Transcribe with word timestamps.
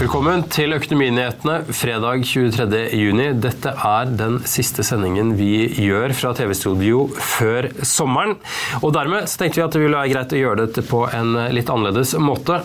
Velkommen 0.00 0.46
til 0.48 0.72
Økonominyhetene 0.72 1.74
fredag 1.76 2.22
23. 2.24 2.78
juni. 2.96 3.26
Dette 3.36 3.74
er 3.84 4.08
den 4.16 4.38
siste 4.48 4.80
sendingen 4.86 5.34
vi 5.36 5.66
gjør 5.76 6.14
fra 6.16 6.30
TV-studio 6.38 7.02
før 7.12 7.68
sommeren. 7.84 8.38
Og 8.80 8.94
dermed 8.96 9.28
så 9.28 9.42
tenkte 9.42 9.60
vi 9.60 9.64
at 9.66 9.76
det 9.76 9.82
ville 9.82 10.00
være 10.00 10.14
greit 10.14 10.32
å 10.32 10.40
gjøre 10.40 10.62
dette 10.62 10.84
på 10.88 11.02
en 11.04 11.36
litt 11.52 11.68
annerledes 11.68 12.14
måte. 12.16 12.62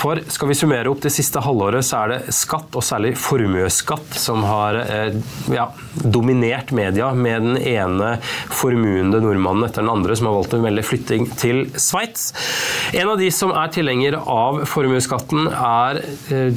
For 0.00 0.18
skal 0.26 0.50
vi 0.50 0.56
summere 0.58 0.90
opp 0.90 1.04
det 1.04 1.12
siste 1.14 1.44
halvåret, 1.46 1.86
så 1.86 2.00
er 2.00 2.10
det 2.16 2.34
skatt, 2.34 2.74
og 2.74 2.82
særlig 2.86 3.14
formuesskatt, 3.22 4.18
som 4.18 4.42
har 4.46 4.80
eh, 4.82 5.14
ja, 5.54 5.68
dominert 6.02 6.74
media 6.74 7.12
med 7.14 7.46
den 7.46 7.62
ene 7.62 8.10
formuende 8.50 9.22
nordmannen 9.22 9.68
etter 9.68 9.86
den 9.86 9.94
andre 9.94 10.18
som 10.18 10.32
har 10.32 10.40
valgt 10.40 10.58
å 10.58 10.62
melde 10.66 10.86
flytting 10.86 11.30
til 11.38 11.68
Sveits. 11.78 12.32
En 12.98 13.14
av 13.14 13.22
de 13.22 13.30
som 13.30 13.54
er 13.54 13.70
tilhenger 13.78 14.18
av 14.18 14.64
formuesskatten, 14.66 15.46
er 15.54 16.02
eh, 16.02 16.47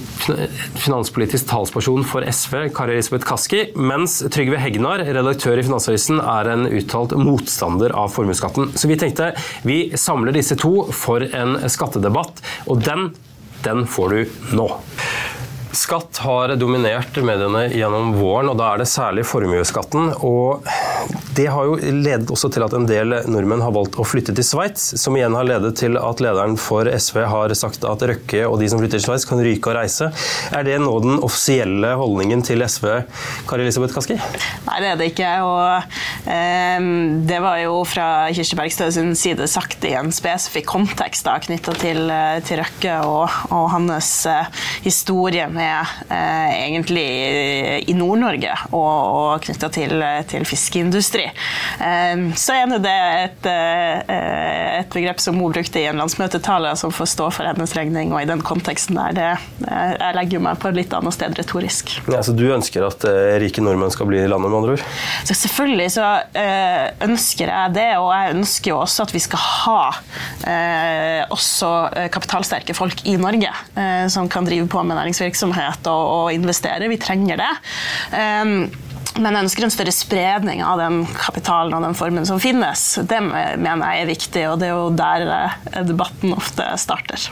finanspolitisk 0.81 1.49
talsperson 1.49 2.05
for 2.07 2.25
SV, 2.27 2.69
Kari 2.75 2.95
Elisabeth 2.97 3.27
Kaski, 3.27 3.63
mens 3.75 4.19
Trygve 4.33 4.59
Hegnar, 4.61 5.03
redaktør 5.07 5.59
i 5.59 5.65
Finansavisen, 5.65 6.21
er 6.21 6.51
en 6.53 6.67
uttalt 6.69 7.15
motstander 7.19 7.95
av 7.97 8.13
formuesskatten. 8.15 8.71
Så 8.75 8.91
vi 8.91 8.99
tenkte 9.01 9.33
vi 9.67 9.83
samler 9.99 10.35
disse 10.35 10.57
to 10.59 10.87
for 10.95 11.25
en 11.25 11.57
skattedebatt, 11.71 12.43
og 12.71 12.83
den, 12.85 13.11
den 13.65 13.85
får 13.89 14.15
du 14.15 14.57
nå. 14.57 14.69
Skatt 15.71 16.17
har 16.25 16.51
dominert 16.59 17.15
mediene 17.23 17.67
gjennom 17.71 18.11
våren, 18.17 18.49
og 18.51 18.57
da 18.59 18.73
er 18.73 18.81
det 18.81 18.89
særlig 18.91 19.23
formuesskatten. 19.27 20.11
Og 20.27 20.65
det 21.37 21.45
har 21.47 21.67
jo 21.69 21.77
ledet 21.79 22.31
også 22.33 22.49
til 22.51 22.65
at 22.65 22.73
en 22.75 22.87
del 22.89 23.15
nordmenn 23.31 23.63
har 23.63 23.71
valgt 23.75 23.95
å 23.95 24.05
flytte 24.07 24.35
til 24.35 24.43
Sveits, 24.43 24.89
som 24.99 25.15
igjen 25.15 25.35
har 25.37 25.47
ledet 25.47 25.77
til 25.79 25.95
at 25.99 26.19
lederen 26.23 26.57
for 26.59 26.89
SV 26.91 27.21
har 27.31 27.55
sagt 27.55 27.87
at 27.87 28.03
Røkke 28.11 28.43
og 28.49 28.57
de 28.59 28.67
som 28.71 28.81
flytter 28.81 28.99
til 28.99 29.05
Sveits, 29.05 29.27
kan 29.29 29.39
ryke 29.39 29.71
og 29.71 29.77
reise. 29.79 30.09
Er 30.51 30.67
det 30.67 30.75
nå 30.83 30.91
den 31.05 31.21
offisielle 31.23 31.93
holdningen 32.01 32.43
til 32.43 32.65
SV, 32.67 32.89
Kari 33.47 33.63
Elisabeth 33.63 33.95
Kaski? 33.95 34.19
Nei, 34.67 34.77
det 34.83 34.91
er 34.91 34.99
det 34.99 35.09
ikke. 35.13 35.31
Og 35.47 36.27
eh, 36.35 36.89
det 37.31 37.39
var 37.43 37.61
jo 37.63 37.79
fra 37.87 38.09
Kirsti 38.35 38.59
Bergstø 38.59 38.89
sin 38.91 39.15
side 39.15 39.47
sagt 39.51 39.87
i 39.87 39.95
en 39.95 40.11
spesifikk 40.15 40.67
kontekst 40.71 41.29
knytta 41.47 41.73
til, 41.79 42.11
til, 42.43 42.59
Røkke 42.59 42.99
og, 43.07 43.39
og 43.55 43.69
hans 43.71 44.11
eh, 44.29 44.65
historie 44.83 45.47
med 45.47 45.60
eh, 45.61 46.51
egentlig 46.67 47.05
i 47.87 47.93
Nord-Norge 47.97 48.53
og, 48.71 48.77
og 48.81 49.45
knytta 49.45 49.69
til, 49.73 50.03
til 50.31 50.45
fiskeindustri. 50.47 51.27
Eh, 51.81 52.23
så 52.39 52.57
er 52.57 52.75
det 52.81 52.95
et, 53.25 53.47
eh, 53.49 54.79
et, 54.79 54.89
begrep 54.91 55.21
som 55.23 55.37
hun 55.39 55.53
brukte 55.53 55.79
i 55.81 55.87
en 55.89 55.99
landsmøtetale, 56.01 56.73
som 56.79 56.93
får 56.93 57.11
stå 57.13 57.29
for 57.35 57.47
hennes 57.47 57.75
regning. 57.77 58.13
Og 58.13 58.21
i 58.21 58.29
den 58.29 58.43
konteksten 58.45 58.99
der, 58.99 59.15
det, 59.17 59.29
eh, 59.67 59.93
jeg 59.95 60.17
legger 60.17 60.43
meg 60.43 60.59
på 60.61 60.71
et 60.71 60.79
litt 60.81 60.95
annet 60.97 61.15
sted 61.15 61.37
retorisk. 61.37 61.93
Ja, 62.11 62.21
så 62.25 62.35
du 62.35 62.45
ønsker 62.51 62.87
at 62.87 63.05
eh, 63.07 63.37
rike 63.43 63.63
nordmenn 63.63 63.93
skal 63.93 64.09
bli 64.09 64.23
landet, 64.25 64.49
med 64.51 64.59
andre 64.61 64.77
ord? 64.77 64.85
Så 65.27 65.37
selvfølgelig 65.43 65.89
så 65.97 66.07
eh, 66.37 66.87
ønsker 67.07 67.51
jeg 67.51 67.75
det, 67.77 67.89
og 68.01 68.11
jeg 68.15 68.35
ønsker 68.37 68.73
jo 68.73 68.81
også 68.81 69.05
at 69.07 69.15
vi 69.15 69.21
skal 69.23 69.41
ha 69.41 69.79
også 71.31 71.69
kapitalsterke 72.11 72.73
folk 72.75 73.03
i 73.07 73.13
Norge 73.19 73.51
som 74.11 74.27
kan 74.31 74.45
drive 74.47 74.65
på 74.71 74.81
med 74.85 74.97
næringsvirksomhet 74.97 75.50
virksomhet 75.51 75.87
å, 75.87 75.97
å 76.25 76.31
investere. 76.33 76.89
Vi 76.91 76.99
trenger 77.01 77.37
det. 77.41 77.51
Um, 78.15 78.71
men 79.19 79.35
jeg 79.35 79.45
ønsker 79.45 79.65
en 79.65 79.73
større 79.73 79.93
spredning 79.93 80.61
av 80.63 80.79
den 80.79 81.01
kapitalen 81.17 81.73
og 81.75 81.83
den 81.83 81.95
formen 81.97 82.27
som 82.27 82.39
finnes. 82.41 82.83
Det 83.09 83.19
mener 83.21 83.81
jeg 83.83 84.03
er 84.03 84.09
viktig, 84.09 84.43
og 84.47 84.59
det 84.61 84.69
er 84.69 84.77
jo 84.77 84.87
der 84.95 85.83
debatten 85.87 86.35
ofte 86.35 86.67
starter. 86.79 87.25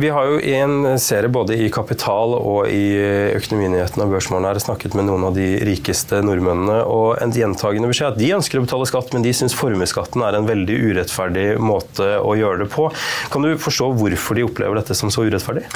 Vi 0.00 0.12
har 0.14 0.30
jo 0.30 0.38
i 0.38 0.54
en 0.60 0.94
serie 1.02 1.32
både 1.32 1.56
i 1.58 1.70
Kapital 1.74 2.36
og 2.38 2.70
i 2.70 2.94
Økonominyhetene 3.34 4.06
og 4.06 4.14
Børsmorgen 4.14 4.46
her 4.48 4.60
snakket 4.62 4.94
med 4.94 5.08
noen 5.08 5.26
av 5.30 5.34
de 5.38 5.48
rikeste 5.66 6.20
nordmennene, 6.24 6.80
og 6.86 7.18
en 7.22 7.34
gjentagende 7.34 7.90
beskjed 7.90 8.14
at 8.14 8.20
de 8.20 8.30
ønsker 8.36 8.60
å 8.60 8.64
betale 8.66 8.88
skatt, 8.88 9.12
men 9.16 9.26
de 9.26 9.34
syns 9.34 9.56
formuesskatten 9.58 10.22
er 10.24 10.38
en 10.38 10.48
veldig 10.48 10.78
urettferdig 10.90 11.48
måte 11.62 12.08
å 12.20 12.36
gjøre 12.38 12.64
det 12.64 12.70
på. 12.74 12.86
Kan 13.34 13.46
du 13.46 13.54
forstå 13.60 13.90
hvorfor 13.98 14.38
de 14.38 14.46
opplever 14.46 14.78
dette 14.78 14.96
som 14.98 15.10
så 15.14 15.26
urettferdig? 15.26 15.66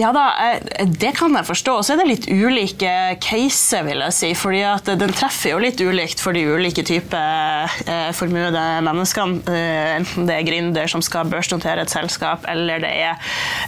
Ja 0.00 0.12
da, 0.16 0.26
eh, 0.48 0.86
det 0.86 1.14
kan 1.18 1.34
jeg 1.36 1.48
forstå. 1.48 1.78
Og 1.78 1.86
så 1.86 1.94
er 1.94 2.02
det 2.02 2.10
litt 2.10 2.28
ulike 2.30 2.92
caser, 3.22 3.86
vil 3.86 4.02
jeg 4.08 4.16
si. 4.16 4.34
fordi 4.34 4.55
fordi 4.56 4.64
at 4.72 4.86
den 5.00 5.12
treffer 5.12 5.50
jo 5.50 5.58
litt 5.60 5.80
ulikt 5.84 6.20
for 6.22 6.32
de 6.32 6.40
ulike 6.48 6.80
typer 6.86 7.68
eh, 7.84 8.08
formuede 8.16 8.60
menneskene. 8.86 9.42
Eh, 9.52 9.96
enten 9.98 10.28
det 10.28 10.36
er 10.38 10.46
gründer 10.46 10.88
som 10.88 11.02
skal 11.04 11.28
børsnotere 11.28 11.84
et 11.84 11.92
selskap, 11.92 12.46
eller 12.48 12.80
det 12.80 12.92
er 13.04 13.18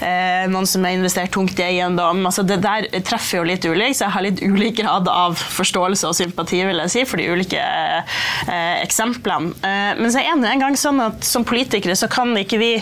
eh, 0.01 0.47
noen 0.49 0.65
som 0.69 0.87
har 0.87 0.97
investert 0.97 1.35
tungt 1.35 1.61
i 1.61 1.67
eiendom. 1.67 2.23
Altså, 2.25 2.45
det 2.49 2.61
der 2.65 2.89
treffer 3.05 3.43
jo 3.43 3.49
litt 3.51 3.67
ulikt, 3.69 3.99
så 3.99 4.07
jeg 4.07 4.15
har 4.15 4.25
litt 4.25 4.41
ulik 4.41 4.79
grad 4.81 5.11
av 5.13 5.37
forståelse 5.37 6.09
og 6.09 6.17
sympati 6.17 6.63
vil 6.65 6.81
jeg 6.87 6.95
si, 6.95 7.05
for 7.11 7.21
de 7.21 7.29
ulike 7.35 7.61
eh, 7.61 8.81
eksemplene. 8.81 9.53
Eh, 9.61 9.93
men 10.01 10.15
så 10.15 10.23
er 10.23 10.41
det 10.41 10.55
en 10.55 10.65
gang 10.65 10.81
sånn 10.81 11.05
at 11.05 11.29
som 11.29 11.45
politikere 11.49 11.99
så 11.99 12.09
kan 12.09 12.33
ikke 12.39 12.61
vi 12.63 12.73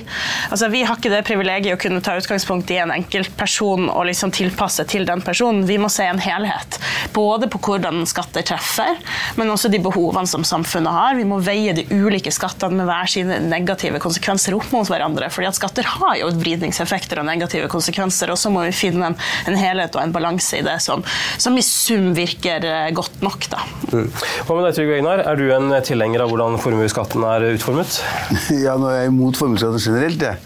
altså 0.51 0.69
Vi 0.71 0.83
har 0.87 0.99
ikke 0.99 1.11
det 1.11 1.25
privilegiet 1.27 1.75
å 1.75 1.81
kunne 1.81 2.03
ta 2.05 2.15
utgangspunkt 2.19 2.71
i 2.71 2.79
en 2.83 2.93
enkeltperson 2.95 3.89
og 3.89 4.07
liksom 4.07 4.31
tilpasse 4.35 4.85
til 4.91 5.07
den 5.09 5.25
personen. 5.25 5.67
Vi 5.67 5.81
må 5.81 5.91
se 5.91 6.07
en 6.07 6.23
helhet. 6.23 6.79
Både 7.17 7.49
på 7.51 7.61
hvordan 7.67 7.96
hvordan 7.97 8.11
skatter 8.11 8.45
treffer, 8.47 8.99
men 9.37 9.51
også 9.51 9.71
de 9.73 9.81
behovene 9.83 10.29
som 10.29 10.45
samfunnet 10.47 10.93
har. 10.93 11.17
Vi 11.17 11.27
må 11.29 11.39
veie 11.45 11.75
de 11.77 11.87
ulike 11.91 12.33
skattene 12.35 12.77
med 12.77 12.89
hver 12.89 13.09
sine 13.11 13.39
negative 13.47 14.01
konsekvenser 14.03 14.57
opp 14.57 14.69
mot 14.75 14.89
hverandre. 14.89 15.31
fordi 15.31 15.49
at 15.49 15.57
skatter 15.59 15.87
har 15.97 16.17
jo 16.21 16.31
vridningseffekter 16.37 17.21
og 17.21 17.27
negative 17.27 17.69
konsekvenser, 17.69 18.31
og 18.31 18.39
så 18.39 18.51
må 18.51 18.65
vi 18.67 18.75
finne 18.77 19.13
en, 19.13 19.17
en 19.47 19.57
helhet 19.57 19.95
og 19.97 20.03
en 20.03 20.13
balanse 20.13 20.59
i 20.59 20.65
det 20.67 20.79
som, 20.83 21.05
som, 21.39 21.57
i 21.57 21.65
sum 21.65 22.13
virker 22.17 22.65
eh, 22.65 22.91
godt 22.93 23.23
nok. 23.23 23.49
Da. 23.51 23.63
Mm. 23.93 24.11
Hva 24.47 24.59
med 24.59 24.67
deg, 24.69 24.77
Trygve 24.77 24.99
Egnar? 25.01 25.25
Er 25.25 25.41
du 25.41 25.49
en 25.55 25.73
tilhenger 25.87 26.25
av 26.25 26.33
hvordan 26.33 26.61
formuesskatten 26.63 27.25
er 27.27 27.51
utformet? 27.55 28.01
Ja, 28.67 28.77
nå 28.81 28.89
er 28.91 29.05
jeg 29.05 29.13
imot 29.13 29.39
formuesskatten 29.39 29.83
generelt, 29.83 30.23
jeg. 30.23 30.39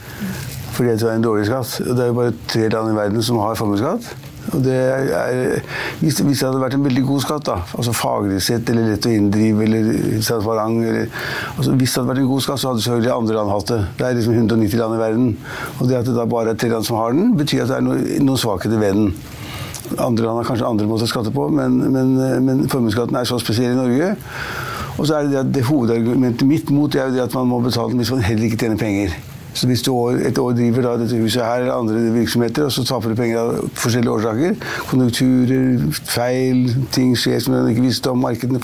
Fordi 0.75 0.93
jeg 0.93 1.01
tror 1.01 1.09
det 1.09 1.13
er 1.13 1.19
en 1.19 1.25
dårlig 1.25 1.47
skatt. 1.49 1.77
Det 1.85 2.03
er 2.05 2.11
jo 2.11 2.17
bare 2.17 2.35
tre 2.51 2.67
land 2.73 2.93
i 2.93 2.97
verden 2.97 3.25
som 3.25 3.41
har 3.43 3.59
formuesskatt. 3.59 4.30
Er, 4.51 5.61
hvis, 6.01 6.17
det 6.19 6.39
hadde 6.41 6.61
vært 6.63 6.75
en 6.75 6.85
veldig 6.87 7.03
god 7.07 7.21
skatt, 7.23 7.45
da, 7.47 7.59
altså 7.77 7.93
sett 8.43 8.71
eller 8.73 8.89
lett 8.89 9.07
å 9.07 9.13
inndrive 9.13 9.67
eller 9.67 9.91
eller, 9.91 11.11
altså 11.57 11.75
Hvis 11.77 11.93
det 11.93 12.01
hadde 12.01 12.09
vært 12.09 12.23
en 12.23 12.31
god 12.31 12.45
skatt, 12.47 12.63
så 12.63 12.73
hadde 12.73 12.85
selvfølgelig 12.85 13.13
andre 13.15 13.37
land 13.37 13.53
hatt 13.53 13.69
det. 13.71 13.81
Det 13.99 14.07
er 14.07 14.17
liksom 14.19 14.39
190 14.39 14.81
land 14.81 14.97
i 14.97 15.03
verden. 15.03 15.29
Og 15.79 15.89
det 15.89 16.01
at 16.01 16.09
det 16.09 16.17
da 16.17 16.27
bare 16.27 16.55
er 16.55 16.61
tre 16.61 16.73
land 16.73 16.89
som 16.89 16.99
har 16.99 17.15
den, 17.15 17.35
betyr 17.39 17.67
at 17.67 17.71
det 17.71 17.79
er 17.79 17.87
noen 17.87 18.27
noe 18.27 18.41
svakheter 18.41 18.81
ved 18.81 18.97
den. 18.97 19.13
Andre 19.99 20.27
land 20.27 20.41
har 20.41 20.49
kanskje 20.49 20.69
andre 20.69 20.89
måter 20.89 21.09
å 21.09 21.13
skatte 21.13 21.35
på, 21.35 21.49
men, 21.55 21.79
men, 21.93 22.15
men 22.47 22.67
formuesskatten 22.71 23.19
er 23.21 23.29
så 23.29 23.41
spesiell 23.43 23.75
i 23.75 23.79
Norge. 23.79 24.15
Og 24.97 25.07
så 25.09 25.17
er 25.17 25.27
det 25.27 25.35
det 25.35 25.43
at 25.45 25.53
det 25.55 25.67
hovedargumentet 25.69 26.49
mitt 26.49 26.71
mot 26.75 26.91
det 26.93 27.01
er 27.01 27.11
jo 27.11 27.19
det 27.19 27.29
at 27.29 27.37
man 27.39 27.49
må 27.51 27.61
betale 27.65 27.93
den 27.93 28.03
hvis 28.03 28.13
man 28.13 28.25
heller 28.25 28.49
ikke 28.49 28.65
tjener 28.65 28.81
penger. 28.81 29.15
Så 29.55 29.67
hvis 29.67 29.83
du 29.87 29.93
et 30.15 30.39
år 30.39 30.55
driver 30.57 30.87
da 30.87 30.95
dette 31.01 31.19
huset 31.19 31.43
her 31.43 31.65
eller 31.65 31.75
andre 31.75 32.03
virksomheter, 32.15 32.67
og 32.67 32.73
så 32.75 32.85
taper 32.87 33.13
du 33.13 33.19
penger 33.19 33.41
av 33.41 33.71
forskjellige 33.81 34.13
årsaker, 34.13 34.55
konjunkturer, 34.91 35.97
feil, 36.11 36.63
ting 36.95 37.17
skjer 37.19 37.43
som 37.43 37.57
du 37.57 37.73
ikke 37.73 37.85
visste 37.87 38.13
om, 38.13 38.23
markedene 38.23 38.61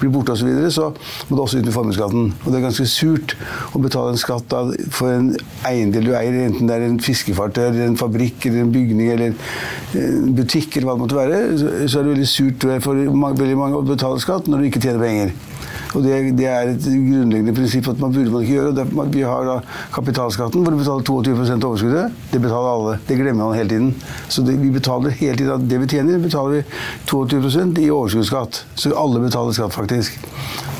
blir 0.00 0.12
borte 0.14 0.34
osv., 0.34 0.40
så, 0.40 0.48
videre, 0.48 0.70
så 0.72 0.88
må 1.28 1.36
du 1.36 1.42
også 1.44 1.60
ut 1.60 1.68
med 1.68 1.76
formuesskatten. 1.76 2.30
Og 2.44 2.48
det 2.48 2.60
er 2.60 2.64
ganske 2.64 2.88
surt 2.90 3.36
å 3.76 3.82
betale 3.82 4.14
en 4.14 4.22
skatt 4.22 4.48
da, 4.52 4.64
for 4.94 5.12
en 5.12 5.30
eiendel 5.68 6.08
du 6.08 6.14
eier, 6.16 6.40
enten 6.46 6.70
det 6.70 6.78
er 6.78 6.86
en 6.88 7.00
fiskefartøy, 7.04 7.66
eller 7.68 7.90
en 7.90 8.00
fabrikk, 8.00 8.48
eller 8.48 8.64
en 8.64 8.74
bygning, 8.74 9.12
eller 9.12 9.34
en 9.34 10.34
butikk, 10.38 10.76
eller 10.76 10.88
hva 10.88 10.96
det 10.96 11.04
måtte 11.04 11.20
være. 11.20 11.44
Så 11.84 12.00
er 12.00 12.08
det 12.08 12.16
veldig 12.16 12.30
surt 12.30 12.68
for 12.84 13.04
veldig 13.44 13.60
mange 13.60 13.78
å 13.80 13.86
betale 13.86 14.22
skatt 14.22 14.48
når 14.50 14.62
du 14.62 14.70
ikke 14.70 14.84
tjener 14.86 15.04
penger. 15.04 15.49
Og 15.94 16.04
det, 16.04 16.18
det 16.38 16.46
er 16.46 16.70
et 16.70 16.84
grunnleggende 16.84 17.54
prinsipp 17.56 17.88
at 17.90 18.00
man 18.02 18.12
burde 18.14 18.30
man 18.30 18.44
ikke 18.44 18.58
gjøre. 18.58 18.86
og 18.86 19.14
Vi 19.14 19.24
har 19.26 19.46
da 19.48 19.56
kapitalskatten, 19.94 20.62
hvor 20.62 20.74
du 20.74 20.78
betaler 20.78 21.02
22 21.02 21.56
av 21.56 21.66
overskuddet. 21.70 22.12
Det 22.32 22.42
betaler 22.42 22.70
alle. 22.70 22.98
Det 23.08 23.18
glemmer 23.18 23.44
man 23.44 23.58
hele 23.58 23.68
tiden. 23.68 23.94
Så 24.28 24.42
det, 24.46 24.58
vi 24.62 24.70
betaler 24.70 25.10
hele 25.10 25.36
tiden 25.36 25.52
at 25.56 25.70
det 25.70 25.80
vi 25.82 25.90
tjener, 25.90 26.18
betaler 26.22 26.60
vi 26.60 26.62
22% 27.10 27.82
i 27.82 27.90
overskuddsskatt. 27.90 28.64
Så 28.74 28.94
alle 28.96 29.22
betaler 29.24 29.56
skatt, 29.56 29.74
faktisk. 29.74 30.20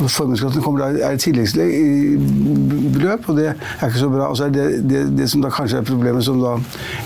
Og 0.00 0.10
Formuesskatten 0.10 0.80
er 0.80 1.10
et 1.10 1.20
tilleggsbeløp, 1.20 3.28
og 3.28 3.36
det 3.36 3.48
er 3.50 3.86
ikke 3.86 3.98
så 3.98 4.08
bra. 4.12 4.30
Og 4.30 4.38
så 4.38 4.46
er 4.46 4.54
det, 4.54 4.66
det, 4.90 5.02
det 5.18 5.28
som 5.30 5.42
da 5.44 5.50
kanskje 5.52 5.82
er 5.82 5.88
problemet, 5.88 6.24
som 6.24 6.40
da 6.40 6.54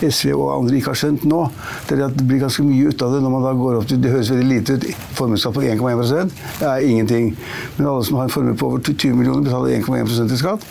SV 0.05 0.35
og 0.35 0.53
andre 0.59 0.79
ikke 0.79 0.93
har 0.93 1.01
skjønt 1.01 1.25
nå, 1.29 1.41
det 1.89 1.99
er 1.99 2.05
at 2.06 2.19
det 2.19 2.27
blir 2.29 2.43
ganske 2.45 2.67
mye 2.67 2.93
ut 2.93 3.05
av 3.05 3.17
det 3.17 3.23
når 3.25 3.35
man 3.35 3.47
da 3.49 3.55
går 3.59 3.81
opp 3.81 3.89
til 3.91 4.03
Det 4.05 4.12
høres 4.12 4.31
veldig 4.33 4.49
lite 4.51 4.77
ut. 4.77 4.87
Formuesskatt 5.19 5.56
på 5.56 5.65
1,1% 5.65 6.39
er 6.69 6.87
ingenting. 6.87 7.33
Men 7.79 7.91
alle 7.94 8.06
som 8.06 8.19
har 8.19 8.29
en 8.29 8.35
formue 8.35 8.56
på 8.58 8.69
over 8.69 8.85
20 8.85 9.17
millioner, 9.17 9.46
betaler 9.46 9.81
1,1 9.81 10.35
i 10.35 10.41
skatt. 10.41 10.67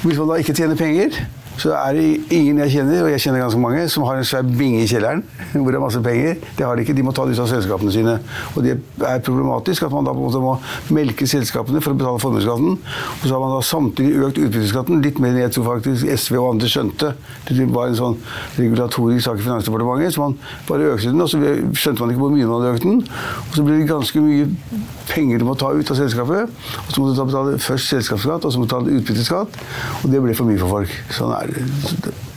Og 0.00 0.08
hvis 0.08 0.20
man 0.20 0.30
da 0.30 0.40
ikke 0.40 0.56
tjener 0.56 0.78
penger, 0.78 1.20
så 1.60 1.74
er 1.76 1.96
det 1.96 2.04
ingen 2.32 2.60
jeg 2.64 2.72
kjenner, 2.78 3.02
og 3.04 3.10
jeg 3.12 3.22
kjenner 3.24 3.42
ganske 3.44 3.60
mange, 3.60 3.82
som 3.92 4.06
har 4.08 4.20
en 4.20 4.26
svær 4.26 4.46
binge 4.46 4.82
i 4.84 4.88
kjelleren 4.88 5.22
hvor 5.52 5.68
det 5.68 5.78
er 5.78 5.84
masse 5.84 6.02
penger. 6.04 6.38
Det 6.56 6.66
har 6.66 6.76
de 6.76 6.86
ikke. 6.86 6.96
De 6.96 7.04
må 7.04 7.12
ta 7.16 7.26
det 7.28 7.36
ut 7.36 7.42
av 7.44 7.50
selskapene 7.50 7.92
sine. 7.94 8.16
Og 8.54 8.64
det 8.64 8.76
er 9.06 9.22
problematisk 9.26 9.84
at 9.86 9.94
man 9.94 10.08
da 10.08 10.14
på 10.16 10.22
en 10.22 10.28
måte 10.28 10.42
må 10.44 10.54
melke 10.96 11.28
selskapene 11.28 11.82
for 11.84 11.94
å 11.94 11.98
betale 12.00 12.22
formuesskatten. 12.22 12.78
Og 12.80 13.26
så 13.26 13.32
har 13.34 13.42
man 13.44 13.54
da 13.56 13.60
samtidig 13.66 14.24
økt 14.28 14.40
utbytteskatten 14.40 15.04
litt 15.04 15.20
mer 15.22 15.34
enn 15.34 15.44
jeg 15.44 15.54
tror 15.56 15.68
faktisk 15.74 16.08
SV 16.14 16.38
og 16.40 16.48
andre 16.54 16.70
skjønte. 16.72 17.12
Det 17.50 17.68
var 17.74 17.90
en 17.90 17.98
sånn 17.98 18.16
regulatorisk 18.56 19.26
sak 19.26 19.42
i 19.42 19.46
Finansdepartementet, 19.46 20.16
så 20.16 20.24
man 20.24 20.38
bare 20.68 20.94
økte 20.94 21.12
den, 21.12 21.20
og 21.24 21.30
så 21.30 21.40
skjønte 21.40 22.04
man 22.04 22.14
ikke 22.14 22.24
hvor 22.24 22.34
mye 22.34 22.48
man 22.48 22.56
hadde 22.64 22.72
økt 22.78 22.88
den. 22.88 23.04
Og 23.48 23.58
så 23.58 23.66
blir 23.66 23.80
det 23.82 23.90
ganske 23.90 24.24
mye 24.24 24.48
penger 25.10 25.42
du 25.42 25.46
må 25.48 25.56
ta 25.58 25.72
ut 25.74 25.92
av 25.92 25.98
selskapet. 25.98 26.60
Og 26.86 26.92
så 26.94 27.02
må 27.02 27.10
du 27.10 27.18
da 27.18 27.26
betale 27.28 27.58
først 27.62 27.94
selskapsskatt, 27.94 28.46
og 28.46 28.52
så 28.52 28.60
må 28.60 28.66
du 28.66 28.70
betale 28.70 29.00
utbytteskatt. 29.00 29.60
Og 30.02 30.06
det 30.12 30.22
ble 30.22 30.36
for 30.38 30.50
mye 30.50 30.60
for 30.60 30.78
folk. 30.78 30.90
Sånn 31.16 31.34
er 31.34 31.49
det. 31.49 31.49
it's, 31.56 32.29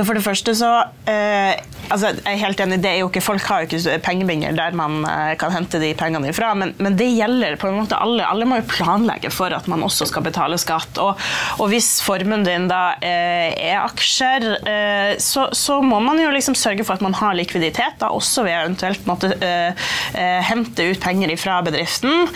Så 0.00 0.06
for 0.08 0.16
det 0.16 0.24
første 0.24 0.54
så 0.56 0.68
eh, 1.12 1.60
altså 1.92 2.14
Jeg 2.14 2.32
er 2.32 2.38
helt 2.40 2.60
enig, 2.62 2.78
det 2.80 2.88
er 2.88 2.98
jo 3.02 3.08
ikke, 3.10 3.22
folk 3.24 3.44
har 3.50 3.64
jo 3.64 3.68
ikke 3.68 3.98
pengebinger 4.04 4.54
der 4.56 4.76
man 4.78 5.02
eh, 5.04 5.34
kan 5.40 5.52
hente 5.52 5.80
de 5.82 5.90
pengene 5.98 6.30
ifra, 6.30 6.52
men, 6.56 6.72
men 6.82 6.96
det 6.96 7.08
gjelder 7.10 7.58
på 7.60 7.68
en 7.68 7.78
måte 7.80 7.98
alle. 7.98 8.24
Alle 8.24 8.46
må 8.48 8.60
jo 8.60 8.66
planlegge 8.70 9.32
for 9.34 9.52
at 9.52 9.66
man 9.70 9.82
også 9.84 10.06
skal 10.08 10.24
betale 10.24 10.58
skatt. 10.60 11.00
Og, 11.02 11.18
og 11.60 11.70
hvis 11.72 11.88
formuen 12.04 12.46
din 12.46 12.68
da 12.70 12.94
eh, 13.04 13.50
er 13.72 13.80
aksjer, 13.82 14.46
eh, 14.70 15.12
så, 15.20 15.48
så 15.56 15.80
må 15.84 15.98
man 16.04 16.20
jo 16.22 16.30
liksom 16.32 16.56
sørge 16.58 16.86
for 16.86 16.96
at 16.96 17.04
man 17.04 17.16
har 17.18 17.36
likviditet, 17.38 17.98
da 18.00 18.12
også 18.14 18.46
ved 18.46 18.56
eventuelt 18.56 19.04
måtte 19.10 19.32
eh, 19.36 19.90
eh, 20.14 20.38
hente 20.46 20.86
ut 20.92 21.02
penger 21.02 21.34
ifra 21.34 21.60
bedriften 21.66 22.30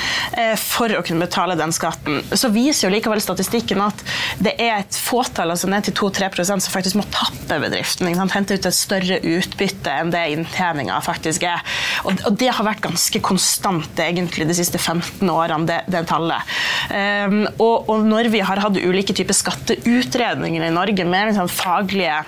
for 0.59 0.93
å 0.97 1.03
kunne 1.07 1.25
betale 1.27 1.55
den 1.59 1.73
skatten. 1.75 2.21
Så 2.35 2.51
viser 2.53 2.89
jo 2.89 2.93
likevel 2.93 3.23
statistikken 3.23 3.81
at 3.85 4.03
det 4.43 4.55
er 4.59 4.81
et 4.81 4.99
fåtall, 4.99 5.53
altså 5.55 5.71
ned 5.71 5.87
til 5.87 5.97
2-3 5.97 6.45
som 6.49 6.61
faktisk 6.61 6.99
må 6.99 7.07
tappe 7.15 7.54
bedriften. 7.63 8.11
Ikke? 8.11 8.27
Hente 8.35 8.59
ut 8.59 8.69
et 8.69 8.77
større 8.77 9.21
utbytte 9.21 9.93
enn 9.93 10.13
det 10.15 10.25
inntjeninga 10.35 10.99
faktisk 11.05 11.47
er. 11.49 11.63
Og, 12.05 12.23
og 12.29 12.39
det 12.41 12.51
har 12.55 12.67
vært 12.67 12.85
ganske 12.85 13.23
konstant 13.25 14.01
egentlig 14.03 14.49
de 14.49 14.57
siste 14.57 14.81
15 14.81 15.29
årene, 15.31 15.69
det, 15.71 15.81
det 15.93 16.05
tallet. 16.11 16.55
Um, 16.91 17.45
og, 17.59 17.91
og 17.93 18.07
når 18.09 18.31
vi 18.35 18.43
har 18.45 18.63
hatt 18.63 18.81
ulike 18.81 19.17
typer 19.17 19.37
skatteutredninger 19.37 20.65
i 20.67 20.73
Norge 20.75 21.07
med 21.09 21.31
liksom 21.31 21.51
faglige 21.53 22.23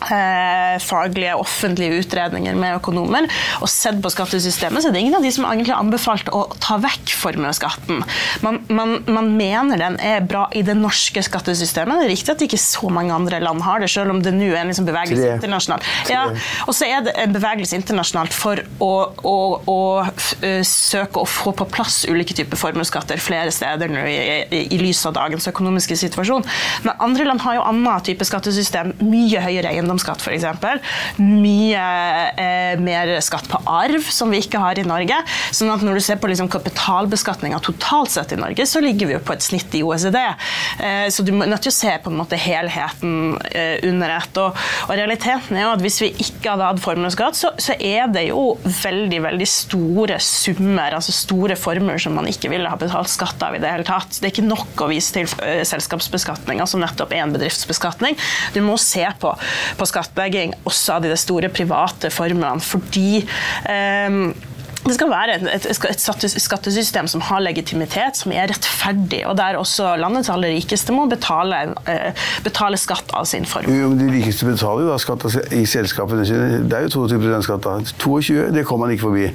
faglige, 0.00 1.34
offentlige 1.40 2.02
utredninger 2.02 2.56
med 2.58 2.76
økonomer 2.78 3.28
og 3.60 3.70
sett 3.70 3.98
på 4.02 4.12
skattesystemet, 4.12 4.82
så 4.82 4.90
er 4.90 4.96
det 4.96 5.02
ingen 5.04 5.16
av 5.18 5.24
de 5.24 5.32
som 5.34 5.46
egentlig 5.48 5.74
har 5.74 5.82
anbefalt 5.82 6.28
å 6.34 6.44
ta 6.62 6.78
vekk 6.82 7.14
formuesskatten. 7.16 8.02
Man, 8.44 8.60
man, 8.68 8.98
man 9.08 9.30
mener 9.38 9.80
den 9.80 9.98
er 10.02 10.24
bra 10.26 10.46
i 10.56 10.62
det 10.66 10.76
norske 10.78 11.22
skattesystemet. 11.24 12.00
Det 12.00 12.08
er 12.08 12.12
riktig 12.12 12.34
at 12.34 12.44
ikke 12.46 12.60
så 12.60 12.90
mange 12.92 13.14
andre 13.14 13.40
land 13.42 13.64
har 13.66 13.82
det, 13.82 13.90
selv 13.92 14.14
om 14.14 14.22
det 14.24 14.34
nå 14.36 14.50
er 14.52 14.62
en 14.62 14.72
liksom 14.72 14.88
bevegelse 14.88 15.22
Tre. 15.22 15.36
internasjonalt. 15.38 15.90
Ja, 16.12 16.26
og 16.66 16.76
så 16.76 16.88
er 16.88 17.06
det 17.06 17.16
en 17.22 17.34
bevegelse 17.34 17.78
internasjonalt 17.78 18.34
for 18.36 18.60
å, 18.82 18.92
å, 19.26 19.36
å 19.72 19.78
eh, 20.44 20.62
søke 20.66 21.22
å 21.22 21.28
få 21.28 21.54
på 21.56 21.68
plass 21.72 22.02
ulike 22.10 22.36
typer 22.36 22.60
formuesskatter 22.60 23.20
flere 23.22 23.54
steder 23.54 23.90
nå 23.92 24.04
i, 24.10 24.16
i, 24.50 24.62
i 24.76 24.80
lys 24.80 25.02
av 25.08 25.16
dagens 25.16 25.48
økonomiske 25.50 25.98
situasjon. 26.04 26.46
Men 26.86 27.06
andre 27.06 27.28
land 27.28 27.44
har 27.46 27.58
jo 27.58 27.66
annen 27.66 28.04
type 28.06 28.26
skattesystem. 28.26 28.92
Mye 29.06 29.42
høyere 29.44 29.72
eiendomsskatt, 29.86 30.22
f.eks. 30.22 30.44
Mye 31.22 31.84
eh, 32.36 32.74
mer 32.82 33.14
skatt 33.24 33.48
på 33.50 33.60
arv, 33.70 34.02
som 34.12 34.32
vi 34.32 34.42
ikke 34.42 34.60
har 34.62 34.78
i 34.78 34.86
Norge. 34.86 35.18
Sånn 35.54 35.70
at 35.72 35.84
når 35.86 35.98
du 35.98 36.04
ser 36.04 36.20
på 36.20 36.30
liksom, 36.30 36.50
kapitalbeskatninga 36.52 37.60
totalt 37.64 38.12
sett 38.14 38.34
i 38.34 38.40
Norge, 38.40 38.66
så 38.66 38.82
ligger 38.84 39.10
vi 39.10 39.16
jo 39.16 39.22
på 39.24 39.36
et 39.36 39.46
snitt 39.46 39.74
i 39.78 39.84
OECD. 39.86 40.18
Eh, 40.82 41.06
så 41.12 41.24
du 41.26 41.32
må 41.36 41.46
nødt 41.46 41.64
til 41.66 41.72
å 41.72 41.78
se 41.78 41.94
på 42.02 42.12
en 42.12 42.18
måte 42.20 42.38
helheten 42.40 43.36
eh, 43.52 43.78
under 43.86 44.16
ett. 44.18 44.42
Og, 44.42 44.58
og 44.88 44.94
realiteten 44.94 45.56
er 45.56 45.66
jo 45.66 45.74
at 45.76 45.84
hvis 45.84 46.00
vi 46.02 46.12
ikke 46.26 46.54
hadde 46.54 46.70
hatt 46.70 46.82
formuesskatt, 46.82 47.38
så, 47.38 47.52
så 47.62 47.76
er 47.78 48.10
det 48.12 48.28
jo 48.30 48.56
veldig, 48.82 49.22
veldig 49.28 49.48
store 49.50 50.18
summer, 50.22 50.96
altså 50.98 51.14
store 51.14 51.56
formuer 51.58 52.00
som 52.02 52.16
man 52.16 52.28
ikke 52.30 52.50
ville 52.52 52.70
ha 52.70 52.78
betalt 52.80 53.10
skatt 53.12 53.42
av 53.46 53.56
i 53.56 53.62
det 53.62 53.70
hele 53.70 53.86
tatt. 53.86 54.18
Det 54.18 54.28
er 54.28 54.34
ikke 54.34 54.48
nok 54.48 54.84
å 54.84 54.90
vise 54.90 55.14
til 55.16 55.30
eh, 55.46 55.62
selskapsbeskatninga, 55.68 56.66
som 56.68 56.82
nettopp 56.82 57.14
er 57.14 57.24
en 57.24 57.34
bedriftsbeskatning. 57.36 58.18
Du 58.56 58.62
må 58.64 58.76
se 58.80 59.04
på, 59.20 59.32
på 59.78 59.88
skattlegging 59.88 60.54
også 60.66 60.96
av 60.98 61.06
de 61.06 61.16
store 61.20 61.50
private 61.52 62.10
formuene, 62.14 62.62
fordi 62.64 63.22
ehm, 63.70 64.30
det 64.86 64.94
skal 64.98 65.10
være 65.10 65.34
et, 65.36 65.66
et, 65.66 65.66
et 65.90 66.40
skattesystem 66.42 67.08
som 67.10 67.20
har 67.28 67.40
legitimitet, 67.44 68.16
som 68.16 68.32
er 68.32 68.48
rettferdig, 68.52 69.22
og 69.28 69.36
der 69.38 69.58
også 69.60 69.94
landets 70.00 70.30
aller 70.32 70.52
rikeste 70.56 70.92
må 70.94 71.06
betale, 71.10 71.74
eh, 71.90 72.12
betale 72.44 72.78
skatt 72.80 73.10
av 73.16 73.24
sin 73.28 73.44
formue. 73.48 73.74
Jo, 73.76 73.90
De 73.98 74.08
rikeste 74.12 74.46
betaler 74.48 74.86
jo 74.86 74.92
da 74.92 74.98
skatt 75.02 75.26
i 75.52 75.64
selskapene 75.68 76.26
sine. 76.28 76.62
Det 76.68 76.78
er 76.78 76.86
jo 76.88 77.06
22 77.08 77.42
skatt 77.46 77.62
da. 77.66 77.76
22, 78.02 78.50
det 78.54 78.64
kommer 78.68 78.86
man 78.86 78.94
ikke 78.96 79.06
forbi. 79.08 79.26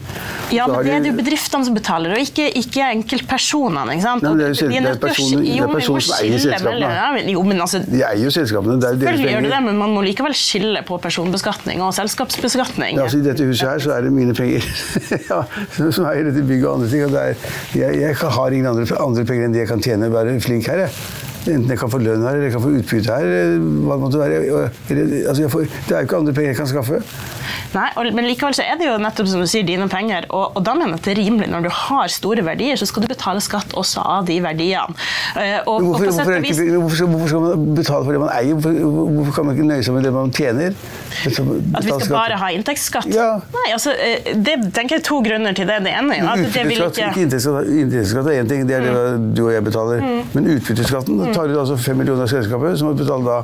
Ja, 0.56 0.68
men 0.68 0.86
det 0.86 0.94
er 0.96 1.06
det 1.06 1.12
jo 1.14 1.18
bedriftene 1.22 1.66
som 1.68 1.76
betaler, 1.78 2.16
og 2.16 2.22
ikke, 2.24 2.48
ikke 2.62 2.90
enkeltpersonene. 2.98 3.96
ikke 3.98 4.06
sant? 4.08 4.24
Nei, 4.26 4.34
det 4.40 4.46
er 4.46 4.54
jo 4.56 4.70
de 4.72 4.78
er 4.78 5.00
personer- 5.02 5.16
skille- 5.16 5.46
det 5.46 5.56
er 5.56 5.62
jo, 5.62 5.72
personer 5.76 6.06
som 6.08 6.16
eier 6.20 6.40
selskapene. 6.40 6.74
mellom- 6.80 7.26
ja, 7.26 7.32
Jo, 7.32 7.44
men 7.44 7.62
altså, 7.62 7.80
De 7.86 8.02
eier 8.02 8.24
jo 8.26 8.32
selskapene. 8.34 8.80
Det 8.82 8.88
er 8.90 8.94
jo 8.94 9.00
deres 9.06 9.20
gjør 9.20 9.42
det 9.42 9.52
penger. 9.52 9.62
men 9.66 9.78
man 9.78 9.90
må 9.96 10.02
likevel 10.06 10.34
skille 10.34 10.82
på 10.88 10.98
personbeskatning 11.02 11.82
og 11.82 11.94
selskapsbeskatning. 11.94 12.96
Ja, 12.98 13.04
altså, 13.04 13.20
I 13.20 13.26
dette 13.30 13.44
huset 13.46 13.68
her 13.70 13.80
så 13.80 13.92
er 13.98 14.02
det 14.08 14.12
mine 14.14 14.34
penger 14.34 14.62
som 15.92 16.08
eier 16.10 16.30
dette 16.30 16.46
bygget 16.46 16.68
og 16.70 16.80
andre 16.80 16.92
ting. 16.92 17.18
Er, 17.22 17.50
jeg, 17.78 18.00
jeg 18.02 18.32
har 18.38 18.56
ingen 18.56 18.72
andre, 18.72 18.88
andre 19.02 19.28
penger 19.28 19.50
enn 19.50 19.56
de 19.56 19.64
jeg 19.64 19.72
kan 19.72 19.84
tjene 19.84 20.12
være 20.14 20.40
flink 20.44 20.70
her. 20.72 20.86
Jeg. 20.86 21.21
Enten 21.42 21.70
jeg 21.74 21.80
kan 21.82 21.90
få 21.90 21.98
lønn 22.02 22.22
her, 22.22 22.36
eller 22.38 22.50
jeg 22.50 22.54
kan 22.54 22.62
få 22.62 22.72
utbytte 22.78 23.16
her. 23.18 23.58
Hva 23.58 23.96
det 23.98 24.02
måtte 24.04 24.22
være. 24.22 24.42
Altså, 25.28 25.50
får, 25.50 25.70
det 25.88 25.96
er 25.96 26.04
jo 26.04 26.10
ikke 26.10 26.20
andre 26.22 26.34
penger 26.38 26.52
jeg 26.54 26.60
kan 26.60 26.70
skaffe. 26.70 27.02
Nei, 27.72 27.88
og, 27.96 28.10
Men 28.14 28.28
likevel 28.28 28.56
så 28.56 28.66
er 28.68 28.78
det 28.80 28.88
jo 28.88 28.98
nettopp 29.02 29.30
som 29.32 29.42
du 29.44 29.48
sier, 29.50 29.64
dine 29.68 29.88
penger. 29.92 30.28
Og, 30.30 30.58
og 30.60 30.66
da 30.68 30.76
mener 30.78 30.98
jeg 30.98 31.00
at 31.00 31.08
det 31.08 31.14
er 31.14 31.20
rimelig 31.22 31.48
når 31.52 31.66
du 31.66 31.70
har 31.74 32.12
store 32.12 32.44
verdier, 32.46 32.78
så 32.80 32.88
skal 32.90 33.06
du 33.06 33.10
betale 33.12 33.42
skatt 33.44 33.74
også 33.80 34.04
av 34.04 34.28
de 34.28 34.38
verdiene. 34.44 34.98
Eh, 35.40 35.58
og, 35.66 35.86
hvorfor, 35.88 36.12
hvorfor, 36.12 36.38
ikke, 36.42 36.68
hvorfor, 36.76 37.12
hvorfor 37.14 37.32
skal 37.32 37.46
man 37.46 37.66
betale 37.80 38.06
for 38.06 38.18
det 38.18 38.22
man 38.26 38.34
eier? 38.36 38.60
Hvorfor, 38.60 39.32
kan 39.38 39.48
man 39.48 39.58
ikke 39.58 39.70
nøye 39.72 39.88
seg 39.88 39.98
med 39.98 40.08
det 40.08 40.14
man 40.16 40.36
tjener? 40.36 40.76
At 41.22 41.88
vi 41.88 41.96
skal 41.96 42.12
bare 42.12 42.40
ha 42.44 42.52
inntektsskatt? 42.56 43.10
Ja. 43.16 43.30
Nei, 43.56 43.66
altså, 43.72 43.96
eh, 43.96 44.32
Det 44.36 44.58
tenker 44.76 44.98
jeg 44.98 45.06
er 45.06 45.08
to 45.08 45.22
grunner 45.26 45.56
til 45.58 45.70
det. 45.70 45.80
Det 45.88 45.96
ene 45.96 46.20
er 46.20 46.30
at 46.36 46.46
det 46.46 46.68
vil 46.68 46.86
ikke 46.86 47.10
Mm. 47.12 47.18
inntektsskatt, 47.24 48.28
er 48.30 48.44
én 48.44 48.50
ting, 48.50 48.68
det 48.68 48.76
er 48.78 48.86
det 48.86 49.36
du 49.36 49.46
og 49.48 49.54
jeg 49.54 49.64
betaler. 49.64 50.04
Men 50.36 50.48
utbytteskatten 50.56 51.31
tar 51.36 51.50
du 51.50 51.58
altså 51.60 51.78
5 51.80 52.00
millioner 52.02 52.26
av 52.26 52.32
selskapet, 52.32 52.78
så 52.80 52.88
må 52.88 52.94
du 52.96 53.04
betale 53.04 53.26
da 53.26 53.40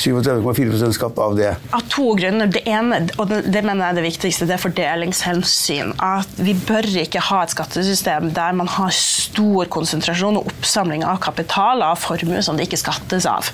37,4% 0.00 0.96
skatt 0.96 1.20
av 1.22 1.36
det. 1.38 1.52
Av 1.76 1.84
to 1.92 2.12
grunner. 2.18 2.50
Det 2.50 2.62
ene, 2.68 3.02
og 3.20 3.30
det 3.30 3.62
mener 3.64 3.84
jeg 3.84 3.90
er 3.90 3.98
det 3.98 4.06
viktigste. 4.06 4.48
Det 4.48 4.56
er 4.56 4.62
fordelingshensyn. 4.62 5.94
At 6.04 6.40
vi 6.40 6.54
bør 6.54 6.88
ikke 7.04 7.22
ha 7.30 7.42
et 7.44 7.54
skattesystem 7.54 8.30
der 8.36 8.56
man 8.56 8.70
har 8.70 8.92
stor 8.96 9.68
konsentrasjon 9.72 10.40
og 10.40 10.50
oppsamling 10.50 11.04
av 11.06 11.20
kapital 11.22 11.84
av 11.86 11.98
formue 12.00 12.42
som 12.44 12.58
det 12.58 12.68
ikke 12.68 12.80
skattes 12.80 13.28
av. 13.28 13.50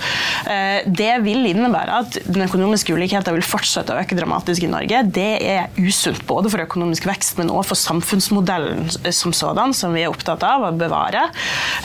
Eh, 0.51 0.87
det 0.87 1.13
vil 1.25 1.47
innebære 1.51 2.01
at 2.03 2.19
den 2.27 2.47
økonomiske 2.47 2.95
ulikheten 2.97 3.37
vil 3.37 3.47
fortsette 3.47 3.95
å 3.95 4.01
øke 4.03 4.19
dramatisk 4.19 4.67
i 4.67 4.73
Norge. 4.73 5.03
Det 5.17 5.31
er 5.47 5.71
usunt 5.81 6.25
både 6.29 6.53
for 6.53 6.65
økonomisk 6.65 7.09
vekst, 7.09 7.37
men 7.41 7.53
også 7.53 7.73
for 7.73 7.83
samfunnsmodellen 7.83 8.87
som 9.15 9.35
sådan, 9.35 9.75
som 9.77 9.95
vi 9.97 10.05
er 10.05 10.13
opptatt 10.13 10.45
av 10.47 10.69
å 10.69 10.73
bevare. 10.77 11.27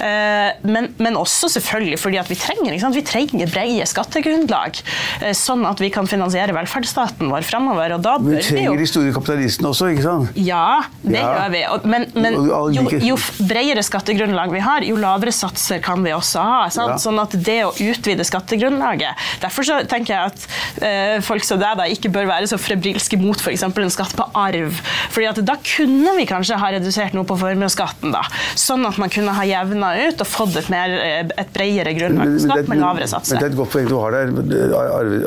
Eh, 0.02 0.62
men, 0.68 0.92
men 1.02 1.20
også 1.20 1.50
selvfølgelig 1.52 1.91
fordi 2.00 2.20
at 2.22 2.30
vi 2.32 2.38
trenger, 2.40 2.78
vi 2.96 3.04
trenger 3.06 3.52
brede 3.52 3.88
skattegrunnlag, 3.90 4.80
eh, 5.22 5.34
sånn 5.38 5.66
at 5.68 5.82
vi 5.82 5.92
kan 5.94 6.08
finansiere 6.10 6.56
velferdsstaten 6.56 7.32
vår 7.32 7.48
fremover. 7.48 7.98
Og 7.98 8.06
da 8.06 8.18
bør 8.22 8.38
vi 8.38 8.44
trenger 8.46 8.80
de 8.80 8.90
store 8.90 9.14
kapitalistene 9.16 9.72
også, 9.72 9.92
ikke 9.94 10.06
sant? 10.06 10.40
Ja, 10.40 10.82
det 11.04 11.20
ja. 11.20 11.32
gjør 11.36 11.54
vi. 11.56 11.64
Men, 11.92 12.08
men 12.16 12.40
jo, 12.76 12.86
jo, 13.12 13.20
bredere 13.48 13.84
skattegrunnlag 13.86 14.54
vi 14.54 14.64
har, 14.64 14.86
jo 14.88 15.00
lavere 15.02 15.34
satser 15.36 15.82
kan 15.84 16.04
vi 16.06 16.14
også 16.16 16.46
ha. 16.46 16.62
Ja. 16.72 16.98
Sånn 17.02 17.20
at 17.22 17.36
det 17.36 17.60
å 17.68 17.72
utvide 17.82 18.26
skattegrunnlaget 18.28 19.20
Derfor 19.42 19.66
så 19.66 19.80
tenker 19.90 20.14
jeg 20.14 20.32
at 20.32 20.44
uh, 20.82 21.18
folk 21.26 21.46
som 21.46 21.60
deg 21.62 21.78
da 21.80 21.88
ikke 21.90 22.12
bør 22.14 22.28
være 22.30 22.50
så 22.50 22.60
frebrilske 22.62 23.18
mot 23.22 23.40
f.eks. 23.40 23.64
en 23.66 23.94
skatt 23.94 24.14
på 24.18 24.28
arv. 24.38 24.78
Fordi 25.14 25.30
at 25.30 25.42
da 25.46 25.58
kunne 25.62 26.16
vi 26.18 26.28
kanskje 26.30 26.60
ha 26.62 26.72
redusert 26.76 27.16
noe 27.18 27.28
på 27.28 27.38
formuesskatten, 27.40 28.14
da. 28.14 28.24
Sånn 28.60 28.86
at 28.88 29.00
man 29.02 29.12
kunne 29.14 29.36
ha 29.36 29.46
jevna 29.48 29.94
ut 30.08 30.22
og 30.24 30.30
fått 30.30 30.58
et, 30.62 30.70
mer, 30.74 30.94
eh, 31.02 31.24
et 31.42 31.54
bredere 31.56 31.81
grunnlag. 31.98 32.40
Snakk 32.42 32.70
med 32.72 32.82
lavere 32.82 33.08
satser. 33.10 33.36
Men 33.36 33.44
det 33.44 33.48
er 33.50 33.54
et 33.54 33.60
godt 33.60 33.74
poeng 33.74 33.90
du 33.90 33.98
har 34.00 34.16
der. 34.16 34.32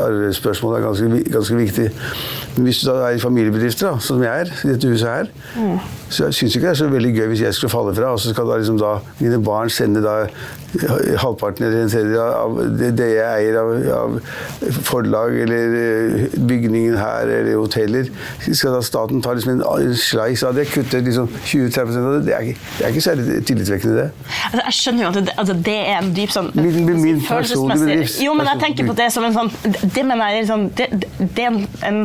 Arvespørsmålet 0.07 0.81
er 0.81 0.87
ganske, 0.87 1.23
ganske 1.35 1.61
viktig. 1.61 1.91
Hvis 2.57 2.83
du 2.83 2.89
da 2.91 2.97
er 3.09 3.19
i 3.19 3.23
familiebedrifter, 3.23 3.91
da, 3.91 3.99
som 3.99 4.23
jeg 4.23 4.47
er, 4.47 4.53
i 4.65 4.73
dette 4.73 4.91
huset 4.91 5.09
her, 5.11 5.31
mm. 5.57 5.79
så 6.09 6.31
syns 6.31 6.55
jeg 6.55 6.61
ikke 6.61 6.69
det 6.69 6.75
er 6.75 6.83
så 6.85 6.91
veldig 6.93 7.15
gøy 7.17 7.33
hvis 7.33 7.47
jeg 7.47 7.59
skulle 7.59 7.75
falle 7.75 7.95
fra, 7.97 8.13
og 8.15 8.23
så 8.23 8.35
skal 8.35 8.51
da 8.51 8.61
liksom 8.61 8.79
da 8.79 8.99
mine 9.21 9.41
barn 9.45 9.73
sende 9.73 10.05
da 10.05 10.21
halvparten 11.23 11.67
eller 11.67 11.85
en 11.85 11.91
tredjedel 11.91 12.21
av 12.21 12.57
det 12.99 13.09
jeg 13.13 13.45
eier 13.45 13.59
av, 13.61 13.73
av, 13.95 14.17
forlag 14.87 15.37
eller 15.45 15.77
eh, 15.79 16.25
bygningen 16.35 16.97
her 16.99 17.31
eller 17.31 17.59
hoteller. 17.61 18.11
Skal 18.47 18.75
da 18.75 18.83
staten 18.85 19.23
ta 19.25 19.35
liksom 19.37 19.61
en 19.61 19.95
slice 19.99 20.49
av 20.49 20.59
det, 20.59 20.67
kutte 20.73 21.03
liksom 21.05 21.31
20-30 21.45 22.01
av 22.01 22.11
det? 22.17 22.23
Det 22.29 22.37
er, 22.37 22.49
ikke, 22.49 22.73
det 22.79 22.87
er 22.87 22.95
ikke 22.95 23.07
særlig 23.07 23.39
tillitvekkende, 23.51 24.03
det. 24.03 24.29
Altså, 24.51 24.65
jeg 24.65 24.79
skjønner 24.81 25.05
jo 25.05 25.13
at 25.13 25.19
det, 25.21 25.37
altså, 25.45 25.59
det 25.71 25.79
er 25.85 26.01
en 26.01 26.13
dyp 26.17 26.35
sånn 26.35 26.44
Min, 26.55 27.01
min 27.03 27.21
personlige 27.25 27.81
bedrift. 27.81 28.21
Jo, 28.23 28.35
men 28.37 28.49
jeg 28.53 28.61
tenker 28.63 28.89
på 28.89 28.97
det 28.99 29.09
som 29.15 29.25
en 29.27 29.35
sånn 29.35 29.51
Det 29.65 30.05
mener 30.07 30.35
jeg 30.35 30.49
sånn 30.49 30.67
Det, 30.77 30.89
det 31.21 31.47
er 31.47 31.59
en, 31.89 32.01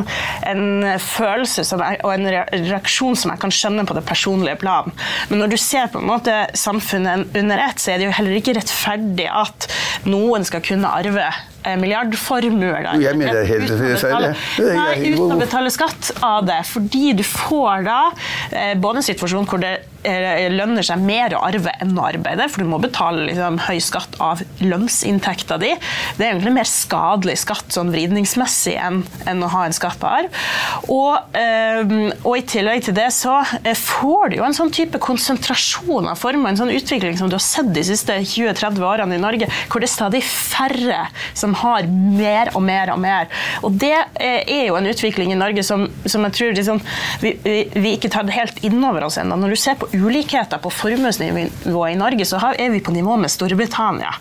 en, 0.48 0.64
følelse 1.04 1.64
jeg, 1.64 2.00
og 2.04 2.14
en 2.14 2.30
reaksjon 2.30 3.18
som 3.18 3.34
jeg 3.34 3.42
kan 3.42 3.54
skjønne 3.54 3.86
på 3.88 3.96
det 3.96 4.04
personlige 4.08 4.58
plan. 4.60 4.90
Men 5.30 5.42
når 5.42 5.54
du 5.54 5.58
ser 5.60 5.90
på 5.92 6.00
en 6.00 6.08
måte 6.10 6.34
samfunnet 6.58 7.36
under 7.36 7.64
ett, 7.66 7.80
så 7.80 7.94
er 7.94 8.00
det 8.00 8.10
jo 8.10 8.16
heller 8.18 8.40
ikke 8.40 8.56
rettferdig 8.58 9.28
at 9.30 9.68
noen 10.08 10.46
skal 10.48 10.64
kunne 10.64 10.90
arve 11.00 11.28
Eh, 11.60 11.76
milliardformuer. 11.76 12.86
Jeg 13.02 13.16
mener 13.20 13.36
det 13.36 13.42
er 13.42 13.50
helt 13.50 14.00
feil. 14.00 14.30
Nei, 14.64 15.12
uten 15.12 15.34
å 15.34 15.38
betale 15.40 15.72
skatt 15.72 16.12
av 16.24 16.46
det. 16.48 16.62
Fordi 16.70 17.12
du 17.18 17.24
får 17.26 17.84
da 17.84 18.00
eh, 18.48 18.72
både 18.80 19.02
en 19.02 19.04
situasjon 19.10 19.48
hvor 19.50 19.60
det 19.60 19.74
eh, 20.08 20.46
lønner 20.54 20.86
seg 20.86 21.02
mer 21.04 21.36
å 21.36 21.42
arve 21.50 21.74
enn 21.84 21.92
å 22.00 22.06
arbeide, 22.08 22.46
for 22.48 22.64
du 22.64 22.70
må 22.70 22.80
betale 22.80 23.26
liksom, 23.28 23.58
høy 23.66 23.76
skatt 23.84 24.16
av 24.24 24.40
lønnsinntekta 24.64 25.58
di. 25.60 25.74
Det 26.16 26.24
er 26.24 26.32
egentlig 26.32 26.54
mer 26.56 26.70
skadelig 26.70 27.36
skatt 27.42 27.76
sånn 27.76 27.92
vridningsmessig 27.92 28.78
enn, 28.80 29.02
enn 29.28 29.44
å 29.44 29.52
ha 29.52 29.66
en 29.68 29.76
skatt 29.76 30.00
på 30.00 30.08
arv. 30.08 30.40
Og, 30.88 31.36
og, 31.36 32.32
i 32.38 32.44
tillegg 32.48 32.86
til 32.86 32.96
det 32.96 33.10
så 33.12 33.36
får 33.76 34.32
du 34.32 34.38
jo 34.38 34.46
en 34.46 34.56
sånn 34.56 34.72
type 34.72 35.00
konsentrasjon 35.02 36.08
av 36.08 36.16
formue, 36.20 36.48
en 36.48 36.58
sånn 36.62 36.72
utvikling 36.72 37.18
som 37.20 37.28
du 37.28 37.36
har 37.36 37.44
sett 37.44 37.68
de 37.74 37.84
siste 37.84 38.16
20-30 38.22 38.80
årene 38.86 39.18
i 39.18 39.22
Norge, 39.22 39.50
hvor 39.68 39.82
det 39.82 39.90
er 39.90 39.94
stadig 39.98 40.24
færre 40.24 41.04
som 41.36 41.49
som 41.50 41.54
har 41.54 41.86
mer 41.86 42.50
og 42.54 42.62
mer 42.62 42.92
og 42.94 43.00
mer. 43.02 43.28
Og 43.66 43.74
det 43.80 43.94
eh, 44.20 44.42
er 44.46 44.66
jo 44.68 44.76
en 44.78 44.86
utvikling 44.90 45.32
i 45.34 45.38
Norge 45.38 45.64
som, 45.66 45.86
som 46.04 46.24
jeg 46.28 46.36
tror 46.36 46.54
liksom, 46.56 46.80
vi, 47.22 47.34
vi, 47.42 47.56
vi, 47.74 47.94
ikke 47.96 48.10
tar 48.12 48.26
det 48.28 48.36
helt 48.36 48.60
innover 48.66 49.06
oss 49.08 49.18
ennå. 49.20 49.38
Når 49.40 49.54
du 49.54 49.58
ser 49.58 49.78
på 49.80 49.88
ulikheter 49.92 50.60
på 50.62 50.70
formuesnivået 50.70 51.94
i 51.94 51.98
Norge, 51.98 52.26
så 52.28 52.40
er 52.52 52.70
vi 52.70 52.82
på 52.84 52.94
nivå 52.94 53.16
med 53.20 53.32
Storbritannia. 53.32 54.12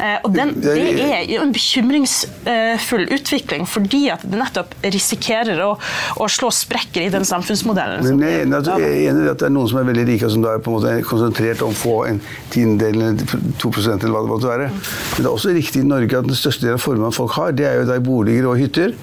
Eh, 0.00 0.18
og 0.22 0.34
den, 0.34 0.54
det 0.62 0.76
er 1.06 1.22
jo 1.30 1.44
en 1.44 1.54
bekymringsfull 1.54 3.06
utvikling, 3.14 3.66
fordi 3.68 4.04
at 4.14 4.26
det 4.26 4.40
nettopp 4.40 4.74
risikerer 4.82 5.62
å, 5.62 5.74
å 6.18 6.30
slå 6.30 6.50
sprekker 6.54 7.06
i 7.06 7.12
den 7.12 7.26
samfunnsmodellen. 7.28 8.02
Men 8.10 8.26
jeg 8.26 8.42
er 8.42 8.98
enig 9.12 9.28
i 9.28 9.32
at 9.32 9.42
det 9.42 9.48
er 9.48 9.54
noen 9.54 9.70
som 9.70 9.82
er 9.82 9.88
veldig 9.92 10.08
rike, 10.10 10.32
som 10.32 10.42
da 10.44 10.56
er 10.56 10.64
på 10.64 10.72
en 10.72 10.80
måte 10.80 10.96
konsentrert 11.06 11.62
om 11.62 11.74
å 11.74 11.78
få 11.78 11.96
en 12.08 12.20
tiendedel 12.52 13.02
eller 13.02 13.54
to 13.60 13.70
prosent, 13.72 14.02
eller 14.02 14.16
hva 14.16 14.24
det 14.26 14.32
måtte 14.32 14.50
være. 14.50 14.68
Men 14.72 15.20
det 15.20 15.28
er 15.28 15.32
også 15.32 15.54
riktig 15.54 15.82
i 15.82 15.86
Norge 15.86 16.18
at 16.18 16.28
den 16.28 16.38
største 16.38 16.71
del 16.72 16.80
av 16.80 16.82
formuen 16.82 17.14
folk 17.14 17.36
har, 17.36 17.54
det 17.56 17.68
er 17.68 17.78
jo 17.80 17.86
da 17.90 17.98
i 18.00 18.04
boliger 18.04 18.48
og 18.50 18.58
hytter. 18.60 18.96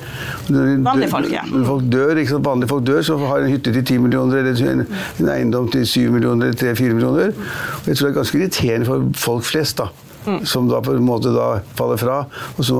Vanlige 0.49 1.11
folk, 1.13 1.31
ja. 1.33 1.45
Folk 1.69 1.87
dør, 1.93 2.17
ikke 2.17 2.35
sant? 2.35 2.45
vanlige 2.49 2.73
folk 2.73 2.85
dør, 2.89 3.01
så 3.05 3.17
har 3.23 3.45
en 3.45 3.53
hytte 3.53 3.73
til 3.75 3.85
10 3.85 4.03
millioner, 4.07 4.43
eller 4.43 4.73
en, 4.73 4.85
en 5.21 5.33
eiendom 5.37 5.71
til 5.73 5.87
7 5.87 6.11
millioner, 6.17 6.49
eller 6.49 6.75
3-4 6.75 6.99
millioner. 6.99 7.33
Og 7.79 7.89
jeg 7.89 7.97
tror 7.97 8.07
det 8.07 8.13
er 8.13 8.21
ganske 8.21 8.39
irriterende 8.41 8.89
for 8.89 9.09
folk 9.29 9.49
flest. 9.53 9.83
da 9.83 10.08
mm. 10.29 10.39
som 10.49 10.69
da 10.69 10.81
på 10.85 10.95
en 10.95 11.05
måte 11.05 11.33
da 11.35 11.49
faller 11.77 11.99
fra. 12.01 12.19
Og 12.57 12.67
så 12.67 12.79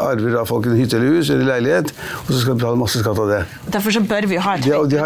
arver 0.00 0.36
da 0.36 0.44
folk 0.48 0.68
en 0.70 0.76
hytte 0.78 0.98
eller 0.98 1.16
hus 1.16 1.30
eller 1.34 1.50
leilighet, 1.52 1.92
og 2.24 2.32
så 2.32 2.42
skal 2.42 2.54
de 2.54 2.60
betale 2.62 2.80
masse 2.80 3.02
skatt 3.02 3.22
av 3.22 3.30
det. 3.32 3.42
Derfor 3.76 3.96
så 3.96 4.02
bør 4.06 4.28
vi 4.30 4.40
ha 4.42 4.56
et 4.56 4.66
høyt 4.66 4.96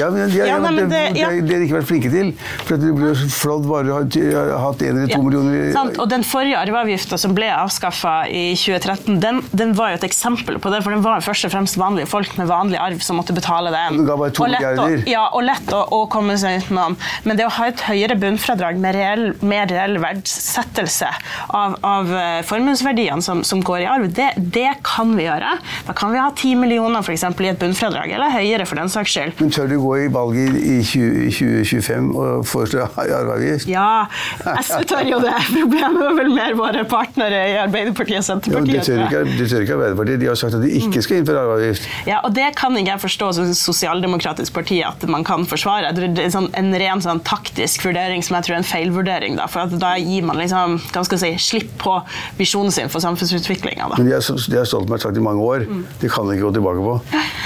Ja, 0.00 0.10
men 0.12 0.30
de, 0.30 0.40
ja, 0.40 0.58
nei, 0.62 0.74
det, 0.78 0.88
det, 0.90 1.02
ja. 1.20 1.30
det, 1.34 1.54
har 1.54 1.62
de 1.62 1.68
ikke 1.68 1.78
vært 1.80 1.90
flinke 1.90 2.12
til. 2.12 2.32
For 2.66 2.80
det 2.80 2.94
blir 2.96 3.12
jo 3.12 3.30
flådd 3.34 3.68
bare 3.70 3.96
å 3.96 4.00
ha 4.00 4.60
hatt 4.66 4.84
en 4.86 5.02
eller 5.02 5.14
to 5.14 5.22
millioner 5.24 5.70
sant. 5.74 5.98
Og 6.00 6.08
den 6.10 6.24
forrige 6.26 6.58
arveavgifta 6.60 7.18
som 7.20 7.34
ble 7.36 7.48
avskaffa 7.54 8.14
i 8.28 8.44
2013, 8.58 9.20
den, 9.22 9.40
den, 9.52 9.74
var 9.78 9.92
jo 9.92 10.00
et 10.00 10.06
eksempel 10.08 10.58
på 10.62 10.72
det. 10.72 10.82
For 10.84 10.94
den 10.94 11.04
var 11.04 11.24
først 11.24 11.48
og 11.48 11.54
fremst 11.54 11.78
vanlige 11.80 12.10
folk 12.10 12.36
med 12.40 12.50
vanlig 12.50 12.80
arv 12.82 13.02
som 13.04 13.20
måtte 13.20 13.36
betale 13.36 13.72
den. 13.74 14.00
Den 14.00 14.08
ga 14.08 14.18
bare 14.20 14.34
to 14.36 14.46
å, 14.46 14.88
ja, 15.08 15.26
og 15.36 15.44
lett 15.46 15.74
å, 15.76 15.82
å 15.96 16.02
komme 16.12 16.36
seg 16.40 16.64
utenom. 16.64 16.96
Men 17.26 17.40
det 17.40 17.46
å 17.48 17.54
ha 17.60 17.70
et 17.70 17.84
høyere 17.88 18.18
bunnfradrag 18.20 18.80
med 18.82 18.96
reell, 18.98 19.26
mer 19.44 19.70
reell 19.70 20.00
verdsettelse 20.02 21.10
av, 21.48 21.76
av 21.86 22.12
eh, 22.16 22.40
formuesverdiene 22.46 23.22
som, 23.24 23.42
som, 23.46 23.62
går 23.64 23.84
i 23.84 23.88
arv, 23.90 24.08
det, 24.16 24.30
det, 24.36 24.68
kan 24.86 25.12
vi 25.16 25.26
gjøre. 25.26 25.52
Da 25.86 25.94
kan 25.96 26.12
vi 26.14 26.20
ha 26.20 26.30
10 26.32 26.60
millioner 26.60 27.04
for 27.06 27.14
eksempel, 27.14 27.48
i 27.48 27.52
et 27.52 27.60
bunnfradrag, 27.60 28.12
eller 28.16 28.32
høyere 28.32 28.66
for 28.68 28.80
den 28.80 28.92
saks 28.92 29.14
skyld. 29.14 29.34
Men 29.40 29.52
tør 29.54 29.70
du 29.70 29.76
gå 29.82 29.96
i 30.04 30.08
valget 30.12 30.56
i 30.60 30.78
2025 30.86 32.10
og 32.14 32.46
foreslå 32.48 32.86
arveavgift? 33.02 33.68
Ja, 33.70 34.06
SV 34.40 34.86
tør 34.90 35.04
jo 35.08 35.20
det. 35.24 35.36
Problemet 35.50 36.06
er 36.10 36.16
vel 36.20 36.32
mer 36.34 36.56
våre 36.58 36.84
partnere 36.88 37.42
i 37.52 37.56
Arbeiderpartiet 37.60 38.22
og 38.22 38.28
Senterpartiet. 38.28 38.76
Ja, 38.76 38.80
de, 38.80 38.86
tør 38.88 39.04
ikke, 39.06 39.24
de 39.38 39.48
tør 39.52 39.66
ikke 39.66 39.78
Arbeiderpartiet. 39.78 40.22
De 40.22 40.30
har 40.30 40.40
sagt 40.40 40.58
at 40.58 40.64
de 40.64 40.72
ikke 40.80 41.04
skal 41.04 41.20
innføre 41.20 41.44
arveavgift. 41.44 41.88
Ja, 42.08 42.22
og 42.26 42.34
det 42.36 42.50
kan 42.58 42.76
ikke 42.78 42.94
jeg 42.94 43.04
forstå 43.04 43.30
som 43.36 43.50
sosialdemokratisk 43.56 44.54
parti 44.56 44.80
at 44.86 45.04
man 45.10 45.24
kan 45.26 45.46
forsvare. 45.48 45.92
Det 45.96 46.24
er 46.24 46.32
sånn, 46.32 46.50
en 46.58 46.72
ren 46.80 47.02
sånn, 47.04 47.22
taktisk 47.26 47.84
vurdering 47.86 48.24
som 48.24 48.38
jeg 48.38 48.48
tror 48.48 48.56
er 48.56 48.62
en 48.62 48.70
feilvurdering. 48.70 49.38
Da, 49.38 49.48
for 49.50 49.70
da 49.80 49.94
gir 50.00 50.26
man 50.26 50.40
liksom, 50.40 50.78
hva 51.00 51.08
skal 51.08 51.22
si, 51.22 51.32
slipp 51.40 51.72
på 51.80 51.96
visjonen 52.38 52.74
sin 52.74 52.92
for 52.92 53.02
samfunnsutviklinga. 53.04 53.90
Men 53.96 54.08
de 54.08 54.16
har, 54.16 54.24
de 54.24 54.58
har 54.58 54.68
Stoltenberg 54.68 55.02
sagt 55.02 55.16
i 55.16 55.24
mange 55.24 55.44
år. 55.44 55.66
Mm. 55.68 55.82
Det 56.00 56.12
kan 56.12 56.28
de 56.28 56.36
ikke 56.36 56.48
gå 56.48 56.54
tilbake 56.58 56.84
på. 56.84 56.96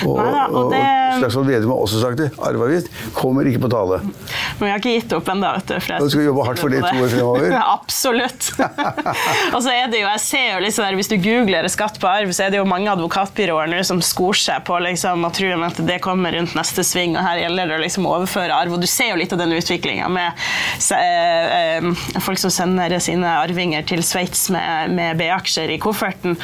Og, 0.09 0.19
Neida, 0.19 0.45
og, 0.49 0.59
og, 0.59 0.75
det... 0.75 0.83
Slagsvold 1.21 1.49
Vedum 1.49 1.73
har 1.75 1.85
også 1.87 2.01
sagt 2.03 2.21
det. 2.21 2.31
Arveavgift 2.43 2.91
kommer 3.15 3.47
ikke 3.49 3.63
på 3.65 3.71
tale. 3.73 4.01
Men 4.59 4.67
vi 4.67 4.71
har 4.73 4.83
ikke 4.83 4.95
gitt 4.97 5.15
opp 5.17 5.31
ennå. 5.31 5.53
Du 5.65 6.09
skal 6.11 6.27
jobbe 6.27 6.47
hardt 6.49 6.63
for 6.63 6.73
det 6.73 6.81
i 6.81 6.85
to 6.85 7.05
år 7.05 7.13
fremover? 7.13 7.57
Absolutt. 7.77 8.51
og 9.55 9.61
så 9.65 9.75
er 9.75 9.91
det 9.93 10.03
jo, 10.03 10.09
jeg 10.09 10.23
ser 10.25 10.49
jo 10.55 10.63
liksom 10.65 10.87
der, 10.87 10.99
Hvis 10.99 11.11
du 11.11 11.17
googler 11.23 11.69
skatt 11.73 11.99
på 12.03 12.11
arv, 12.11 12.33
så 12.35 12.47
er 12.47 12.55
det 12.55 12.61
jo 12.61 12.67
mange 12.69 12.91
advokatbyråer 12.93 13.71
nå 13.71 13.83
som 13.87 14.03
skor 14.05 14.37
seg 14.39 14.65
på 14.67 14.79
liksom, 14.85 15.25
og 15.27 15.35
tror 15.37 15.67
at 15.69 15.81
det 15.87 16.01
kommer 16.05 16.35
rundt 16.35 16.57
neste 16.59 16.85
sving, 16.87 17.17
og 17.17 17.25
her 17.25 17.45
gjelder 17.45 17.71
det 17.71 17.79
å 17.79 17.85
liksom 17.85 18.09
overføre 18.11 18.57
arv. 18.57 18.77
Og 18.77 18.83
du 18.83 18.89
ser 18.91 19.13
jo 19.13 19.21
litt 19.21 19.33
av 19.35 19.41
den 19.43 19.55
utviklinga 19.57 20.09
med 20.13 20.45
eh, 20.97 21.79
eh, 21.79 22.21
folk 22.25 22.41
som 22.41 22.53
sender 22.53 22.97
sine 23.03 23.31
arvinger 23.45 23.85
til 23.89 24.03
Sveits 24.07 24.49
med, 24.55 24.95
med 24.95 25.19
B-aksjer 25.21 25.75
i 25.75 25.79
kofferten. 25.83 26.37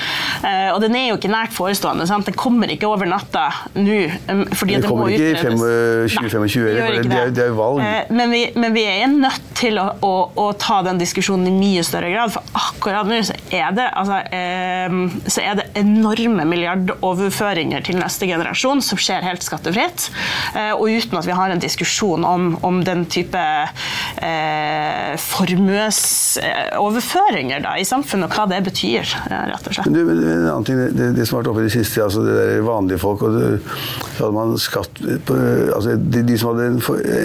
Uh, 0.45 0.71
og 0.75 0.81
den 0.85 0.97
er 0.99 1.11
jo 1.11 1.19
ikke 1.19 1.31
nært 1.33 1.55
forestående. 1.57 2.07
Sant? 2.09 2.29
Den 2.29 2.37
kommer 2.39 2.71
ikke 2.73 2.89
over 2.91 3.09
natta 3.09 3.49
nå. 3.77 4.01
Um, 4.29 4.45
fordi 4.55 4.77
det, 4.77 4.83
det 4.85 4.91
kommer 4.91 5.13
ikke 5.13 5.31
i 5.31 5.37
2025, 5.41 6.67
det, 6.67 6.89
det, 7.09 7.21
det, 7.37 7.45
er 7.45 7.53
jo 7.53 7.59
valg. 7.59 7.83
Uh, 7.83 8.13
men, 8.15 8.35
vi, 8.35 8.43
men, 8.57 8.75
vi, 8.77 8.85
er 8.91 9.11
nødt 9.13 9.51
til 9.59 9.81
å, 9.81 9.87
å, 10.07 10.15
å, 10.41 10.47
ta 10.61 10.81
den 10.87 11.01
diskusjonen 11.01 11.49
i 11.51 11.55
mye 11.55 11.85
større 11.87 12.13
grad. 12.13 12.35
For 12.35 12.57
akkurat 12.59 13.09
nå 13.09 13.21
så 13.27 13.37
er 13.55 13.75
det, 13.77 13.89
altså, 14.01 14.21
uh, 14.31 15.27
så 15.31 15.45
er 15.45 15.61
det 15.61 15.69
enorme 15.81 16.47
milliardoverføringer 16.49 17.85
til 17.87 18.01
neste 18.01 18.29
generasjon 18.31 18.83
som 18.85 19.01
skjer 19.01 19.27
helt 19.27 19.45
skattefritt. 19.45 20.09
og 20.77 20.87
uten 20.89 21.19
at 21.19 21.27
vi 21.27 21.35
har 21.37 21.53
en 21.53 21.61
diskusjon 21.63 22.25
om, 22.27 22.53
om 22.67 22.81
den 22.85 23.05
type 23.11 23.41
formuesoverføringer 26.91 27.67
i 27.79 27.85
samfunnet, 27.85 28.29
og 28.29 28.37
hva 28.37 28.47
det 28.51 28.61
betyr, 28.67 29.13
rett 29.31 29.69
og 29.69 29.75
slett. 29.75 29.87
Men 29.87 29.95
du, 29.95 30.11
en 30.11 30.47
annen 30.51 30.67
ting, 30.67 30.81
det, 30.97 31.11
det 31.17 31.27
som 31.27 31.37
har 31.37 31.45
vært 31.45 31.51
oppe 31.53 31.65
i 31.65 31.69
det 31.69 31.75
siste, 31.75 32.03
altså 32.05 32.25
det 32.25 32.37
der 32.37 32.63
vanlige 32.67 33.01
folk 33.03 33.23
og 33.27 33.37
det, 33.37 33.49
Så 34.17 34.27
hadde 34.27 34.35
man 34.37 34.55
skatt 34.61 35.01
på 35.27 35.37
altså 35.75 35.97
de, 35.97 36.23
de 36.29 36.39
som 36.39 36.53
hadde 36.53 36.67
en, 36.69 36.81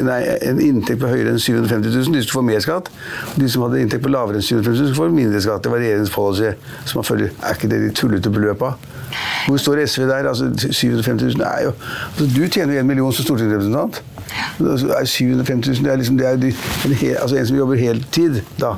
nei, 0.08 0.20
en 0.48 0.62
inntekt 0.64 1.02
på 1.02 1.12
høyere 1.12 1.36
enn 1.36 1.42
750 1.42 1.92
000, 1.92 2.16
de 2.16 2.24
skulle 2.24 2.40
få 2.40 2.46
mer 2.48 2.64
skatt. 2.64 2.92
De 3.36 3.50
som 3.52 3.66
hadde 3.66 3.82
inntekt 3.84 4.06
på 4.06 4.14
lavere 4.14 4.40
enn 4.40 4.46
750 4.46 4.82
000, 4.82 4.92
skulle 4.94 5.12
få 5.12 5.16
mindre 5.16 5.44
skatt. 5.44 5.64
Det 5.66 5.74
var 5.74 5.84
regjeringens 5.84 6.14
policy. 6.14 6.54
Så 6.86 7.00
man 7.00 7.08
følger 7.08 7.34
Er 7.46 7.58
ikke 7.58 7.72
det 7.72 7.82
de 7.84 7.94
tullete 7.96 8.32
beløpa? 8.32 8.76
Hvor 9.48 9.58
står 9.62 9.86
SV 9.86 10.08
der? 10.10 10.28
Altså 10.30 10.50
750 10.72 11.38
000 11.38 11.46
er 11.46 11.64
jo 11.68 11.72
altså, 12.10 12.26
Du 12.36 12.48
tjener 12.48 12.74
jo 12.74 12.80
en 12.80 12.88
million 12.88 13.14
som 13.14 13.28
stortingsrepresentant. 13.28 14.02
Altså, 14.60 14.88
er 14.88 15.06
750 15.06 15.70
000 15.70 15.86
det 15.86 15.92
er 15.92 16.00
liksom 16.02 16.18
det 16.18 16.28
er 16.28 16.40
de, 16.42 16.52
en, 16.86 16.96
altså 17.22 17.38
en 17.38 17.48
som 17.48 17.58
jobber 17.58 17.76
heltid 17.80 18.42
da, 18.60 18.74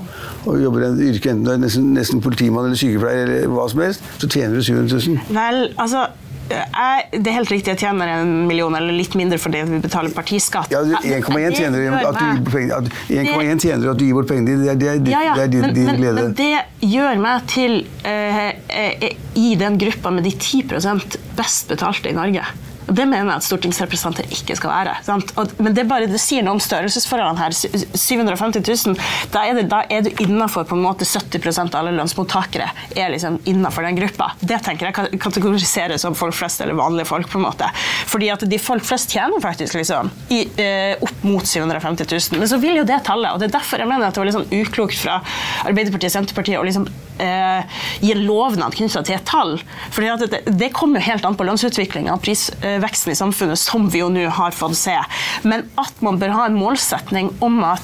og 0.47 0.61
jobber 0.61 0.85
i 0.85 0.91
en 0.91 1.01
yrke, 1.09 1.33
enten 1.33 1.45
du 1.47 1.51
er 1.53 1.59
nesten, 1.61 1.91
nesten 1.95 2.23
politimann 2.23 2.69
eller 2.69 2.79
sykepleier 2.79 3.27
eller 3.27 3.51
hva 3.51 3.67
som 3.71 3.83
helst, 3.83 4.07
så 4.21 4.29
tjener 4.31 4.57
du 4.57 4.63
700 4.63 5.03
000. 5.09 5.27
Vel, 5.37 5.61
altså 5.75 6.07
jeg, 6.47 7.07
det 7.11 7.27
er 7.27 7.35
helt 7.35 7.51
riktig, 7.51 7.73
jeg 7.73 7.81
tjener 7.81 8.11
en 8.21 8.29
million 8.47 8.75
eller 8.77 8.95
litt 8.95 9.15
mindre 9.19 9.39
fordi 9.41 9.63
vi 9.67 9.79
betaler 9.83 10.13
partiskatt. 10.15 10.71
Ja, 10.71 10.83
1,1 10.85 11.57
tjener 11.57 11.83
du 11.83 11.97
at 11.97 12.19
du 12.19 12.23
gir 12.23 12.43
bort 12.45 12.55
1,1 13.11 13.63
tjener 13.63 13.97
du 13.99 14.05
gir 14.05 14.15
bort 14.15 14.29
pengene 14.29 14.53
dine. 14.53 14.77
Det 14.79 14.91
er, 14.91 15.01
det 15.03 15.11
Ja, 15.11 15.23
ja, 15.29 15.33
det 15.35 15.47
er 15.47 15.51
din, 15.55 15.65
men, 15.65 15.75
din 15.75 15.89
men, 15.91 15.99
glede. 16.01 16.23
men 16.23 16.37
det 16.37 16.87
gjør 16.93 17.19
meg 17.23 17.49
til 17.51 17.81
uh, 18.05 18.47
eh, 18.79 19.09
i 19.35 19.49
den 19.59 19.79
gruppa 19.81 20.13
med 20.13 20.27
de 20.27 20.33
10% 20.37 21.19
best 21.37 21.67
betalte 21.73 22.11
i 22.11 22.15
Norge. 22.17 22.45
Det 22.87 23.03
mener 23.03 23.27
jeg 23.27 23.41
at 23.41 23.45
stortingsrepresentanter 23.45 24.29
ikke 24.31 24.55
skal 24.57 24.71
være. 24.71 24.93
Og, 25.39 25.53
men 25.59 25.75
det, 25.75 25.83
bare, 25.89 26.07
det 26.09 26.19
sier 26.21 26.45
noe 26.45 26.55
om 26.55 26.61
størrelsesforholdene 26.63 27.41
her. 27.41 27.55
750 27.97 28.63
000, 28.63 28.99
da 29.33 29.43
er, 29.47 29.59
det, 29.59 29.65
da 29.71 29.81
er 29.91 30.05
du 30.05 30.23
innafor 30.23 30.67
på 30.69 30.77
en 30.77 30.85
måte 30.85 31.07
70% 31.07 31.75
av 31.75 31.81
alle 31.81 31.95
lønnsmottakere 31.97 32.69
er 32.95 33.11
liksom 33.13 33.39
innenfor 33.49 33.83
den 33.87 33.99
gruppa. 33.99 34.31
Det 34.39 34.61
tenker 34.65 34.89
jeg 34.89 34.97
kan 34.97 35.09
kategoriseres 35.27 36.05
som 36.05 36.15
folk 36.17 36.35
flest 36.37 36.63
eller 36.63 36.77
vanlige 36.79 37.09
folk. 37.09 37.27
på 37.27 37.41
en 37.41 37.47
måte. 37.47 37.67
Fordi 38.07 38.29
at 38.31 38.45
de 38.47 38.59
folk 38.61 38.85
flest 38.87 39.11
tjener 39.11 39.43
faktisk 39.43 39.75
liksom 39.75 40.11
i, 40.33 40.45
eh, 40.61 40.95
opp 41.03 41.25
mot 41.27 41.47
750 41.47 42.07
000. 42.31 42.39
Men 42.39 42.47
så 42.47 42.61
vil 42.61 42.79
jo 42.79 42.87
det 42.87 43.01
tallet, 43.07 43.33
og 43.33 43.41
det 43.41 43.49
er 43.49 43.57
derfor 43.59 43.83
jeg 43.83 43.89
mener 43.89 44.07
at 44.07 44.15
det 44.15 44.23
var 44.23 44.29
litt 44.29 44.37
sånn 44.37 44.55
uklokt 44.61 44.97
fra 45.01 45.19
Arbeiderpartiet 45.67 46.11
og 46.11 46.15
Senterpartiet 46.17 46.61
å 46.61 46.65
liksom 46.67 46.87
eh, 47.19 47.81
gi 47.99 48.11
en 48.13 48.23
lovnad 48.25 48.75
knytta 48.77 49.03
til 49.05 49.17
et 49.17 49.27
tall. 49.27 49.57
Fordi 49.91 50.13
det, 50.23 50.41
det 50.59 50.71
kommer 50.75 51.01
jo 51.01 51.11
helt 51.11 51.27
an 51.27 51.37
på 51.37 51.47
lønnsutviklinga 51.47 52.15
og 52.15 52.23
prisveksten 52.77 53.11
i 53.11 53.15
samfunnet, 53.17 53.57
som 53.59 53.87
vi 53.89 53.99
jo 54.01 54.09
nå 54.09 54.27
har 54.29 54.51
fått 54.55 54.75
se. 54.77 54.95
Men 55.47 55.65
at 55.77 56.01
man 56.05 56.17
bør 56.19 56.29
ha 56.35 56.45
en 56.47 56.57
målsetning 56.57 57.31
om 57.43 57.59
at 57.65 57.81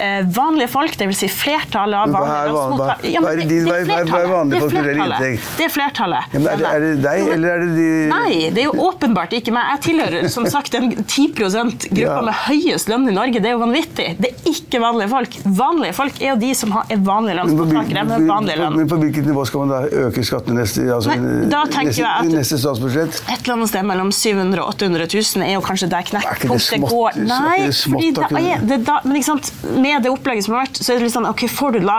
eh, 0.00 0.22
vanlige 0.34 0.70
folk, 0.72 0.96
dvs. 0.96 1.20
Si 1.20 1.28
flertallet 1.28 1.98
av 2.00 2.12
vanlige 2.14 2.40
er 2.40 2.48
lønnsmottakere 2.48 3.10
Ja, 3.12 3.20
det- 3.20 3.48
det 3.48 4.28
vanlige 4.30 4.60
Det 4.60 4.64
er 4.64 4.70
flertallet. 4.70 5.40
Det 5.58 5.64
er 5.64 5.72
flertallet. 5.74 6.24
Ja, 6.32 6.40
er, 6.40 6.56
det, 6.56 6.66
er 6.70 6.80
det 6.80 7.02
deg, 7.04 7.28
eller 7.34 7.48
er 7.50 7.58
det 7.64 7.74
de 7.76 7.88
Nei, 8.10 8.50
det 8.54 8.62
er 8.64 8.68
jo 8.70 8.86
åpenbart 8.88 9.32
ikke 9.36 9.52
meg. 9.52 9.64
Jeg 9.76 9.82
tilhører 9.90 10.28
som 10.32 10.46
sagt 10.46 10.72
den 10.72 10.90
10 11.04 11.34
gruppa 11.36 11.98
Ja. 12.00 12.20
med 12.22 12.34
høyest 12.46 12.88
lønn 12.88 13.08
i 13.08 13.12
Norge. 13.12 13.40
Det 13.40 13.46
er 13.50 13.52
jo 13.56 13.60
vanvittig. 13.64 14.08
Det 14.20 14.30
er 14.32 14.50
ikke 14.50 14.80
vanlige 14.80 15.08
folk. 15.12 15.36
Vanlige 15.44 15.94
folk 15.94 16.20
er 16.22 16.28
jo 16.32 16.36
de 16.40 16.54
som 16.54 16.70
har, 16.72 16.84
er 16.90 16.96
vanlige 16.96 17.36
lønnsmottakere 17.40 18.06
med 18.08 18.26
vanlig 18.28 18.56
lønn. 18.58 18.76
men 18.76 18.88
på 18.88 18.96
hvilket 19.02 19.26
nivå 19.26 19.44
skal 19.46 19.66
man 19.66 19.68
da 19.68 19.80
øke 20.06 20.24
skattene 20.24 20.60
neste, 20.62 20.86
altså, 20.88 21.14
Nei, 21.16 21.48
da 21.50 21.64
neste, 21.64 22.00
jeg 22.00 22.06
at- 22.08 22.24
neste 22.32 22.58
statsbudsjett? 22.58 23.20
Et 23.28 23.42
eller 23.44 23.54
annet 23.58 23.68
sted 23.68 23.84
mellom 23.84 24.10
700 24.30 24.62
000-800 24.62 25.08
000 25.36 25.46
er 25.46 25.54
jo 25.56 25.62
kanskje 25.64 25.90
der 25.90 26.04
Er 26.04 26.08
knekkpunktet 26.10 26.86
går. 26.86 27.18
Nei, 27.28 27.70
fordi 27.74 28.12
da, 28.16 28.28
er 28.40 28.62
det 28.66 28.80
da, 28.86 29.00
men 29.04 29.18
ikke 29.20 29.30
sant, 29.32 29.52
med 29.76 30.04
det 30.04 30.12
opplegget 30.12 30.46
som 30.46 30.56
har 30.56 30.66
vært, 30.66 30.80
så 30.80 30.92
er 30.92 31.00
det 31.00 31.08
litt 31.08 31.16
sånn 31.16 31.28
ok, 31.30 31.46
får 31.50 31.76
du, 31.76 31.82
la, 31.86 31.98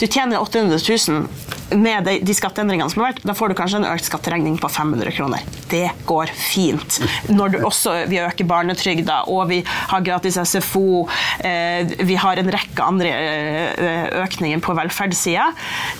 du 0.00 0.06
tjener 0.06 0.40
800 0.40 0.78
000 0.78 1.60
med 1.78 2.04
de, 2.08 2.18
de 2.24 2.34
skatteendringene 2.36 2.90
som 2.92 3.02
har 3.02 3.12
vært, 3.12 3.22
da 3.26 3.34
får 3.36 3.52
du 3.52 3.54
kanskje 3.58 3.80
en 3.82 3.88
økt 3.92 4.08
skatteregning 4.08 4.58
på 4.62 4.68
500 4.72 5.12
kroner. 5.16 5.44
Det 5.70 5.86
går 6.08 6.30
fint. 6.36 6.98
Når 7.32 7.54
du 7.54 7.58
også, 7.64 7.94
vi 8.10 8.20
øker 8.22 8.44
barnetrygda, 8.48 9.22
og 9.32 9.48
vi 9.50 9.60
har 9.66 10.04
gratis 10.04 10.36
SFO, 10.42 11.06
eh, 11.44 11.88
vi 12.04 12.16
har 12.20 12.40
en 12.42 12.50
rekke 12.52 12.84
andre 12.84 13.12
eh, 13.12 14.06
økninger 14.24 14.60
på 14.64 14.74
velferdssida, 14.76 15.48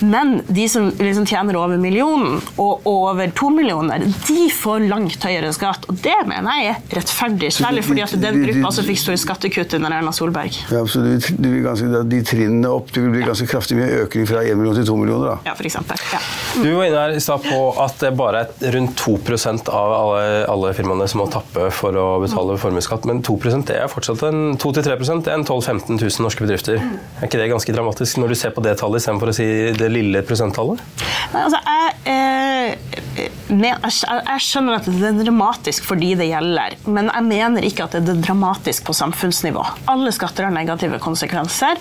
men 0.05 0.39
de 0.47 0.67
som 0.69 0.89
liksom 0.99 1.25
tjener 1.29 1.57
over 1.59 1.77
millionen 1.81 2.39
og, 2.59 2.85
over 2.89 3.31
to 3.35 3.49
millioner, 3.53 4.03
de 4.27 4.47
får 4.53 4.85
langt 4.89 5.23
høyere 5.25 5.51
skatt, 5.55 5.87
og 5.89 5.97
det 6.03 6.15
mener 6.29 6.59
jeg 6.61 6.73
er 6.75 6.99
rettferdig, 6.99 7.51
særlig 7.55 7.83
fordi 7.87 8.03
at 8.05 8.13
den 8.17 8.21
de- 8.41 8.45
de- 8.45 8.53
gruppa 8.53 8.71
som 8.77 8.85
fikk 8.87 8.99
store 9.01 9.17
skattekutt 9.21 9.73
under 9.77 9.95
Erna 9.97 10.11
Solberg. 10.15 10.53
Ja, 10.71 10.83
så 10.89 11.01
du, 11.03 11.17
du 11.37 11.49
vil 11.49 11.63
ganske, 11.65 12.03
de 12.09 12.21
trinnene 12.27 12.69
opp, 12.71 12.91
det 12.93 13.03
vil 13.03 13.13
bli 13.15 13.25
ganske 13.27 13.47
kraftig 13.49 13.77
mye 13.79 14.03
økning 14.05 14.27
fra 14.29 14.43
1 14.43 14.57
million 14.59 14.75
til 14.77 14.87
2 14.89 14.97
millioner 15.01 15.33
da. 15.33 15.37
Ja, 15.49 15.55
eksempel. 15.69 15.99
Ja. 16.13 16.21
Du 16.59 16.69
var 16.77 16.87
inne 16.87 17.03
her 17.05 17.15
i 17.17 17.23
stad 17.23 17.45
på 17.45 17.59
at 17.81 17.99
det 18.03 18.13
bare 18.17 18.45
er 18.45 18.75
rundt 18.75 18.99
2% 18.99 19.71
av 19.73 19.95
alle, 19.97 20.23
alle 20.51 20.73
firmaene 20.77 21.07
som 21.09 21.23
må 21.23 21.29
tappe 21.33 21.69
for 21.73 21.97
å 21.97 22.07
betale 22.23 22.57
formuesskatt. 22.61 23.07
Men 23.09 23.23
2 23.25 23.39
det 23.63 23.77
er 23.77 23.91
fortsatt 23.91 24.23
en 24.27 24.57
2-3 24.61 24.83
det 25.23 25.31
er 25.31 25.37
en 25.37 25.45
12 25.45 25.63
000-15 25.63 25.99
000 26.01 26.25
norske 26.25 26.43
bedrifter. 26.45 26.81
Er 27.19 27.27
ikke 27.27 27.41
det 27.41 27.51
ganske 27.51 27.75
dramatisk 27.75 28.19
når 28.21 28.33
du 28.33 28.39
ser 28.39 28.53
på 28.55 28.63
det 28.65 28.75
tallet 28.81 29.01
istedenfor 29.01 29.31
å 29.31 29.35
si 29.35 29.47
det 29.77 29.89
lille 29.91 30.23
prosenttallet? 30.27 30.81
Nei, 31.33 31.43
altså, 31.45 31.59
jeg, 31.63 31.95
eh, 32.11 33.29
men, 33.53 33.65
jeg, 33.69 33.93
jeg 34.03 34.43
skjønner 34.45 34.77
at 34.79 34.89
det 34.89 35.09
er 35.09 35.19
dramatisk 35.23 35.87
for 35.87 35.99
de 35.99 36.13
det 36.19 36.29
gjelder, 36.29 36.77
men 36.85 37.09
jeg 37.11 37.27
mener 37.29 37.67
ikke 37.67 37.87
at 37.87 37.97
det 37.97 38.15
er 38.15 38.23
dramatisk 38.23 38.87
på 38.87 38.95
samfunnsnivå. 38.97 39.63
Alle 39.91 40.13
skatter 40.15 40.47
har 40.47 40.55
negative 40.55 40.99
konsekvenser. 41.03 41.79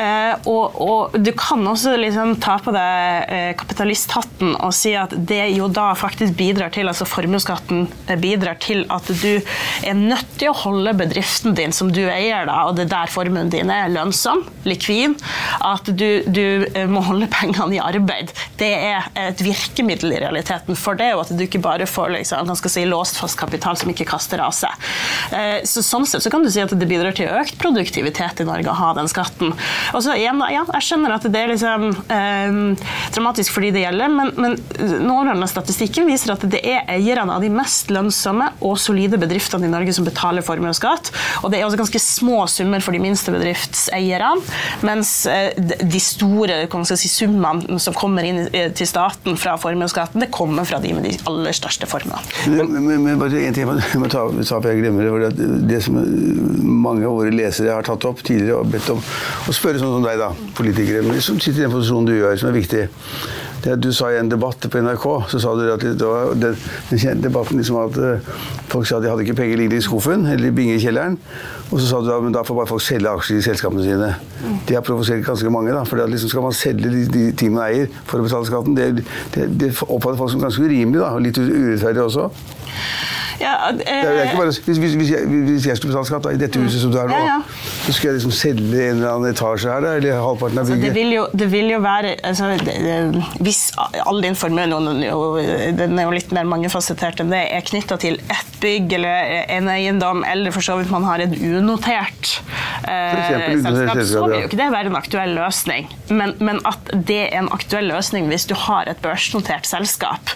Eh, 0.00 0.34
og, 0.50 0.76
og 0.82 1.16
du 1.20 1.32
kan 1.36 1.64
også 1.66 1.96
liksom 2.00 2.36
ta 2.42 2.58
på 2.62 2.74
deg 2.76 3.15
kapitalisthatten 3.58 4.54
og 4.56 4.74
si 4.76 4.92
at 4.98 5.14
det 5.28 5.42
jo 5.56 5.68
da 5.72 5.90
faktisk 5.98 6.36
bidrar 6.38 6.72
til, 6.74 6.88
altså 6.90 7.06
formuesskatten 7.08 7.86
eh, 8.08 8.18
bidrar 8.20 8.58
til 8.62 8.84
at 8.92 9.08
du 9.22 9.40
er 9.86 9.96
nødt 9.96 10.36
til 10.40 10.50
å 10.52 10.56
holde 10.64 10.94
bedriften 10.98 11.56
din 11.56 11.74
som 11.74 11.90
du 11.92 12.02
eier, 12.04 12.46
da, 12.48 12.62
og 12.68 12.76
det 12.76 12.86
er 12.86 12.92
der 12.92 13.12
formuen 13.12 13.50
din 13.52 13.70
er 13.72 13.90
lønnsom, 13.92 14.44
likvid, 14.66 15.16
at 15.64 15.88
du, 15.88 16.22
du 16.26 16.66
eh, 16.72 16.86
må 16.90 17.02
holde 17.06 17.28
pengene 17.32 17.78
i 17.78 17.82
arbeid. 17.82 18.32
Det 18.60 18.72
er 18.90 19.08
et 19.26 19.42
virkemiddel 19.44 20.16
i 20.16 20.20
realiteten 20.22 20.78
for 20.78 20.98
det, 20.98 21.12
og 21.16 21.24
at 21.26 21.34
du 21.36 21.44
ikke 21.46 21.62
bare 21.64 21.86
får 21.88 22.14
liksom, 22.16 22.52
si, 22.66 22.86
låst 22.88 23.20
fast 23.20 23.38
kapital 23.40 23.78
som 23.78 23.92
ikke 23.92 24.08
kaster 24.08 24.42
av 24.44 24.54
seg. 24.56 24.72
Eh, 25.32 25.58
Så, 25.66 25.82
sånn 25.86 26.06
sett 26.08 26.24
så 26.24 26.30
kan 26.32 26.44
du 26.44 26.50
si 26.52 26.62
at 26.62 26.72
det 26.74 26.88
bidrar 26.88 27.14
til 27.16 27.30
økt 27.32 27.56
produktivitet 27.60 28.42
i 28.42 28.46
Norge 28.48 28.70
å 28.72 28.76
ha 28.78 28.92
den 28.98 29.08
skatten. 29.10 29.54
Og 29.94 30.02
så 30.04 30.16
igjen, 30.16 30.40
ja, 30.52 30.64
jeg 30.76 30.86
skjønner 30.86 31.16
at 31.16 31.26
det 31.32 31.42
er 31.42 31.52
liksom, 31.52 31.88
eh, 32.12 32.86
dramatisk 33.14 33.54
for 33.54 33.64
de 33.64 33.72
det 33.76 33.82
gjelder, 33.84 34.12
men, 34.12 34.32
men 34.40 34.56
nåværende 35.06 35.48
statistikken 35.50 36.08
viser 36.08 36.34
at 36.36 36.44
det 36.50 36.62
er 36.66 36.86
eierne 36.96 37.36
av 37.36 37.44
de 37.44 37.50
mest 37.52 37.90
lønnsomme 37.92 38.50
og 38.64 38.76
solide 38.80 39.18
bedriftene 39.20 39.68
i 39.68 39.72
Norge 39.72 39.94
som 39.96 40.06
betaler 40.06 40.44
formuesskatt. 40.46 41.12
Og 41.42 41.50
det 41.52 41.60
er 41.60 41.66
også 41.68 41.80
ganske 41.80 42.02
små 42.02 42.44
summer 42.50 42.84
for 42.84 42.96
de 42.96 43.02
minste 43.02 43.34
bedriftseierne, 43.34 44.32
mens 44.86 45.12
eh, 45.30 45.52
de- 45.56 46.02
store 46.06 46.66
si, 46.96 47.08
summene 47.10 47.80
som 47.82 47.94
kommer 47.96 48.26
inn 48.26 48.42
eh, 48.52 48.68
til 48.76 48.88
staten 48.88 49.36
fra 49.40 49.56
formuesskatten, 49.60 50.22
det 50.22 50.30
kommer 50.34 50.66
fra 50.68 50.78
de 50.82 50.92
med 50.94 51.08
de 51.08 51.14
aller 51.28 51.56
største 51.56 51.88
formuene. 51.90 52.22
Bare 52.46 53.42
en 53.42 53.56
ting 53.56 53.66
jeg 53.66 54.00
må, 54.00 54.10
ta, 54.12 54.26
ta 54.46 54.60
jeg 54.70 54.82
glemmer 54.82 55.08
det. 55.26 55.32
Det, 55.38 55.48
det 55.72 55.82
som 55.86 55.98
mange 56.76 57.06
av 57.08 57.16
våre 57.18 57.32
lesere 57.34 57.74
har 57.74 57.86
tatt 57.86 58.06
opp 58.08 58.22
tidligere 58.26 58.60
og 58.62 58.70
bedt 58.72 58.90
om 58.94 59.00
å 59.02 59.54
spørre 59.56 59.80
sånn 59.82 59.96
som 59.98 60.06
deg, 60.06 60.20
da, 60.20 60.30
politikere, 60.56 61.20
som 61.24 61.40
sitter 61.40 61.64
i 61.64 61.66
den 61.66 61.74
posisjonen 61.74 62.08
du 62.10 62.14
gjør, 62.16 62.38
som 62.40 62.50
er 62.52 62.56
viktig. 62.60 62.85
Det 63.64 63.76
Du 63.82 63.90
sa 63.92 64.12
i 64.12 64.18
en 64.20 64.28
debatt 64.30 64.62
på 64.70 64.80
NRK 64.84 65.06
så 65.32 65.40
sa 65.42 65.54
du 65.58 65.64
at 65.72 65.82
den, 65.82 66.56
den 66.90 67.22
debatten 67.24 67.58
liksom 67.58 67.78
at 67.80 67.96
eh, 67.98 68.28
folk 68.70 68.86
sa 68.86 69.00
at 69.00 69.06
de 69.06 69.10
hadde 69.10 69.24
ikke 69.26 69.38
penger 69.40 69.58
liggende 69.58 69.80
i 69.80 69.86
skuffen 69.86 70.26
eller 70.30 70.50
i 70.50 70.54
bingekjelleren. 70.54 71.16
Og 71.72 71.80
så 71.80 71.88
sa 71.88 72.00
du 72.04 72.12
at 72.14 72.22
men 72.22 72.36
da 72.36 72.44
får 72.46 72.60
bare 72.60 72.70
folk 72.70 72.84
selge 72.84 73.10
aksjer 73.10 73.40
i 73.40 73.46
selskapene 73.48 73.82
sine. 73.82 74.12
Det 74.68 74.76
har 74.78 74.84
provosert 74.86 75.24
ganske 75.26 75.50
mange. 75.50 75.74
da, 75.74 75.82
for 75.88 76.06
liksom 76.06 76.30
skal 76.30 76.46
man 76.46 76.54
selge 76.54 76.92
de, 76.92 77.02
de 77.10 77.26
ting 77.32 77.54
man 77.56 77.66
eier 77.66 77.90
for 78.06 78.20
å 78.22 78.28
betale 78.28 78.46
skatten. 78.46 78.78
Det, 78.78 79.04
det, 79.34 79.48
det 79.58 79.72
oppfatter 79.82 80.20
folk 80.20 80.34
som 80.36 80.46
ganske 80.46 80.62
urimelig 80.62 81.02
da, 81.02 81.14
og 81.16 81.26
litt 81.26 81.40
urettferdig 81.42 82.06
også. 82.06 82.30
Ja, 83.40 83.70
Det 83.72 83.84
det 83.86 84.10
er 84.10 84.22
ikke 84.30 84.38
bare, 84.40 84.52
hvis, 84.52 84.78
hvis, 84.80 84.94
hvis, 85.00 85.10
jeg, 85.10 85.26
hvis 85.28 85.66
jeg 85.68 85.76
skulle 85.80 85.92
betale 85.94 86.08
skatt 86.08 86.24
da, 86.26 86.32
i 86.36 86.40
dette 86.40 86.60
huset 86.62 86.80
som 86.84 86.92
du 86.94 86.98
er 87.02 87.10
nå, 87.10 87.16
Ja, 87.16 87.36
ja. 87.36 87.38
så 87.86 87.92
skulle 87.92 88.12
jeg 88.12 88.20
liksom 88.20 88.34
selge 88.36 88.82
en 88.90 88.96
eller 89.00 89.10
annen 89.12 89.30
etasje 89.34 89.70
her, 89.72 89.84
da, 89.84 89.94
eller 90.00 90.20
halvparten 90.22 90.58
av 90.58 90.64
Altså, 90.66 90.74
det, 90.74 90.80
bygget. 90.80 90.96
vil 90.96 91.14
jo, 91.16 91.26
det 91.42 91.48
vil 91.52 91.70
jo 91.74 91.80
være 91.84 92.14
altså, 92.26 92.48
det, 92.64 92.76
Hvis 93.44 93.60
all 94.06 94.22
din 94.24 94.34
formue 94.38 94.66
den 94.66 95.98
er 95.98 96.06
jo 96.06 96.14
litt 96.14 96.32
mer 96.34 96.48
mangefasettert 96.48 97.20
enn 97.22 97.30
det, 97.34 97.42
er 97.52 97.64
knytta 97.66 97.98
til 98.02 98.18
ett 98.32 98.56
bygg 98.62 98.92
eller 98.96 99.34
en 99.52 99.68
eiendom, 99.68 100.24
eller 100.26 100.54
for 100.54 100.64
så 100.64 100.78
vidt 100.80 100.90
man 100.90 101.04
har 101.06 101.20
et 101.26 101.34
unotert 101.44 102.30
eh, 102.88 103.52
selskap, 103.62 104.00
så 104.06 104.24
vil 104.24 104.36
jo 104.40 104.48
ikke 104.48 104.58
det 104.58 104.68
være 104.72 104.90
en 104.90 104.98
aktuell 104.98 105.34
løsning. 105.36 105.90
Men, 106.08 106.34
men 106.40 106.60
at 106.68 106.90
det 107.08 107.20
er 107.28 107.40
en 107.42 107.50
aktuell 107.54 107.88
løsning 107.92 108.30
hvis 108.30 108.46
du 108.48 108.54
har 108.66 108.88
et 108.90 109.00
børsnotert 109.04 109.68
selskap, 109.68 110.32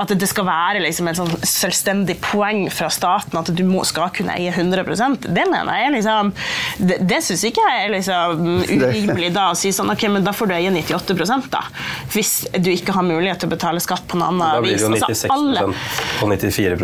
at 0.00 0.12
det 0.12 0.28
skal 0.30 0.46
være 0.48 0.82
liksom 0.84 1.08
en 1.10 1.18
sånn 1.22 1.32
selvstendig 1.46 2.18
poeng 2.34 2.66
fra 2.74 2.90
staten 2.92 3.38
at 3.40 3.52
du 3.54 3.64
må, 3.68 3.84
skal 3.88 4.10
kunne 4.14 4.34
eie 4.36 4.52
100% 4.52 5.28
det 5.34 5.46
mener 5.50 5.80
jeg 5.80 5.94
liksom 5.96 6.32
det, 6.78 6.98
det 7.06 7.20
syns 7.24 7.44
ikke 7.48 7.64
jeg 7.64 7.84
er 7.84 7.92
liksom 7.94 8.44
urimelig 8.76 9.30
da 9.34 9.48
å 9.52 9.58
si 9.58 9.72
sånn 9.74 9.92
ok, 9.94 10.06
men 10.16 10.26
da 10.26 10.34
får 10.36 10.50
du 10.50 10.56
eie 10.56 10.72
98 10.74 11.38
da. 11.52 11.62
Hvis 12.12 12.32
du 12.58 12.70
ikke 12.72 12.94
har 12.96 13.06
mulighet 13.06 13.42
til 13.42 13.50
å 13.50 13.54
betale 13.54 13.82
skatt 13.82 14.06
på 14.10 14.18
en 14.18 14.26
annen 14.28 14.64
vis. 14.64 14.82
Da 14.82 14.90
blir 14.90 15.00
det 15.00 15.04
jo 15.04 15.14
96 15.14 15.32
Altså, 15.34 15.66
og 16.24 16.32
94 16.32 16.74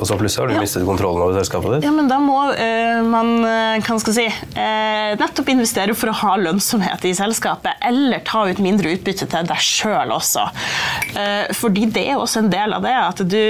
og 0.00 0.06
så 0.08 0.16
plutselig 0.18 0.42
har 0.42 0.48
du 0.48 0.54
Ja. 0.54 0.60
mistet 0.62 0.86
kontrollen 0.86 1.22
over 1.22 1.38
selskapet 1.38 1.76
ditt. 1.76 1.84
Ja, 1.84 1.92
men 1.94 2.08
da 2.08 2.18
må 2.22 2.36
uh, 2.50 3.02
man 3.06 3.32
eh, 3.44 3.82
hva 3.84 3.98
skal 4.00 4.16
si, 4.16 4.26
uh, 4.26 5.14
nettopp 5.20 5.50
investere 5.52 5.94
for 5.98 6.12
å 6.12 6.16
ha 6.20 6.34
lønnsomhet 6.40 7.04
i 7.08 7.14
selskapet, 7.16 7.80
eller 7.84 8.22
ta 8.26 8.44
ut 8.48 8.60
mindre 8.62 8.94
utbytte 8.96 9.28
til 9.30 9.48
deg 9.48 9.64
sjøl 9.64 10.14
også. 10.14 10.46
Uh, 11.14 11.52
fordi 11.56 11.86
det 11.94 12.06
er 12.10 12.20
også 12.20 12.44
en 12.44 12.50
del 12.52 12.76
av 12.76 12.84
det. 12.84 12.94
at 12.94 13.22
du, 13.24 13.42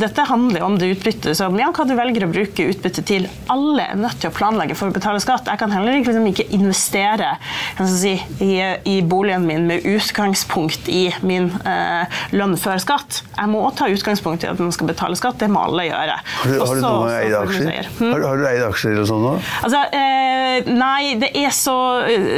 Dette 0.00 0.28
handler 0.28 0.66
om 0.66 0.78
det 0.80 0.94
utbyttet 0.96 1.36
som 1.38 1.54
ja, 1.60 1.68
hva 1.74 1.84
du 1.86 1.94
velger 1.98 2.26
å 2.26 2.30
bruke 2.32 2.66
utbytte 2.72 3.04
til. 3.06 3.28
Alle 3.52 3.84
er 3.92 3.98
nødt 4.00 4.18
til 4.22 4.30
å 4.30 4.34
planlegge 4.34 4.76
for 4.78 4.90
å 4.90 4.94
betale 4.96 5.20
skatt. 5.22 5.46
Jeg 5.50 5.60
kan 5.60 5.72
heller 5.74 5.98
ikke, 5.98 6.10
liksom, 6.12 6.26
ikke 6.32 6.48
investere 6.56 7.34
kan 7.76 7.88
si, 7.90 8.14
i, 8.42 8.52
i 8.88 8.96
boligen 9.06 9.46
min 9.46 9.66
med 9.68 9.84
utgangspunkt 9.86 10.88
i 10.92 11.08
min 11.26 11.50
eh, 11.68 12.18
lønn 12.36 12.56
før 12.60 12.80
skatt. 12.82 13.22
Jeg 13.36 13.52
må 13.52 13.62
ta 13.76 13.88
utgangspunkt 13.92 14.44
i 14.46 14.50
at 14.50 14.60
man 14.62 14.72
skal 14.74 14.90
betale 14.90 15.18
skatt. 15.18 15.38
Det 15.42 15.50
må 15.52 15.62
alle 15.68 15.88
gjøre. 15.90 16.16
Har 16.16 16.50
du, 16.50 16.56
har 16.56 16.58
du 16.58 16.64
Også- 16.66 16.82
noen 16.86 17.14
eid 17.20 17.36
aksjer? 17.42 17.90
Hm? 18.00 18.12
Har, 18.14 18.26
har 18.30 18.40
du 18.42 18.46
eid 18.50 18.64
aksjer 18.66 18.94
eller 18.96 19.08
sånn 19.10 19.24
nå? 19.26 19.34
Altså, 19.66 19.82
eh, 20.00 20.70
nei, 20.72 21.14
det 21.20 21.30
er 21.36 21.52
så, 21.54 21.76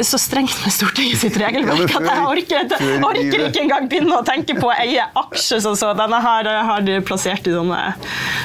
så 0.06 0.18
strengt 0.20 0.56
med 0.64 0.74
Stortinget 0.74 1.22
sitt 1.22 1.36
regelverk 1.40 1.92
Ja, 1.92 2.00
at 2.00 2.08
jeg 2.10 2.26
orker, 2.32 2.64
før 2.66 3.06
orker 3.06 3.44
ikke 3.48 3.62
engang 3.64 3.88
begynne 3.90 4.18
å 4.18 4.24
tenke 4.26 4.56
på 4.58 4.70
å 4.70 4.74
eie 4.74 5.04
aksjer 5.22 5.62
som 5.64 5.76
sånn. 5.78 5.96
Denne 5.98 6.18
har, 6.24 6.48
jeg 6.48 6.66
har 6.68 6.90
plassert 7.08 7.46
i 7.48 7.54
sånne 7.54 7.80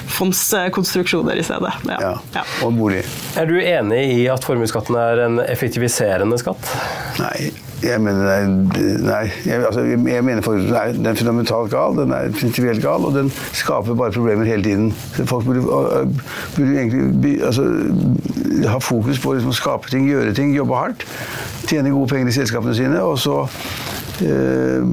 fondskonstruksjoner 0.08 1.39
i 1.39 1.44
stedet. 1.46 1.74
Ja. 1.89 1.98
Ja. 2.02 2.13
Ja. 2.36 2.44
Og 2.66 2.76
bolig? 2.78 3.04
Er 3.39 3.46
du 3.50 3.58
enig 3.60 4.04
i 4.18 4.24
at 4.32 4.46
formuesskatten 4.46 4.96
er 5.00 5.26
en 5.28 5.39
effektiviserende 5.48 6.38
skatt? 6.42 6.72
Nei, 7.20 7.52
jeg 7.84 8.00
mener 8.02 8.30
er- 8.32 8.48
Nei, 9.04 9.24
jeg, 9.46 9.66
altså, 9.66 9.82
jeg 9.84 10.24
mener 10.24 10.42
for, 10.42 10.54
den, 10.60 10.74
er, 10.76 10.94
den 10.96 11.06
er 11.06 11.16
fundamentalt 11.20 11.72
gal, 11.72 11.96
den 11.98 12.12
er 12.16 12.30
prinsipielt 12.39 12.82
gal, 12.84 13.04
og 13.06 13.13
den 13.18 13.32
skaper 13.54 13.94
bare 14.00 14.12
problemer 14.16 14.46
hele 14.48 14.63
tiden. 14.63 14.92
Folk 15.26 15.46
burde, 15.46 15.62
burde 16.56 16.78
egentlig 16.80 17.34
altså, 17.44 17.66
ha 18.70 18.78
fokus 18.80 19.20
på 19.20 19.34
liksom, 19.36 19.52
å 19.52 19.58
skape 19.58 19.92
ting, 19.92 20.08
gjøre 20.10 20.34
ting, 20.38 20.54
jobbe 20.56 20.76
hardt. 20.80 21.06
Tjene 21.68 21.92
gode 21.96 22.12
penger 22.12 22.32
i 22.32 22.38
selskapene 22.39 22.76
sine, 22.78 23.02
og 23.04 23.20
så 23.20 23.42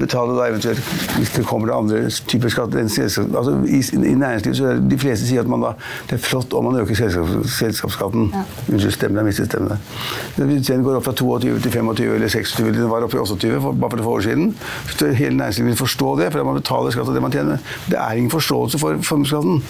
betale 0.01 0.35
da 0.37 0.47
eventuelt 0.49 0.81
hvis 1.17 1.33
det 1.35 1.45
kommer 1.47 1.69
til 1.69 1.75
andre 1.75 2.11
typer 2.31 2.51
skatt. 2.53 2.75
Altså, 2.75 3.55
i, 3.67 3.81
I 3.95 4.15
næringslivet 4.15 4.57
så 4.57 4.69
er 4.71 4.81
de 4.91 4.99
fleste 4.99 5.27
sier 5.27 5.43
at 5.45 5.51
man 5.51 5.63
da, 5.63 5.73
det 6.09 6.17
er 6.17 6.23
flott 6.23 6.53
om 6.57 6.67
man 6.69 6.79
øker 6.81 6.97
selskaps, 6.97 7.55
selskapsskatten. 7.57 8.31
Unnskyld 8.71 8.95
stemmen, 8.95 9.21
jeg 9.21 9.29
mistet 9.29 9.51
stemmen 9.51 9.73
der. 9.73 10.55
Den 10.67 10.85
går 10.85 10.99
opp 10.99 11.07
fra 11.07 11.15
22 11.17 11.59
til 11.63 11.71
25 11.71 12.15
eller 12.15 12.31
26, 12.31 12.67
eller 12.67 12.79
den 12.79 12.91
var 12.91 13.05
oppe 13.07 13.17
i 13.17 13.21
28 13.21 13.61
for, 13.61 13.71
bare 13.83 13.91
for 13.91 14.03
et 14.03 14.11
år 14.13 14.25
siden. 14.27 14.55
Så 14.89 15.11
hele 15.17 15.37
næringslivet 15.37 15.71
vil 15.71 15.77
forstå 15.77 16.15
det, 16.21 16.31
for 16.31 16.43
man 16.47 16.59
betaler 16.59 16.95
skatt 16.95 17.11
av 17.11 17.17
det 17.17 17.23
man 17.23 17.35
tjener. 17.35 17.61
Det 17.89 17.99
er 17.99 18.19
ingen 18.19 18.33
forståelse 18.33 18.81
for 18.81 19.01
formuesskatten. 19.05 19.61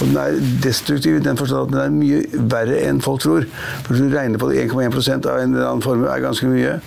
Og 0.00 0.06
den 0.06 0.20
er 0.20 0.40
destruktiv 0.64 1.16
i 1.16 1.24
den 1.24 1.40
forstand 1.40 1.68
at 1.68 1.74
den 1.74 1.82
er 1.84 1.96
mye 1.96 2.46
verre 2.54 2.80
enn 2.86 3.02
folk 3.04 3.24
tror. 3.24 3.46
For 3.86 3.96
du 3.96 4.08
regner 4.14 4.40
på 4.40 4.50
det 4.50 4.64
1,1 4.66 5.26
av 5.26 5.40
en 5.40 5.54
eller 5.54 5.68
annen 5.68 5.84
formue 5.84 6.10
er 6.10 6.24
ganske 6.24 6.48
mye. 6.50 6.78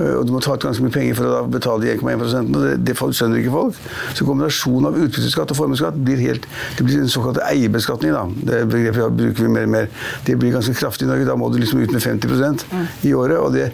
Øh, 0.00 0.18
Og 0.20 0.26
du 0.26 0.32
må 0.32 0.40
ta 0.40 0.54
ut 0.56 0.62
ganske 0.64 0.84
mye 0.84 0.94
penger 0.94 1.18
for 1.18 1.28
å 1.28 1.42
betale 1.52 1.82
de 1.84 1.92
1,1 1.96 2.54
og 2.56 2.62
det, 2.64 2.72
det 2.86 2.96
skjønner 2.96 3.42
ikke 3.42 3.52
folk. 3.52 3.80
Så 4.16 4.26
kombinasjonen 4.28 4.88
av 4.88 4.98
utbytteskatt 5.04 5.52
og 5.52 5.58
formuesskatt 5.58 5.98
blir 6.06 6.20
helt 6.22 6.46
Det 6.78 6.86
blir 6.86 7.02
en 7.02 7.10
såkalt 7.12 7.40
eierbeskatning, 7.44 8.14
da. 8.14 8.24
Det 8.52 8.62
begrepet 8.72 9.16
bruker 9.18 9.44
vi 9.46 9.50
mer 9.52 9.66
og 9.68 9.74
mer. 9.74 9.88
Det 10.26 10.36
blir 10.40 10.54
ganske 10.54 10.74
kraftig 10.78 11.06
i 11.06 11.10
Norge. 11.10 11.26
Da 11.28 11.36
må 11.38 11.50
du 11.52 11.58
liksom 11.60 11.82
ut 11.82 11.92
med 11.92 12.02
50% 12.02 12.64
i 13.08 13.12
året, 13.16 13.36
og 13.38 13.52
det, 13.54 13.68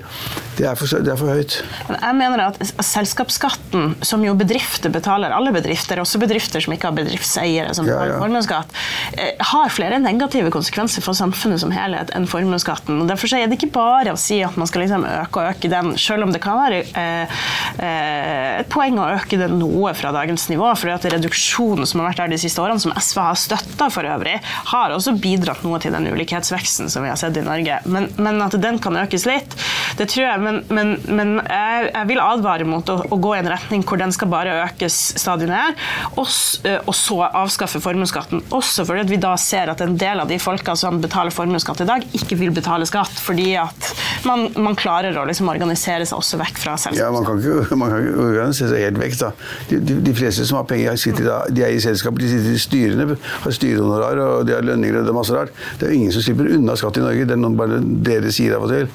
det, 0.58 0.66
er 0.66 0.74
for, 0.78 0.90
det 1.04 1.12
er 1.12 1.20
for 1.20 1.30
høyt. 1.32 1.58
Jeg 1.92 2.18
mener 2.18 2.42
at 2.48 2.58
selskapsskatten, 2.84 3.94
som 4.04 4.24
jo 4.26 4.34
bedrifter 4.38 4.92
betaler, 4.94 5.34
alle 5.34 5.52
bedrifter, 5.54 6.00
også 6.02 6.20
bedrifter 6.22 6.62
som 6.64 6.74
ikke 6.74 6.90
har 6.90 6.96
bedriftseiere 6.98 7.74
som 7.76 7.86
Ja, 7.88 7.94
betaler 7.98 8.14
ja. 8.16 8.18
formuesskatt, 8.22 8.74
eh, 9.14 9.32
har 9.52 9.72
flere 9.74 9.98
negative 10.02 10.50
konsekvenser 10.54 11.04
for 11.04 11.16
samfunnet 11.18 11.62
som 11.62 11.72
helhet 11.74 12.12
enn 12.16 12.26
formuesskatten. 12.30 13.04
Derfor 13.08 13.32
er 13.38 13.46
det 13.48 13.58
ikke 13.60 13.72
bare 13.78 14.14
å 14.14 14.18
si 14.20 14.40
at 14.44 14.56
man 14.60 14.68
skal 14.70 14.84
liksom 14.84 15.06
øke 15.08 15.42
og 15.42 15.52
øke 15.54 15.70
den, 15.72 15.94
selv 16.08 16.26
om 16.26 16.32
det 16.34 16.40
kan 16.42 16.58
være 16.58 16.82
eh, 16.98 17.40
eh, 17.84 18.60
et 18.62 18.70
poeng 18.72 18.98
å 19.00 19.08
øke 19.18 19.38
det 19.40 19.50
noe 19.52 19.92
fra 19.96 20.12
dagens 20.14 20.48
nivå. 20.52 20.70
For 20.78 20.92
at 20.92 21.06
reduksjonen 21.12 21.88
som 21.88 22.02
har 22.02 22.10
vært 22.10 22.22
der 22.24 22.34
de 22.34 22.40
siste 22.40 22.62
årene, 22.62 22.82
som 22.82 22.94
SV 22.96 23.22
har 23.22 23.38
støtta 23.38 23.90
for 23.94 24.08
øvrig, 24.08 24.36
har 24.72 24.94
også 24.94 25.16
bidratt 25.20 25.64
noe 25.66 25.80
til 25.82 25.94
den 25.94 26.08
ulikhetsveksten 26.12 26.90
som 26.92 27.04
vi 27.04 27.12
har 27.12 27.20
sett 27.20 27.38
i 27.38 27.44
Norge. 27.46 27.80
Men, 27.88 28.08
men 28.18 28.40
at 28.44 28.56
den 28.60 28.80
kan 28.82 28.98
økes 28.98 29.26
litt, 29.28 29.56
det 29.98 30.08
tror 30.12 30.26
jeg. 30.26 30.44
Men, 30.44 30.62
men, 30.72 30.94
men 31.08 31.34
jeg, 31.44 31.90
jeg 31.92 32.10
vil 32.12 32.22
advare 32.24 32.68
mot 32.68 32.92
å, 32.92 33.00
å 33.08 33.20
gå 33.20 33.34
i 33.36 33.40
en 33.42 33.52
retning 33.52 33.84
hvor 33.88 34.00
den 34.00 34.14
skal 34.14 34.30
bare 34.32 34.58
økes 34.64 34.98
stadig 35.20 35.48
ned, 35.50 35.78
og, 36.16 36.28
eh, 36.68 36.80
og 36.84 36.94
så 36.96 37.20
avskaffe 37.28 37.82
formuesskatten. 37.84 38.44
Også 38.54 38.86
fordi 38.88 39.06
vi 39.12 39.20
da 39.22 39.34
ser 39.40 39.72
at 39.72 39.82
en 39.84 39.96
del 39.98 40.22
av 40.22 40.30
de 40.30 40.38
folka 40.42 40.74
som 40.78 41.00
betaler 41.02 41.34
formuesskatt 41.34 41.84
i 41.84 41.88
dag, 41.88 42.06
ikke 42.16 42.38
vil 42.40 42.54
betale 42.54 42.86
skatt, 42.88 43.12
fordi 43.22 43.50
at 43.60 43.92
man, 44.28 44.48
man 44.58 44.76
klarer 44.78 45.16
å 45.18 45.26
liksom 45.28 45.50
organisere 45.50 45.97
seg 46.06 46.18
også 46.20 46.38
vekk 46.38 46.58
fra 46.62 46.76
selskapet. 46.78 47.00
Ja, 47.02 47.10
Man 47.10 47.24
kan 47.26 47.42
ikke, 47.42 47.76
man 47.82 47.90
kan 47.90 48.06
ikke 48.06 48.22
organisere 48.28 48.68
seg 48.70 48.84
helt 48.86 49.00
vekk. 49.02 49.18
da. 49.18 49.32
De, 49.72 49.80
de, 49.90 49.98
de 50.06 50.14
fleste 50.14 50.46
som 50.46 50.60
har 50.60 50.64
penger, 50.70 50.94
sitter 50.96 51.24
da, 51.26 51.40
de 51.50 51.62
er 51.66 51.74
i 51.74 51.80
selskapet, 51.82 52.22
de 52.22 52.28
sitter 52.30 52.54
i 52.54 52.62
styrene, 52.62 53.18
har 53.42 53.50
styrehonorar 53.58 54.22
og 54.22 54.46
de 54.46 54.54
har 54.54 54.62
lønninger 54.62 55.00
og 55.00 55.04
det 55.08 55.14
er 55.14 55.18
masse 55.18 55.34
rart. 55.34 55.50
Det 55.80 55.88
er 55.88 55.94
jo 55.94 56.00
ingen 56.02 56.12
som 56.14 56.22
slipper 56.22 56.52
unna 56.54 56.76
skatt 56.78 56.96
i 57.00 57.04
Norge. 57.04 57.26
Det 57.28 57.34
er 57.34 57.42
noe 57.42 57.56
bare 57.58 57.82
dere 57.82 58.30
sier 58.34 58.54
av 58.58 58.68
og 58.68 58.74
til. 58.74 58.90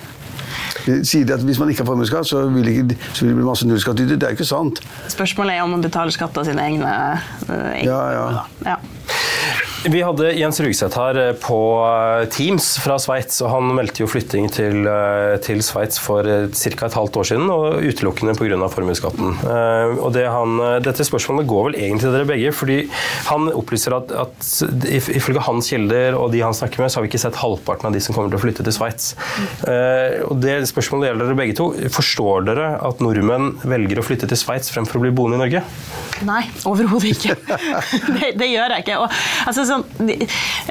Sier 0.84 1.24
De 1.26 1.34
at 1.34 1.44
Hvis 1.48 1.60
man 1.62 1.70
ikke 1.72 1.84
har 1.84 1.88
formuesskatt, 1.88 2.28
så 2.28 2.42
vil, 2.52 2.66
det 2.90 2.98
bli 3.20 3.34
masse 3.46 3.68
nullskattytere. 3.68 4.18
Det 4.20 4.28
er 4.28 4.34
jo 4.34 4.40
ikke 4.42 4.48
sant. 4.50 4.82
Spørsmålet 5.12 5.56
er 5.56 5.64
om 5.64 5.72
man 5.76 5.84
betaler 5.86 6.12
skatt 6.14 6.36
av 6.38 6.48
sine 6.48 6.66
egne, 6.68 6.90
egne 7.48 7.86
Ja, 7.88 8.02
ja. 8.12 8.26
da. 8.36 8.74
ja. 8.74 8.78
Vi 9.84 10.00
hadde 10.00 10.30
Jens 10.38 10.62
Rugseth 10.64 10.96
her 10.96 11.18
eh, 11.20 11.34
på 11.44 11.58
eh, 11.84 12.26
Teams 12.32 12.70
fra 12.80 12.96
Sveits, 13.02 13.42
og 13.44 13.50
han 13.52 13.72
meldte 13.76 14.00
jo 14.00 14.08
flytting 14.08 14.46
til, 14.54 14.86
eh, 14.88 15.34
til 15.44 15.60
Sveits 15.66 16.00
for 16.00 16.24
ca. 16.24 16.88
et 16.88 16.96
halvt 16.96 17.20
år 17.20 17.28
siden, 17.28 17.52
og 17.52 17.84
utelukkende 17.84 18.36
pga. 18.40 18.70
formuesskatten. 18.72 19.36
Og 20.00 20.14
det 20.16 20.24
han, 20.30 20.56
dette 20.86 21.04
spørsmålet 21.04 21.48
går 21.50 21.66
vel 21.68 21.76
egentlig 21.76 22.06
til 22.06 22.16
dere 22.16 22.30
begge, 22.30 22.54
fordi 22.56 22.78
han 23.28 23.50
opplyser 23.52 23.96
at, 23.98 24.14
at 24.24 24.48
ifølge 24.94 25.44
hans 25.44 25.70
kilder 25.74 26.16
og 26.20 26.32
de 26.32 26.44
han 26.44 26.56
snakker 26.56 26.80
med, 26.80 26.92
så 26.92 27.00
har 27.00 27.06
vi 27.06 27.12
ikke 27.12 27.24
sett 27.26 27.40
halvparten 27.42 27.90
av 27.90 27.96
de 27.96 28.02
som 28.04 28.16
kommer 28.16 28.32
til 28.32 28.40
å 28.40 28.44
flytte 28.44 28.66
til 28.66 28.76
Sveits. 28.76 29.14
Og 30.30 30.38
det 30.44 30.56
spørsmålet 30.70 31.10
gjelder 31.10 31.32
dere 31.32 31.40
begge 31.40 31.58
to. 31.60 31.70
Forstår 31.94 32.48
dere 32.48 32.70
at 32.84 33.04
nordmenn 33.04 33.58
velger 33.68 34.00
å 34.00 34.06
flytte 34.06 34.30
til 34.32 34.40
Sveits 34.40 34.72
fremfor 34.74 35.02
å 35.02 35.06
bli 35.08 35.14
boende 35.16 35.40
i 35.40 35.44
Norge? 35.44 35.64
Nei, 36.28 36.44
overhodet 36.70 37.14
ikke. 37.16 37.36
det, 38.20 38.34
det 38.40 38.50
gjør 38.52 38.78
jeg 38.78 38.86
ikke. 38.86 39.00
Og, 39.04 39.18
altså, 39.50 39.66
sånn, 39.68 39.86
de, 40.00 40.18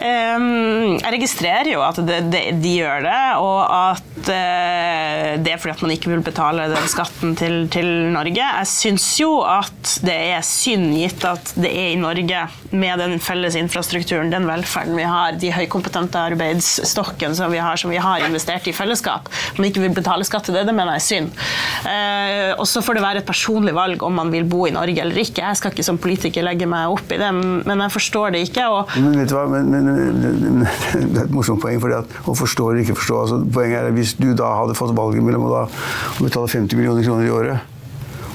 um, 0.03 0.97
jeg 0.99 1.15
registrerer 1.17 1.73
jo 1.75 1.83
at 1.85 2.01
de, 2.03 2.21
de, 2.33 2.43
de 2.63 2.75
gjør 2.79 3.05
det, 3.07 3.21
og 3.43 3.61
at 3.67 4.31
uh, 4.31 5.33
det 5.43 5.55
er 5.55 5.61
fordi 5.61 5.75
at 5.77 5.85
man 5.85 5.95
ikke 5.95 6.13
vil 6.13 6.25
betale 6.25 6.69
den 6.73 6.89
skatten 6.91 7.37
til, 7.39 7.59
til 7.73 7.89
Norge. 8.15 8.41
Jeg 8.41 8.71
syns 8.71 9.09
jo 9.21 9.35
at 9.47 9.97
det 10.07 10.17
er 10.33 10.45
synd, 10.47 10.93
gitt 10.97 11.25
at 11.29 11.55
det 11.59 11.71
er 11.71 11.93
i 11.93 12.01
Norge, 12.01 12.47
med 12.73 13.03
den 13.03 13.19
felles 13.23 13.57
infrastrukturen, 13.59 14.33
den 14.33 14.47
velferden 14.49 14.97
vi 14.97 15.07
har, 15.07 15.37
de 15.37 15.53
høykompetente 15.53 16.21
arbeidsstokken 16.33 17.37
som 17.37 17.53
vi 17.53 17.61
har, 17.61 17.77
som 17.81 17.93
vi 17.93 18.01
har 18.01 18.25
investert 18.25 18.69
i 18.69 18.75
fellesskap, 18.77 19.29
man 19.59 19.69
ikke 19.69 19.83
vil 19.85 19.97
betale 19.97 20.25
skatt 20.27 20.49
til 20.49 20.57
det, 20.57 20.65
det 20.69 20.77
mener 20.77 20.97
jeg 20.97 21.03
er 21.03 21.09
synd. 21.09 21.43
Uh, 21.85 22.51
og 22.57 22.67
så 22.71 22.83
får 22.85 22.99
det 22.99 23.05
være 23.05 23.23
et 23.23 23.29
personlig 23.29 23.75
valg 23.77 24.03
om 24.07 24.17
man 24.17 24.33
vil 24.33 24.47
bo 24.49 24.65
i 24.69 24.75
Norge 24.75 25.03
eller 25.03 25.23
ikke. 25.23 25.43
Jeg 25.43 25.59
skal 25.59 25.75
ikke 25.75 25.87
som 25.87 26.01
politiker 26.01 26.47
legge 26.47 26.69
meg 26.71 26.93
opp 26.93 27.13
i 27.13 27.21
det, 27.21 27.31
men 27.35 27.85
jeg 27.85 27.95
forstår 27.97 28.22
det 28.31 28.45
ikke. 28.47 28.69
og 28.69 28.95
Men 28.97 29.19
vet 29.19 29.33
du 29.33 29.35
hva, 29.37 29.47
men, 29.51 29.71
men, 29.73 29.91
men, 29.91 30.63
det 30.63 31.19
er 31.19 31.27
et 31.27 31.35
morsomt 31.35 31.63
poeng. 31.63 31.81
fordi 31.83 31.99
at 31.99 32.17
Å 32.29 32.37
forstå 32.39 32.71
eller 32.71 32.85
ikke 32.85 32.99
forstå 33.01 33.21
altså, 33.25 33.43
Poenget 33.59 33.81
er 33.81 33.91
at 33.91 33.99
Hvis 33.99 34.15
du 34.21 34.31
da 34.39 34.55
hadde 34.61 34.79
fått 34.79 34.95
valget 34.97 35.27
mellom 35.27 35.49
å, 35.49 35.53
da, 35.53 35.67
å 36.21 36.27
betale 36.29 36.51
50 36.53 36.79
millioner 36.79 37.07
kroner 37.07 37.27
i 37.29 37.35
året 37.35 37.69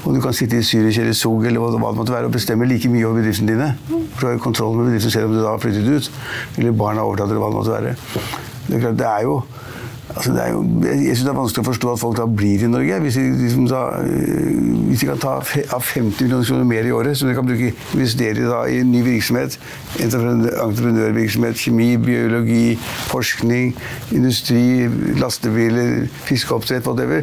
og 0.06 0.14
du 0.14 0.20
kan 0.22 0.32
sitte 0.32 0.56
i 0.56 0.64
Zürich 0.64 0.96
eller 1.02 1.12
Zug 1.12 1.42
eller 1.44 1.60
hva 1.60 1.72
det 1.74 1.80
måtte 1.82 2.12
være, 2.14 2.28
og 2.30 2.32
bestemme 2.32 2.64
like 2.70 2.88
mye 2.88 3.04
over 3.04 3.18
bedriftene 3.18 3.50
dine. 3.50 3.66
For 4.14 4.22
du 4.22 4.26
har 4.28 4.36
jo 4.36 4.40
kontroll 4.40 4.76
med 4.78 4.86
bedriften 4.88 5.12
selv 5.12 5.28
om 5.28 5.34
du 5.34 5.40
da 5.42 5.50
har 5.50 5.60
flyttet 5.60 5.88
ut. 5.90 6.10
Eller 6.56 6.76
barna 6.76 7.02
har 7.02 7.10
overtatt, 7.10 7.32
eller 7.34 7.42
hva 7.42 7.50
det 7.50 7.58
måtte 7.58 7.74
være. 7.74 7.96
Det 8.68 8.78
er 8.78 8.84
klart, 8.84 8.98
det 9.02 9.08
er 9.10 9.26
jo 9.26 9.34
Altså 10.18 10.32
det 10.34 10.44
jo, 10.50 10.62
jeg 10.82 11.14
syns 11.14 11.26
det 11.28 11.30
er 11.30 11.36
vanskelig 11.36 11.62
å 11.62 11.66
forstå 11.68 11.90
at 11.92 12.00
folk 12.00 12.16
da 12.18 12.24
blir 12.26 12.62
i 12.66 12.70
Norge. 12.70 12.96
Hvis 13.04 13.18
de, 13.20 13.26
liksom 13.38 13.68
da, 13.70 13.82
øh, 14.02 14.70
hvis 14.88 15.04
de 15.04 15.08
kan 15.12 15.20
ta 15.22 15.34
av 15.38 15.84
50 15.86 16.24
millioner 16.24 16.48
kroner 16.48 16.66
mer 16.66 16.88
i 16.88 16.94
året, 16.94 17.18
som 17.20 17.30
de 17.30 17.36
kan 17.36 17.46
bruke 17.46 17.68
investere 17.94 18.48
da, 18.48 18.64
i 18.66 18.80
ny 18.82 19.04
virksomhet, 19.06 19.54
entreprenørvirksomhet, 20.02 21.60
kjemi, 21.62 21.92
biologi, 22.02 22.74
forskning, 23.12 23.70
industri, 24.18 24.88
lastebiler, 25.22 26.08
fiskeoppdrett, 26.26 26.88
whatever. 26.88 27.22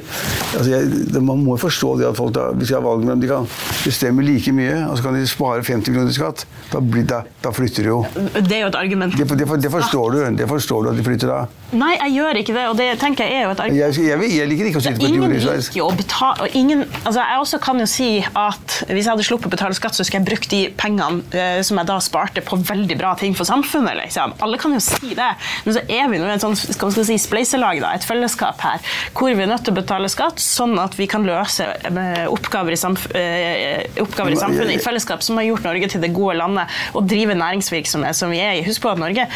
Altså 0.56 0.70
jeg, 0.72 1.04
det, 1.12 1.24
man 1.24 1.44
må 1.44 1.58
jo 1.58 1.66
forstå 1.66 1.92
det 2.00 2.08
at 2.14 2.22
folk 2.22 2.32
da, 2.38 2.48
hvis 2.56 2.72
de 2.72 2.78
har 2.78 2.86
valg 2.86 3.04
mellom 3.04 3.26
de 3.26 3.32
kan 3.34 3.50
bestemme 3.84 4.24
like 4.24 4.56
mye, 4.56 4.86
og 4.88 4.96
så 4.96 5.10
kan 5.10 5.20
de 5.20 5.26
spare 5.28 5.68
50 5.68 5.92
millioner 5.92 6.16
i 6.16 6.20
skatt, 6.22 6.46
da, 6.72 6.80
blir, 6.80 7.04
da, 7.12 7.26
da 7.44 7.52
flytter 7.56 7.90
de 7.90 7.92
jo. 7.92 8.00
Det 8.40 8.62
er 8.62 8.64
jo 8.64 8.72
et 8.72 8.80
argument. 8.80 9.20
Det, 9.20 9.28
det, 9.36 9.52
det 9.68 9.76
forstår 9.76 10.16
du. 10.16 10.24
Det 10.40 10.50
forstår 10.50 10.88
du 10.88 10.94
at 10.94 11.00
de 11.04 11.08
flytter 11.12 11.32
da. 11.34 11.44
Nei, 11.76 11.96
jeg 11.98 12.16
gjør 12.16 12.40
ikke 12.40 12.56
det. 12.56 12.66
Og 12.72 12.80
det 12.80 12.85
det 12.86 12.96
tenker 13.02 13.28
jeg 13.28 13.42
er 13.42 13.48
jo 13.48 13.54
et 13.56 13.62
argument. 13.66 13.98
Jeg, 13.98 14.08
jeg, 14.10 14.32
jeg 14.36 14.50
liker 14.52 14.70
ikke 14.70 14.82
å 14.82 14.86
sitte 14.86 15.00
på 15.02 15.08
et 15.08 15.10
Ingen 15.10 15.26
jordbruksveis. 15.26 15.70
liker 15.70 15.82
jo 15.82 15.88
å 15.90 15.96
betale 15.98 16.46
og 16.46 16.58
ingen, 16.58 16.84
altså 17.02 17.20
Jeg 17.22 17.42
også 17.42 17.60
kan 17.64 17.82
jo 17.82 17.88
si 17.90 18.10
at 18.22 18.76
hvis 18.90 19.06
jeg 19.06 19.12
hadde 19.12 19.26
sluppet 19.28 19.50
å 19.50 19.54
betale 19.56 19.78
skatt, 19.78 19.98
så 19.98 20.06
skulle 20.06 20.22
jeg 20.22 20.30
brukt 20.30 20.52
de 20.54 20.62
pengene 20.78 21.24
eh, 21.36 21.60
som 21.66 21.80
jeg 21.82 21.90
da 21.90 21.98
sparte, 22.04 22.44
på 22.46 22.60
veldig 22.62 22.98
bra 23.00 23.14
ting 23.20 23.36
for 23.38 23.48
samfunnet. 23.48 23.98
liksom. 24.04 24.36
Alle 24.46 24.60
kan 24.62 24.76
jo 24.76 24.82
si 24.84 25.14
det. 25.18 25.32
Men 25.66 25.78
så 25.78 25.84
er 25.86 26.10
vi 26.12 26.20
nå 26.22 26.30
et 26.32 26.44
sånt 26.44 26.60
skal 26.60 26.92
man 26.92 27.08
si, 27.08 27.18
spleiselag, 27.22 27.82
da, 27.84 27.94
et 27.98 28.08
fellesskap 28.08 28.62
her, 28.66 28.84
hvor 29.16 29.32
vi 29.32 29.46
er 29.46 29.50
nødt 29.52 29.66
til 29.68 29.76
å 29.76 29.80
betale 29.80 30.10
skatt, 30.12 30.42
sånn 30.44 30.78
at 30.82 30.98
vi 31.00 31.08
kan 31.12 31.26
løse 31.28 31.68
eh, 31.90 32.26
oppgaver 32.32 32.76
i, 32.76 32.80
samf 32.80 33.08
eh, 33.16 33.86
oppgaver 34.04 34.36
i 34.36 34.40
samfunnet 34.40 34.76
i 34.78 34.84
fellesskap 34.84 35.24
som 35.26 35.40
har 35.40 35.48
gjort 35.50 35.66
Norge 35.70 35.92
til 35.96 36.04
det 36.04 36.14
gode 36.16 36.38
landet, 36.42 36.76
og 36.96 37.08
drive 37.10 37.38
næringsvirksomhet 37.40 38.18
som 38.18 38.34
vi 38.34 38.42
er 38.44 38.60
i. 38.60 38.66
Husk 38.68 38.84
på 38.86 38.94
at 38.94 39.02
Norge 39.02 39.28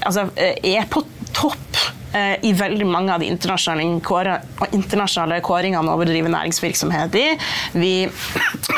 altså, 0.00 0.28
eh, 0.36 0.56
er 0.74 0.88
på 0.90 1.04
topp 1.34 1.84
i 2.14 2.52
veldig 2.54 2.86
mange 2.86 3.14
av 3.14 3.20
de 3.22 3.26
internasjonale 3.28 5.40
kåringene 5.44 5.90
over 5.90 6.06
å 6.06 6.10
drive 6.10 6.28
næringsvirksomhet 6.32 7.14
i. 7.18 7.38
Vi 7.74 8.08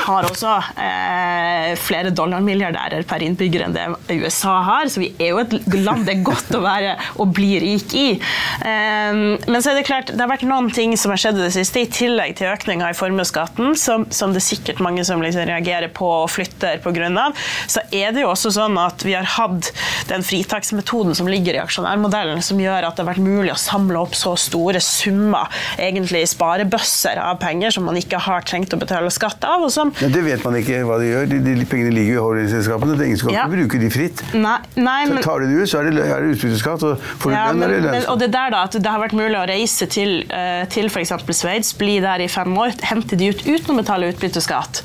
har 0.06 0.26
også 0.28 0.52
eh, 0.80 1.76
flere 1.80 2.10
dollarmilliardærer 2.14 3.02
per 3.08 3.22
innbygger 3.26 3.60
enn 3.66 3.74
det 3.76 3.86
USA 4.22 4.56
har, 4.66 4.84
så 4.90 5.00
vi 5.02 5.10
er 5.18 5.28
jo 5.32 5.38
et 5.42 5.52
land 5.74 6.06
det 6.06 6.14
er 6.16 6.26
godt 6.26 6.54
å 6.56 6.60
være 6.64 6.92
og 7.22 7.26
bli 7.36 7.52
rik 7.62 7.94
i. 7.96 8.08
Eh, 8.16 9.12
men 9.16 9.60
så 9.60 9.70
er 9.72 9.76
det 9.80 9.86
klart, 9.88 10.12
det 10.12 10.22
har 10.22 10.30
vært 10.30 10.46
noen 10.48 10.70
ting 10.74 10.96
som 10.98 11.10
har 11.12 11.20
skjedd 11.22 11.40
i 11.40 11.46
det 11.46 11.54
siste, 11.56 11.78
i 11.82 11.92
tillegg 11.92 12.30
til 12.38 12.52
økninga 12.52 12.86
i 12.92 12.98
formuesskatten, 12.98 13.74
som, 13.78 14.00
som 14.14 14.28
det 14.34 14.40
er 14.42 14.48
sikkert 14.48 14.82
mange 14.84 15.04
som 15.06 15.22
liksom 15.24 15.46
reagerer 15.50 15.90
på 15.94 16.08
og 16.22 16.30
flytter 16.32 16.74
pga. 16.84 16.94
Så 17.70 17.82
er 17.94 18.14
det 18.14 18.24
jo 18.24 18.30
også 18.32 18.50
sånn 18.54 18.76
at 18.80 19.02
vi 19.04 19.14
har 19.16 19.26
hatt 19.36 19.70
den 20.08 20.24
fritaksmetoden 20.26 21.16
som 21.18 21.28
ligger 21.30 21.56
i 21.56 21.62
aksjonærmodellen, 21.62 22.42
som 22.44 22.60
gjør 22.60 22.88
at 22.88 22.96
det 22.96 23.04
har 23.04 23.12
vært 23.12 23.24
mulig 23.30 23.52
å 23.54 23.58
samle 23.60 24.00
opp 24.00 24.14
så 24.16 24.34
store 24.40 24.80
summer, 24.82 25.50
egentlig 25.78 26.24
sparebøsser 26.30 27.20
av 27.22 27.38
penger 27.42 27.74
som 27.76 27.86
man 27.88 27.98
ikke 27.98 28.20
har 28.22 28.46
trengt 28.46 28.74
å 28.74 28.80
betale 28.80 29.10
skatt 29.14 29.44
av. 29.46 29.66
Ja, 29.66 30.08
det 30.12 30.22
vet 30.26 30.44
man 30.46 30.56
ikke 30.58 30.82
hva 30.86 30.98
de 31.00 31.10
gjør. 31.10 31.28
De, 31.30 31.40
de 31.44 31.66
pengene 31.68 31.92
ligger 31.94 32.16
jo 32.16 32.20
i 32.20 32.24
holdingselskapene. 32.26 32.96
Det 32.98 33.08
ingen 33.10 33.20
som 33.20 33.30
kan 33.30 33.36
Ja. 33.36 33.46
ikke 33.46 33.56
bruke 33.56 33.80
de 33.82 33.90
fritt. 33.90 34.22
Nei, 34.34 34.58
nei 34.76 34.98
Så 35.10 35.22
tar 35.24 35.40
du 35.40 35.46
det 35.50 35.62
ut, 35.62 35.70
så 35.70 35.80
er 35.80 35.90
det, 35.90 36.04
er 36.04 36.22
det 36.22 36.36
utbytteskatt. 36.36 36.86
Og 36.86 37.06
får 37.22 37.30
du 37.30 37.36
ja, 37.36 37.44
lønn, 37.50 37.62
er 37.62 37.74
det 37.74 37.80
lønnsskatt. 37.86 38.10
og 38.12 38.18
det 38.22 38.30
der 38.36 38.54
da, 38.54 38.62
at 38.68 38.78
det 38.86 38.92
har 38.92 39.02
vært 39.02 39.16
mulig 39.16 39.38
å 39.40 39.44
reise 39.48 39.88
til, 39.90 40.14
uh, 40.30 40.64
til 40.72 40.90
f.eks. 40.92 41.14
Sveits, 41.36 41.72
bli 41.76 41.98
der 42.04 42.24
i 42.24 42.28
fem 42.32 42.52
år, 42.56 42.76
hente 42.86 43.18
de 43.18 43.30
ut 43.32 43.42
uten 43.46 43.74
å 43.74 43.78
betale 43.80 44.10
utbytteskatt. 44.14 44.82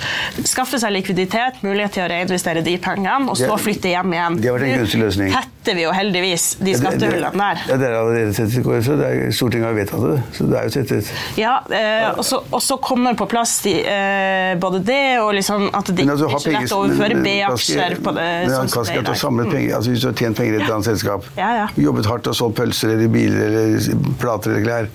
Skaffe 0.49 0.79
seg 0.81 0.95
likviditet, 0.97 1.61
mulighet 1.65 1.95
til 1.97 2.05
å 2.05 2.09
reinvestere 2.11 2.63
de 2.65 2.75
pengene, 2.81 3.29
og 3.31 3.39
så 3.39 3.55
flytte 3.61 3.93
hjem 3.93 4.15
igjen. 4.17 4.39
det 4.41 4.51
har 4.51 4.59
vært 4.59 4.69
en 4.69 4.81
gunstig 4.81 5.01
løsning. 5.03 5.31
tetter 5.61 5.77
vi 5.77 5.85
jo 5.85 5.91
heldigvis 5.93 6.45
de 6.59 6.73
skattehullene 6.79 7.37
der. 7.37 7.63
Ja, 7.69 7.77
det 7.77 7.89
er 7.91 7.97
allerede 8.31 8.51
tettet, 8.51 8.63
KrF, 8.65 8.89
er, 8.89 9.31
Stortinget 9.31 9.67
har 9.67 9.75
vedtatt 9.75 10.03
det, 10.05 10.17
så 10.35 10.47
det 10.49 10.57
er 10.57 10.67
jo 10.67 10.73
tettet. 10.75 11.11
Ja, 11.37 11.53
eh, 11.69 12.17
og 12.17 12.61
så- 12.61 12.77
kommer 12.81 13.13
på 13.15 13.27
plass 13.29 13.61
de, 13.61 13.73
eh, 13.85 14.55
både 14.59 14.83
det 14.83 15.19
og 15.21 15.33
liksom 15.33 15.69
at 15.73 15.85
det 15.85 16.07
altså, 16.09 16.27
ikke 16.27 16.35
er 16.35 16.39
så 16.39 16.51
lett 16.51 16.71
å 16.71 16.79
overføre 16.81 17.23
B-aksjer 17.23 17.95
på 18.01 18.13
det. 18.15 18.47
Men 18.47 18.49
sånn 18.49 18.69
som 18.69 18.83
det 18.85 19.07
er 19.07 19.11
i 19.11 19.15
samlet 19.15 19.51
penger, 19.51 19.75
altså 19.75 19.89
Hvis 19.91 20.01
du 20.01 20.07
har 20.07 20.13
tjent 20.13 20.37
penger 20.37 20.53
i 20.53 20.55
et 20.55 20.61
eller 20.63 20.75
annet 20.75 20.85
selskap, 20.85 21.25
Ja, 21.37 21.51
ja. 21.55 21.67
jobbet 21.77 22.05
hardt 22.05 22.27
og 22.27 22.35
solgt 22.35 22.55
pølser 22.55 22.89
eller 22.95 23.07
biler 23.07 23.45
eller 23.45 23.79
plater 24.19 24.51
eller 24.51 24.65
klær 24.65 24.87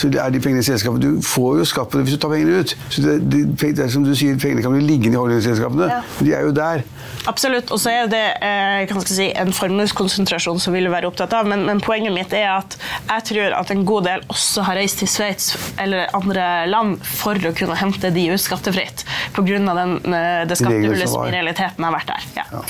så 0.00 0.08
er 0.08 0.32
de 0.32 0.40
pengene 0.42 0.64
i 0.64 0.66
selskapet. 0.66 1.02
Du 1.04 1.20
får 1.24 1.60
jo 1.60 1.66
skatt 1.68 1.90
på 1.92 2.00
det 2.00 2.06
hvis 2.08 2.16
du 2.16 2.22
tar 2.22 2.32
pengene 2.32 2.62
ut. 2.62 2.74
Så 2.88 3.04
det, 3.04 3.18
det, 3.32 3.44
det 3.60 3.84
er 3.84 3.92
som 3.92 4.06
du 4.06 4.14
sier, 4.16 4.38
Pengene 4.40 4.64
kan 4.64 4.72
bli 4.72 4.82
liggende 4.86 5.18
i 5.18 5.20
holdningsselskapene. 5.20 5.88
Ja. 5.90 6.00
de 6.24 6.32
er 6.36 6.46
jo 6.46 6.54
der. 6.56 6.84
Absolutt. 7.28 7.70
Og 7.74 7.80
så 7.82 7.92
er 7.92 8.08
det 8.10 8.22
eh, 8.40 9.04
si, 9.10 9.28
en 9.36 9.52
formueskonsentrasjon 9.54 10.60
som 10.62 10.74
vi 10.74 10.80
vil 10.80 10.92
være 10.92 11.10
opptatt 11.10 11.34
av. 11.36 11.48
Men, 11.50 11.66
men 11.68 11.82
poenget 11.84 12.14
mitt 12.14 12.32
er 12.36 12.48
at 12.54 12.76
jeg 12.80 13.26
tror 13.30 13.56
at 13.58 13.72
en 13.74 13.84
god 13.88 14.08
del 14.08 14.24
også 14.32 14.64
har 14.68 14.78
reist 14.80 15.02
til 15.02 15.10
Sveits 15.10 15.52
eller 15.80 16.08
andre 16.16 16.46
land 16.70 16.96
for 17.04 17.36
å 17.36 17.52
kunne 17.56 17.76
hente 17.80 18.12
de 18.14 18.26
ut 18.32 18.40
skattefritt. 18.40 19.04
Pga. 19.36 19.60
eh, 19.60 20.42
det 20.48 20.58
skattehullet 20.58 21.12
som 21.12 21.26
i 21.28 21.34
realiteten 21.34 21.86
har 21.86 21.94
vært 21.94 22.14
der. 22.14 22.28
Ja. 22.40 22.62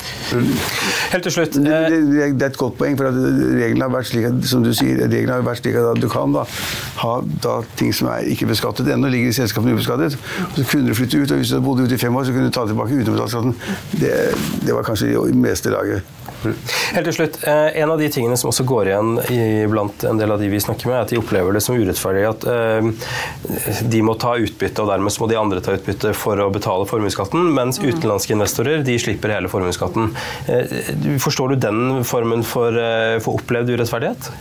Helt 1.13 1.27
til 1.27 1.35
slutt. 1.37 1.55
Det, 1.55 1.71
eh, 1.71 1.87
det, 1.95 2.31
det 2.39 2.49
er 2.49 2.51
et 2.51 2.59
godt 2.59 2.77
poeng, 2.81 2.99
for 2.99 3.11
at 3.11 3.17
reglene 3.61 3.87
har 3.87 3.95
vært 3.95 4.11
slik 4.11 4.27
at, 4.27 4.43
som 4.51 4.65
du 4.65 4.73
sier, 4.75 5.05
reglene 5.07 5.39
har 5.39 5.47
vært 5.47 5.63
slik 5.63 5.79
at 5.79 6.01
du 6.01 6.09
kan 6.11 6.35
da, 6.35 6.45
ha 7.05 7.17
da, 7.43 7.59
ting 7.79 7.93
som 7.95 8.09
er 8.13 8.29
ikke 8.31 8.49
beskattet 8.49 8.89
ennå, 8.91 9.11
ligger 9.11 9.31
i 9.31 9.35
selskapene 9.35 9.75
ubeskattet. 9.77 10.17
Og 10.47 10.57
så 10.59 10.65
kunne 10.69 10.91
du 10.91 10.97
flytte 10.97 11.21
ut, 11.21 11.31
og 11.31 11.41
hvis 11.41 11.53
du 11.53 11.61
bodde 11.63 11.85
ute 11.87 11.97
i 11.97 12.01
fem 12.01 12.15
år, 12.15 12.27
så 12.27 12.35
kunne 12.35 12.49
du 12.49 12.55
ta 12.55 12.65
tilbake 12.69 12.97
uten 12.97 13.13
å 13.13 13.17
betale 13.17 13.33
skatten. 13.35 13.55
Det, 14.01 14.15
det 14.65 14.75
var 14.77 14.87
kanskje 14.87 15.13
i 15.13 15.37
meste 15.37 15.73
laget. 15.73 16.07
Helt 16.41 17.05
til 17.05 17.13
slutt, 17.13 17.37
eh, 17.47 17.81
En 17.81 17.91
av 17.91 17.99
de 17.99 18.07
tingene 18.09 18.37
som 18.37 18.49
også 18.49 18.65
går 18.65 18.89
igjen 18.89 19.11
i, 19.29 19.41
blant 19.69 20.03
en 20.09 20.17
del 20.17 20.31
av 20.33 20.41
de 20.41 20.49
vi 20.49 20.59
snakker 20.61 20.89
med, 20.89 20.95
er 20.95 21.05
at 21.05 21.13
de 21.13 21.19
opplever 21.21 21.53
det 21.53 21.61
som 21.63 21.77
urettferdig 21.77 22.23
at 22.29 22.47
eh, 22.49 22.89
de 23.93 24.01
må 24.05 24.15
ta 24.21 24.33
utbytte, 24.41 24.81
og 24.81 24.89
dermed 24.89 25.13
så 25.13 25.23
må 25.23 25.29
de 25.29 25.37
andre 25.39 25.61
ta 25.63 25.75
utbytte 25.77 26.15
for 26.17 26.41
å 26.41 26.49
betale 26.53 26.87
formuesskatten, 26.89 27.51
mens 27.53 27.81
utenlandske 27.81 28.35
investorer 28.37 28.85
de 28.87 28.97
slipper 29.01 29.35
hele 29.35 29.51
formuesskatten. 29.51 30.11
Eh, 30.49 30.75
forstår 31.21 31.53
du 31.53 31.61
den 31.67 32.01
formen 32.07 32.45
for, 32.47 32.73
eh, 32.73 33.19
for 33.21 33.37
opplevd 33.37 33.75
urettferdighet? 33.75 34.31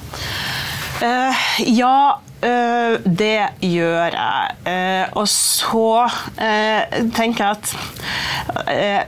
Eh, 1.04 1.44
ja, 1.76 2.20
eh, 2.46 2.94
det 3.05 3.64
gjør 3.64 4.16
jeg. 4.16 4.57
Uh, 4.64 5.18
og 5.20 5.26
så 5.31 5.87
uh, 6.07 6.98
tenker 7.16 7.44
jeg 7.44 7.50
at 7.50 7.74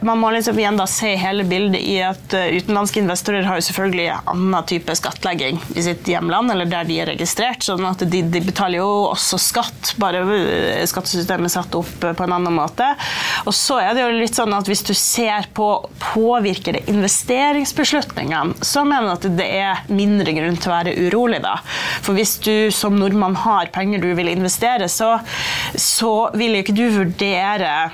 man 0.04 0.20
må 0.20 0.28
liksom 0.34 0.58
igjen 0.58 0.76
da 0.78 0.84
se 0.90 1.12
hele 1.18 1.44
bildet 1.48 1.80
i 1.82 1.96
at 2.04 2.34
utenlandske 2.34 3.00
investorer 3.00 3.46
har 3.46 3.58
jo 3.58 3.64
selvfølgelig 3.66 4.06
annen 4.30 4.66
type 4.68 4.94
skattlegging 4.98 5.58
i 5.74 5.82
sitt 5.84 6.06
hjemland, 6.08 6.52
eller 6.52 6.68
der 6.70 6.86
de 6.86 6.98
er 7.02 7.10
registrert. 7.10 7.64
sånn 7.64 7.84
at 7.88 8.04
de, 8.06 8.20
de 8.22 8.42
betaler 8.44 8.80
jo 8.80 8.88
også 9.10 9.38
skatt, 9.40 9.94
bare 10.02 10.22
skattesystemet 10.88 11.50
er 11.50 11.54
satt 11.56 11.74
opp 11.78 11.90
på 12.02 12.26
en 12.26 12.36
annen 12.36 12.54
måte. 12.54 12.86
Og 13.46 13.54
så 13.56 13.80
er 13.82 13.96
det 13.96 14.04
jo 14.04 14.20
litt 14.20 14.38
sånn 14.38 14.54
at 14.54 14.68
hvis 14.70 14.84
du 14.86 14.92
ser 14.98 15.48
på 15.56 15.68
påvirker 16.12 16.78
det 16.78 16.84
investeringsbeslutningene, 16.92 18.62
så 18.62 18.84
mener 18.86 19.10
jeg 19.10 19.18
at 19.18 19.28
det 19.40 19.48
er 19.62 19.82
mindre 19.92 20.36
grunn 20.36 20.58
til 20.60 20.70
å 20.70 20.76
være 20.76 20.96
urolig 21.08 21.42
da. 21.44 21.56
For 22.04 22.18
hvis 22.18 22.36
du 22.44 22.54
som 22.74 22.98
nordmann 23.00 23.21
har 23.22 23.70
penger 23.72 24.02
du 24.02 24.10
vil 24.18 24.28
investere, 24.28 24.88
så, 24.88 25.18
så 25.78 26.30
vil 26.34 26.58
ikke 26.60 26.74
du 26.76 26.88
vurdere 26.96 27.90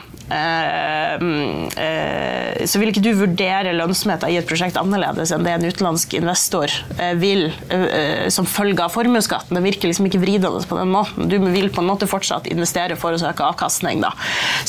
så 2.69 2.81
vil 2.81 2.91
ikke 2.93 3.03
du 3.05 3.11
vurdere 3.17 3.73
lønnsomheten 3.77 4.31
i 4.33 4.37
et 4.41 4.47
prosjekt 4.49 4.77
annerledes 4.81 5.31
enn 5.35 5.45
det 5.47 5.55
en 5.57 5.65
utenlandsk 5.69 6.15
investor 6.19 6.73
eh, 6.99 7.15
vil 7.21 7.47
eh, 7.73 8.27
som 8.35 8.47
følge 8.49 8.83
av 8.85 8.93
formuesskatten. 8.95 9.57
Det 9.57 9.63
virker 9.65 9.91
liksom 9.91 10.09
ikke 10.09 10.21
vridende 10.23 10.61
på 10.69 10.79
den 10.79 10.91
måten. 10.93 11.29
Du 11.31 11.37
vil 11.45 11.71
på 11.75 11.83
en 11.83 11.89
måte 11.91 12.09
fortsatt 12.11 12.49
investere 12.53 12.97
for 13.01 13.15
å 13.17 13.21
søke 13.21 13.47
avkastning. 13.47 14.03
Da. 14.05 14.13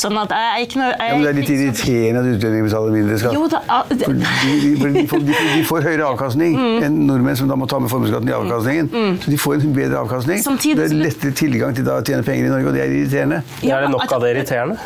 Sånn 0.00 0.16
at 0.20 0.32
jeg 0.34 0.50
er 0.54 0.64
ikke 0.66 0.80
noe 0.80 0.90
jeg 0.94 1.10
Ja, 1.10 1.18
men 1.18 1.26
det 1.26 1.32
er 1.32 1.38
litt 1.40 1.52
irriterende 1.56 2.22
at 2.24 2.30
utlendinger 2.38 2.68
betaler 2.70 2.96
mindre 2.96 3.18
skatt. 3.20 3.36
Jo, 3.36 3.48
da, 3.52 3.60
det- 3.90 4.06
For 4.06 4.16
de, 4.16 4.24
de, 4.64 4.72
for 4.80 4.96
de, 4.96 5.04
får, 5.10 5.26
de, 5.26 5.34
får- 5.36 5.52
de 5.58 5.66
får 5.70 5.86
høyere 5.90 6.08
avkastning 6.14 6.56
enn 6.86 7.00
nordmenn 7.10 7.38
som 7.40 7.50
da 7.50 7.58
må 7.60 7.68
ta 7.70 7.80
med 7.82 7.92
formuesskatten 7.92 8.30
i 8.32 8.36
avkastningen. 8.38 8.90
Så 9.24 9.34
de 9.34 9.40
får 9.40 9.60
en 9.60 9.76
bedre 9.76 10.00
avkastning. 10.06 10.42
Samtidig 10.44 10.78
det 10.80 10.88
er 10.88 10.96
lettere 11.04 11.34
tilgang 11.36 11.76
til 11.76 11.86
da 11.88 11.98
å 12.00 12.06
tjene 12.06 12.24
penger 12.26 12.48
i 12.48 12.54
Norge, 12.54 12.70
og 12.72 12.76
det 12.78 12.84
er 12.86 12.96
irriterende. 12.96 13.42
Ja, 13.66 13.78
er 13.80 13.88
det 13.88 13.94
nok 13.96 14.08
av 14.16 14.24
det 14.24 14.34
irriterende? 14.36 14.78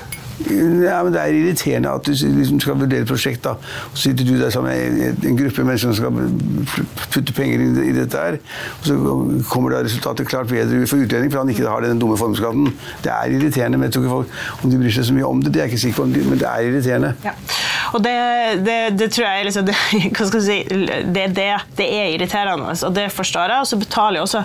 Ja, 0.50 1.02
men 1.04 1.12
Det 1.14 1.20
er 1.20 1.26
irriterende 1.26 1.90
at 1.94 2.06
du 2.06 2.12
liksom 2.12 2.60
skal 2.60 2.78
vurdere 2.78 3.04
et 3.04 3.08
prosjekt, 3.08 3.44
da, 3.44 3.54
så 3.94 4.00
sitter 4.08 4.26
du 4.26 4.34
der 4.40 4.50
sammen 4.50 4.72
med 4.98 5.24
en 5.24 5.36
gruppe 5.38 5.64
mennesker 5.64 5.92
som 5.92 5.94
skal 5.94 6.88
putte 7.12 7.32
penger 7.36 7.62
i 7.84 7.92
dette 7.94 8.18
her, 8.18 8.38
og 8.80 8.88
så 8.88 8.96
kommer 9.50 9.70
da 9.70 9.84
resultatet 9.84 10.28
klart 10.28 10.50
bedre 10.50 10.86
for 10.90 10.96
utlending, 11.04 11.30
for 11.32 11.44
han 11.44 11.52
ikke 11.54 11.68
har 11.68 11.86
den 11.86 12.02
dumme 12.02 12.18
formuesskatten. 12.18 12.72
Det 13.04 13.12
er 13.12 13.36
irriterende, 13.36 13.78
men 13.78 13.88
jeg 13.88 13.92
tror 13.92 14.02
ikke 14.02 14.16
folk 14.16 14.64
om 14.64 14.74
de 14.74 14.82
bryr 14.82 14.96
seg 14.98 15.08
så 15.08 15.14
mye 15.14 15.28
om 15.28 15.42
det. 15.42 15.54
Det 15.54 15.62
er 15.62 15.68
jeg 15.68 15.74
ikke 15.76 15.84
sikker 15.86 16.02
på, 16.02 16.06
men 16.30 16.42
det 16.42 16.48
er 16.50 16.68
irriterende. 16.68 17.14
Ja. 17.24 17.36
Og 17.94 18.02
det, 18.02 18.14
det, 18.66 18.76
det 18.98 19.08
tror 19.14 19.26
jeg 19.28 19.46
liksom, 19.48 19.66
det, 19.68 19.74
hva 20.16 20.26
skal 20.28 20.40
jeg 20.40 20.46
si, 20.46 20.78
det, 21.14 21.26
det, 21.36 21.48
det 21.78 21.86
er 21.86 22.14
irriterende, 22.16 22.74
og 22.74 22.94
det 22.96 23.06
forstår 23.14 23.54
jeg. 23.54 23.64
Og 23.64 23.70
så 23.70 23.78
betaler 23.80 24.20
jo 24.20 24.26
også 24.26 24.42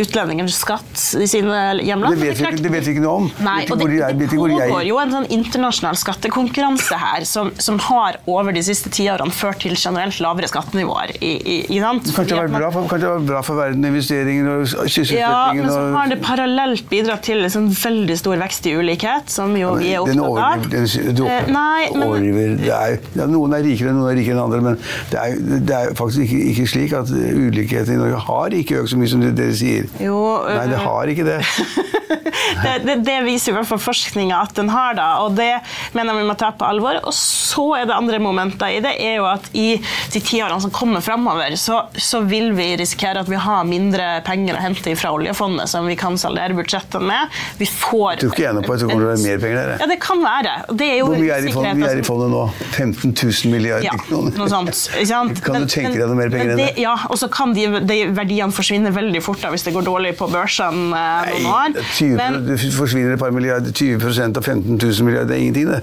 utlendinger 0.00 0.50
skatt 0.54 1.04
i 1.20 1.28
sine 1.30 1.60
hjemland. 1.84 2.16
Det 2.18 2.30
vet, 2.32 2.40
vi, 2.40 2.62
det 2.64 2.72
vet 2.74 2.88
vi 2.88 2.94
ikke 2.96 3.04
noe 3.04 3.16
om. 3.24 3.28
Nei, 3.46 3.58
og 3.70 3.80
det, 3.84 4.00
er. 4.02 4.18
pågår 4.34 4.86
jo 4.88 4.98
en 5.02 5.14
sånn 5.14 5.28
internasjonal 5.34 5.98
skattekonkurranse 6.00 6.98
her 7.00 7.26
som, 7.28 7.52
som 7.62 7.78
har 7.90 8.18
over 8.30 8.54
de 8.56 8.62
siste 8.66 8.90
tiårene 8.92 9.32
ført 9.34 9.62
til 9.64 9.76
generelt 9.78 10.18
lavere 10.22 10.50
skattenivåer. 10.50 11.14
I, 11.20 11.32
i, 11.38 11.56
i? 11.76 11.80
Kanskje 11.80 12.24
det 12.26 12.38
har 12.38 12.48
vært 12.50 13.28
bra 13.28 13.42
for, 13.46 13.58
verden, 13.60 13.86
investeringer 13.86 14.50
og 14.50 15.06
ja, 15.10 15.52
men 15.54 15.68
så 15.70 15.80
har 15.94 16.10
det 16.10 16.20
parallelt 16.24 16.88
bidratt 16.90 17.24
til 17.26 17.42
liksom 17.44 17.70
veldig 17.74 18.16
stor 18.18 18.40
vekst 18.40 18.66
i 18.70 18.74
ulikhet, 18.78 19.30
som 19.32 19.54
jo 19.58 19.74
vi 19.78 19.94
er 19.94 20.06
Den 20.08 20.20
opptatt 20.22 20.60
av. 20.60 20.66
overdriver- 20.66 21.06
den- 21.06 21.14
du 21.20 21.24
Eh, 21.30 21.46
nei, 21.52 21.88
men- 21.94 22.08
overdriver. 22.08 22.56
Det 22.60 22.72
er, 22.86 22.98
ja, 23.18 23.28
Noen 23.30 23.54
er 23.56 23.64
rikere, 23.66 23.94
noen 23.96 24.10
er 24.12 24.18
rikere 24.18 24.36
enn 24.36 24.42
andre, 24.44 24.60
men 24.64 24.80
det 25.12 25.20
er, 25.20 25.38
det 25.68 25.76
er 25.76 25.94
faktisk 25.98 26.24
ikke, 26.26 26.42
ikke 26.52 26.66
slik 26.74 26.96
at 26.98 27.12
ulikheten 27.14 27.96
i 27.96 28.00
Norge 28.00 28.24
har 28.26 28.58
ikke 28.60 28.82
økt 28.82 28.94
så 28.94 29.00
mye 29.00 29.12
som 29.12 29.24
dere 29.24 29.56
sier. 29.56 29.88
Jo, 30.02 30.20
Nei, 30.48 30.66
det 30.70 30.78
øh, 30.78 30.86
har 30.86 31.14
ikke 31.14 31.26
det. 31.28 31.40
det, 32.64 32.74
det, 32.86 32.96
det 33.06 33.16
viser 33.26 33.52
i 33.52 33.56
hvert 33.58 33.68
fall 33.68 33.80
forskninga 33.82 34.40
at 34.44 34.54
den 34.58 34.70
har, 34.72 34.94
da, 34.98 35.08
og 35.24 35.36
det 35.38 35.50
mener 35.96 36.14
jeg 36.14 36.22
vi 36.22 36.28
må 36.30 36.36
ta 36.38 36.50
på 36.56 36.66
alvor. 36.66 37.00
Og 37.06 37.14
så 37.16 37.66
er 37.78 37.88
det 37.88 37.96
andre 37.96 38.20
momenter 38.22 38.76
i 38.76 38.80
det, 38.84 38.94
er 39.00 39.18
jo 39.20 39.28
at 39.30 39.50
i 39.56 39.68
de 40.14 40.22
tiårene 40.22 40.60
som 40.62 40.72
kommer 40.74 41.04
framover, 41.04 41.54
så, 41.60 41.82
så 41.94 42.22
vil 42.26 42.52
vi 42.56 42.72
risikere 42.80 43.22
at 43.22 43.30
vi 43.30 43.38
har 43.40 43.66
mindre 43.68 44.08
penger 44.26 44.58
å 44.58 44.64
hente 44.64 44.94
fra 44.98 45.12
oljefondet 45.16 45.70
som 45.70 45.88
vi 45.88 45.96
kan 46.00 46.18
saldere 46.20 46.56
budsjettene 46.58 47.06
med. 47.10 47.40
Vi 47.60 47.68
får 47.70 48.16
Jeg 48.16 48.22
tror 48.24 48.36
ikke 48.36 48.54
noe 48.56 48.66
på 48.66 48.76
at 48.76 48.82
det 48.82 48.90
kommer 48.90 49.04
til 49.04 49.08
å 49.08 49.12
være 49.12 49.24
mer 49.26 49.42
penger 49.44 49.60
der. 49.60 49.84
Ja, 49.84 49.90
det 49.90 49.98
kan 50.02 50.24
være. 50.24 50.56
Det 50.70 50.90
er 50.90 51.00
jo 51.00 51.10
Hvor 51.10 51.20
mye 51.20 51.38
er 51.38 51.48
i 51.48 51.54
fondet, 51.54 51.72
er 51.76 52.00
i 52.00 52.00
altså. 52.00 52.08
fondet 52.10 52.34
nå? 52.34 52.44
15 52.70 53.12
000 53.14 53.52
milliarder 53.52 53.84
Ja, 53.88 53.94
kroner. 54.06 54.36
noe 54.38 54.48
sånt. 54.52 54.80
Ikke 54.94 55.06
sant? 55.10 55.40
Kan 55.44 55.60
du 55.64 55.66
tenke 55.70 55.94
deg 55.98 56.06
noe 56.06 56.18
mer 56.18 56.30
penger 56.32 56.52
enn 56.54 56.60
det? 56.62 56.68
Ja, 56.80 56.94
og 57.10 57.18
så 57.20 57.28
kan 57.32 57.52
de, 57.56 57.66
de 57.88 57.98
verdiene 58.16 58.54
forsvinne 58.54 58.92
veldig 58.94 59.22
fort 59.26 59.42
da, 59.42 59.50
hvis 59.54 59.66
det 59.66 59.74
går 59.76 59.86
dårlig 59.88 60.14
på 60.20 60.28
børsen. 60.32 60.80
eh, 60.94 61.32
noen 61.34 61.50
år. 61.50 61.74
Nei, 61.74 61.84
20, 61.98 62.16
Men, 62.20 62.40
det 62.48 62.58
forsvinner 62.76 63.14
et 63.16 63.22
par 63.22 63.34
milliarder. 63.34 63.72
20% 63.74 64.38
av 64.40 64.42
15 64.46 64.78
000 64.78 65.06
milliarder, 65.08 65.32
det 65.32 65.36
er 65.38 65.44
ingenting, 65.46 65.68
det. 65.70 65.82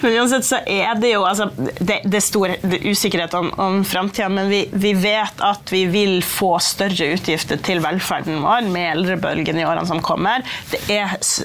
Men 0.00 0.12
uansett 0.16 0.44
så 0.46 0.58
er 0.68 0.94
det 1.00 1.10
jo 1.12 1.22
altså, 1.28 1.46
det, 1.56 1.98
det 2.08 2.18
er 2.20 2.24
stor 2.24 2.52
det 2.62 2.78
er 2.78 2.86
usikkerhet 2.92 3.34
om, 3.36 3.50
om 3.60 3.78
framtida, 3.86 4.28
men 4.32 4.48
vi, 4.52 4.62
vi 4.72 4.92
vet 4.96 5.42
at 5.44 5.72
vi 5.72 5.82
vil 5.92 6.20
få 6.24 6.54
større 6.64 7.10
utgifter 7.16 7.60
til 7.64 7.82
velferden 7.84 8.40
vår 8.44 8.68
med 8.72 8.86
eldrebølgen 8.94 9.60
i 9.60 9.66
årene 9.68 9.86
som 9.88 10.00
kommer. 10.04 10.44
Det 10.72 10.80
er 10.94 11.16
s- 11.20 11.42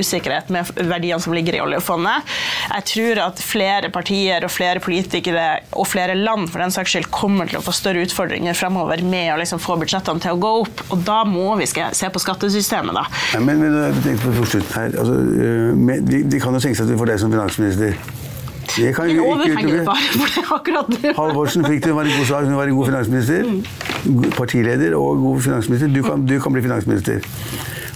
usikkerhet 0.00 0.50
med 0.54 0.70
verdiene 0.76 1.20
som 1.22 1.34
ligger 1.36 1.58
i 1.58 1.62
oljefondet. 1.64 2.34
Jeg 2.70 2.86
tror 2.90 3.22
at 3.28 3.42
flere 3.44 3.90
partier 3.94 4.46
og 4.46 4.52
flere 4.52 4.82
politikere 4.84 5.46
og 5.72 5.88
flere 5.90 6.16
land 6.18 6.48
for 6.52 6.64
den 6.64 6.74
saks 6.74 6.94
skyld 6.94 7.10
kommer 7.14 7.50
til 7.50 7.60
å 7.60 7.64
få 7.64 7.74
større 7.76 8.04
utfordringer 8.06 8.56
fremover 8.58 9.02
med 9.06 9.32
å 9.34 9.38
liksom 9.40 9.62
få 9.62 9.78
budsjettene 9.80 10.22
til 10.24 10.36
å 10.36 10.40
gå 10.40 10.52
opp, 10.64 10.84
og 10.90 11.06
da 11.06 11.22
må 11.28 11.54
vi 11.60 11.68
se 11.70 12.10
på 12.10 12.22
skattesystemet. 12.22 12.96
da. 12.96 13.06
Ja, 13.34 13.40
men, 13.44 13.62
men 13.62 14.20
på 14.24 14.50
slutten 14.50 14.74
her. 14.74 14.98
Altså, 14.98 15.14
øh, 15.14 15.72
men 15.76 16.04
de, 16.08 16.22
de 16.30 16.42
kan 16.42 16.54
jo 16.54 16.62
tenke 16.62 16.78
seg 16.78 16.88
at 16.88 16.94
vi 16.94 17.00
får 17.00 17.14
deg 17.14 17.24
som 17.24 17.34
finansminister. 17.34 17.98
Det 18.76 18.94
kan 18.96 19.10
jo 19.10 19.24
ikke 19.34 19.52
utelukke. 19.52 21.12
Halvorsen 21.18 21.66
fikk 21.68 21.84
det, 21.84 21.92
hun 21.92 21.98
var 21.98 22.08
en 22.08 22.16
god 22.18 22.26
sak, 22.30 22.48
hun 22.48 22.56
var 22.56 22.70
en 22.70 22.76
god 22.78 22.90
finansminister. 22.90 23.48
Partileder 24.38 24.96
og 24.98 25.22
god 25.22 25.40
finansminister. 25.46 25.92
Du 25.94 26.02
kan, 26.02 26.26
du 26.26 26.38
kan 26.40 26.52
bli 26.56 26.64
finansminister. 26.64 27.20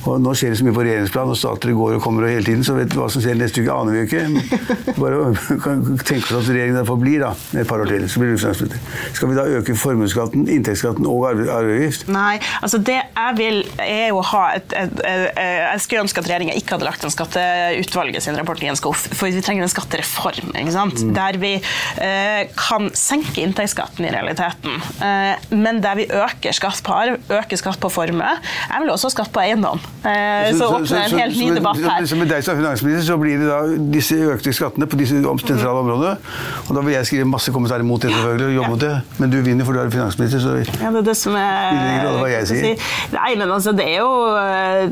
Og 0.08 0.20
nå 0.24 0.32
skjer 0.38 0.54
det 0.54 0.58
så 0.60 0.66
mye 0.66 0.76
på 0.76 0.84
regjeringsplan, 0.86 1.32
og 1.34 1.38
stater 1.38 1.74
går 1.76 1.96
og 1.98 2.02
kommer 2.04 2.24
og 2.26 2.32
hele 2.32 2.46
tiden, 2.46 2.64
så 2.66 2.74
vet 2.78 2.92
du 2.92 2.98
hva 3.00 3.08
som 3.12 3.22
skjer 3.24 3.36
neste 3.38 3.62
uke, 3.62 3.74
aner 3.74 3.94
vi 3.94 4.00
jo 4.00 4.06
ikke. 4.08 4.94
Bare 4.98 5.18
tenk 5.48 5.62
kan 5.66 5.82
tenke 6.08 6.32
oss 6.32 6.48
at 6.48 6.52
regjeringen 6.54 6.78
derfor 6.80 6.98
blir 7.00 7.20
da, 7.22 7.32
et 7.58 7.68
par 7.68 7.82
år 7.84 7.90
til, 7.92 8.06
så 8.10 8.22
blir 8.22 8.32
det 8.32 8.40
finansminister. 8.42 8.96
Skal 9.18 9.30
vi 9.32 9.38
da 9.38 9.44
øke 9.58 9.76
formuesskatten, 9.78 10.46
inntektsskatten 10.54 11.08
og 11.08 11.26
arve- 11.30 11.48
arveavgift? 11.52 12.06
Nei, 12.14 12.38
altså 12.62 12.80
det 12.88 12.96
jeg 12.98 13.36
vil 13.38 13.60
er 13.84 14.08
jo 14.10 14.20
å 14.22 14.26
ha 14.32 14.44
et, 14.56 14.72
et, 14.76 15.02
et, 15.04 15.38
Jeg 15.38 15.82
skulle 15.84 16.04
ønske 16.06 16.22
at 16.22 16.28
regjeringa 16.30 16.56
ikke 16.58 16.76
hadde 16.76 16.88
lagt 16.88 17.04
en 17.04 17.12
skatteutvalget 17.14 18.24
sin 18.24 18.38
rapport 18.38 18.62
i 18.64 18.70
en 18.70 18.78
skuff, 18.78 19.06
for 19.12 19.28
vi 19.28 19.42
trenger 19.44 19.66
en 19.66 19.72
skattereform. 19.72 20.54
ikke 20.54 20.74
sant? 20.74 21.02
Der 21.16 21.38
vi 21.40 21.52
eh, 21.58 22.42
kan 22.58 22.88
senke 22.98 23.42
inntektsskatten 23.44 24.06
i 24.08 24.12
realiteten, 24.14 24.80
eh, 25.04 25.48
men 25.54 25.82
der 25.84 25.98
vi 26.00 26.08
øker 26.08 26.56
skatt 26.56 26.82
på 26.86 26.94
arv, 26.94 27.18
øker 27.28 27.60
skatt 27.60 27.80
på 27.82 27.90
formue. 27.92 28.34
Jeg 28.68 28.84
vil 28.84 28.94
også 28.94 29.10
ha 29.10 29.16
skatt 29.18 29.32
på 29.34 29.42
eiendom. 29.44 29.82
Eh, 30.04 30.54
så 30.54 30.68
åpner 30.70 31.04
en 31.04 31.18
helt 31.18 31.38
ny 31.40 31.48
debatt 31.56 31.80
her. 31.82 32.06
Så 32.06 32.18
med 32.18 32.30
deg 32.30 32.44
som 32.46 32.58
finansminister 32.58 33.06
så 33.08 33.16
blir 33.20 33.40
det 33.40 33.48
da 33.50 33.58
disse 33.96 34.18
økte 34.30 34.52
skattene 34.54 34.86
på 34.90 34.98
disse 35.00 35.18
sentrale 35.18 35.82
områdene. 35.82 36.14
Og 36.68 36.76
da 36.76 36.84
vil 36.86 36.94
jeg 36.94 37.08
skrive 37.10 37.28
masse 37.28 37.52
kommentarer 37.54 37.86
mot 37.86 38.02
det 38.02 38.12
selvfølgelig, 38.14 38.46
og 38.52 38.58
jobbe 38.60 38.72
mot 38.76 38.84
det. 38.84 38.92
Men 39.18 39.32
du 39.32 39.38
vinner 39.42 39.66
for 39.66 39.74
du 39.74 39.82
er 39.82 39.90
finansminister, 39.90 40.42
så 40.44 40.54
Ja, 40.58 40.92
det 40.94 41.02
er 41.02 41.08
det 41.10 41.16
som 41.18 41.36
er 41.38 42.06
hva 42.18 42.30
jeg 42.30 42.48
sier. 42.50 42.86
Nei, 43.14 43.32
men 43.40 43.50
altså, 43.50 43.74
det 43.76 43.88
er 43.88 43.98
jo 44.04 44.12
eh, 44.38 44.84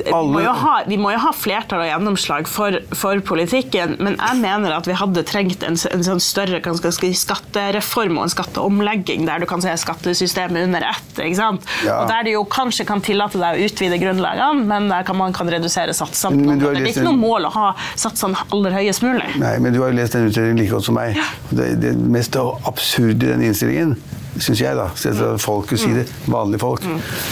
Vi 0.00 0.10
må 0.10 0.18
Alle- 0.20 0.44
jo 0.46 0.54
ha, 0.64 0.74
vi 0.88 0.98
må 1.00 1.12
jo 1.12 1.20
ha 1.26 1.32
flertall 1.36 1.84
og 1.84 1.90
gjennomslag 1.90 2.48
for, 2.50 2.78
for 2.96 3.20
politikken, 3.26 3.96
men 4.00 4.16
jeg 4.16 4.40
mener 4.40 4.78
at 4.78 4.88
vi 4.88 4.96
hadde 4.96 5.24
trengt 5.28 5.64
en, 5.66 5.76
en 5.76 6.06
sånn 6.06 6.22
større 6.22 6.60
si, 6.94 7.12
skattereform 7.18 8.18
og 8.18 8.26
en 8.28 8.32
skatteomlegging 8.32 9.26
der 9.28 9.42
du 9.42 9.48
kan 9.50 9.62
se 9.64 9.74
skattesystemet 9.84 10.64
under 10.68 10.88
ett. 10.88 11.12
ikke 11.18 11.38
sant? 11.38 11.68
Ja. 11.84 12.00
Og 12.02 12.08
Der 12.08 12.24
du 12.26 12.30
jo 12.34 12.44
kanskje 12.48 12.86
kan 12.88 13.02
tillate 13.04 13.40
deg 13.40 13.58
å 13.58 13.68
utvide 13.68 13.98
grunnlagene, 14.02 14.53
men 14.56 14.88
der 14.88 15.02
kan 15.06 15.16
man 15.16 15.32
kan 15.32 15.50
redusere 15.50 15.94
satsene. 15.94 16.36
Men- 16.36 16.46
men. 16.46 16.58
Det 16.58 16.82
er 16.82 16.86
ikke 16.92 17.04
noe 17.04 17.20
mål 17.20 17.46
å 17.48 17.52
ha 17.54 17.66
satsene 17.96 18.36
aller 18.52 18.70
høyest 18.78 19.02
mulig. 19.02 19.26
Nei, 19.40 19.58
men 19.58 19.72
du 19.74 19.80
har 19.82 19.90
jo 19.90 19.96
lest 19.98 20.12
den 20.12 20.28
utredningen 20.30 20.58
like 20.62 20.70
godt 20.74 20.84
som 20.88 20.94
meg. 20.94 21.18
Det, 21.50 21.80
det 21.80 21.94
mest 21.96 22.36
absurde 22.36 23.26
i 23.26 23.32
den 23.34 23.42
innstillingen, 23.42 23.96
syns 24.42 24.60
jeg, 24.62 24.76
da, 24.76 24.88
fra 24.94 25.34
folket 25.40 25.80
sier 25.80 26.00
det, 26.00 26.04
vanlige 26.30 26.62
folk, 26.62 26.84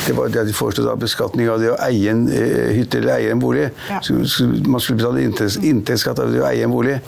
det 0.07 0.15
var 0.17 0.31
det 0.33 0.45
de 0.49 0.55
foreslo 0.57 0.85
da 0.87 0.95
beskatning 0.99 1.49
av 1.51 1.61
det 1.63 1.73
å 1.73 1.79
eie 1.87 2.13
en 2.13 2.25
eh, 2.31 2.73
hytte 2.77 3.01
eller 3.01 3.17
eie 3.17 3.33
en 3.35 3.43
bolig. 3.43 3.69
Man 3.91 4.83
skulle 4.83 4.99
betale 5.01 5.25
inntektsskatt 5.25 6.23
av 6.23 6.33
det 6.33 6.43
å 6.43 6.47
eie 6.49 6.67
en 6.67 6.75
bolig. 6.75 6.99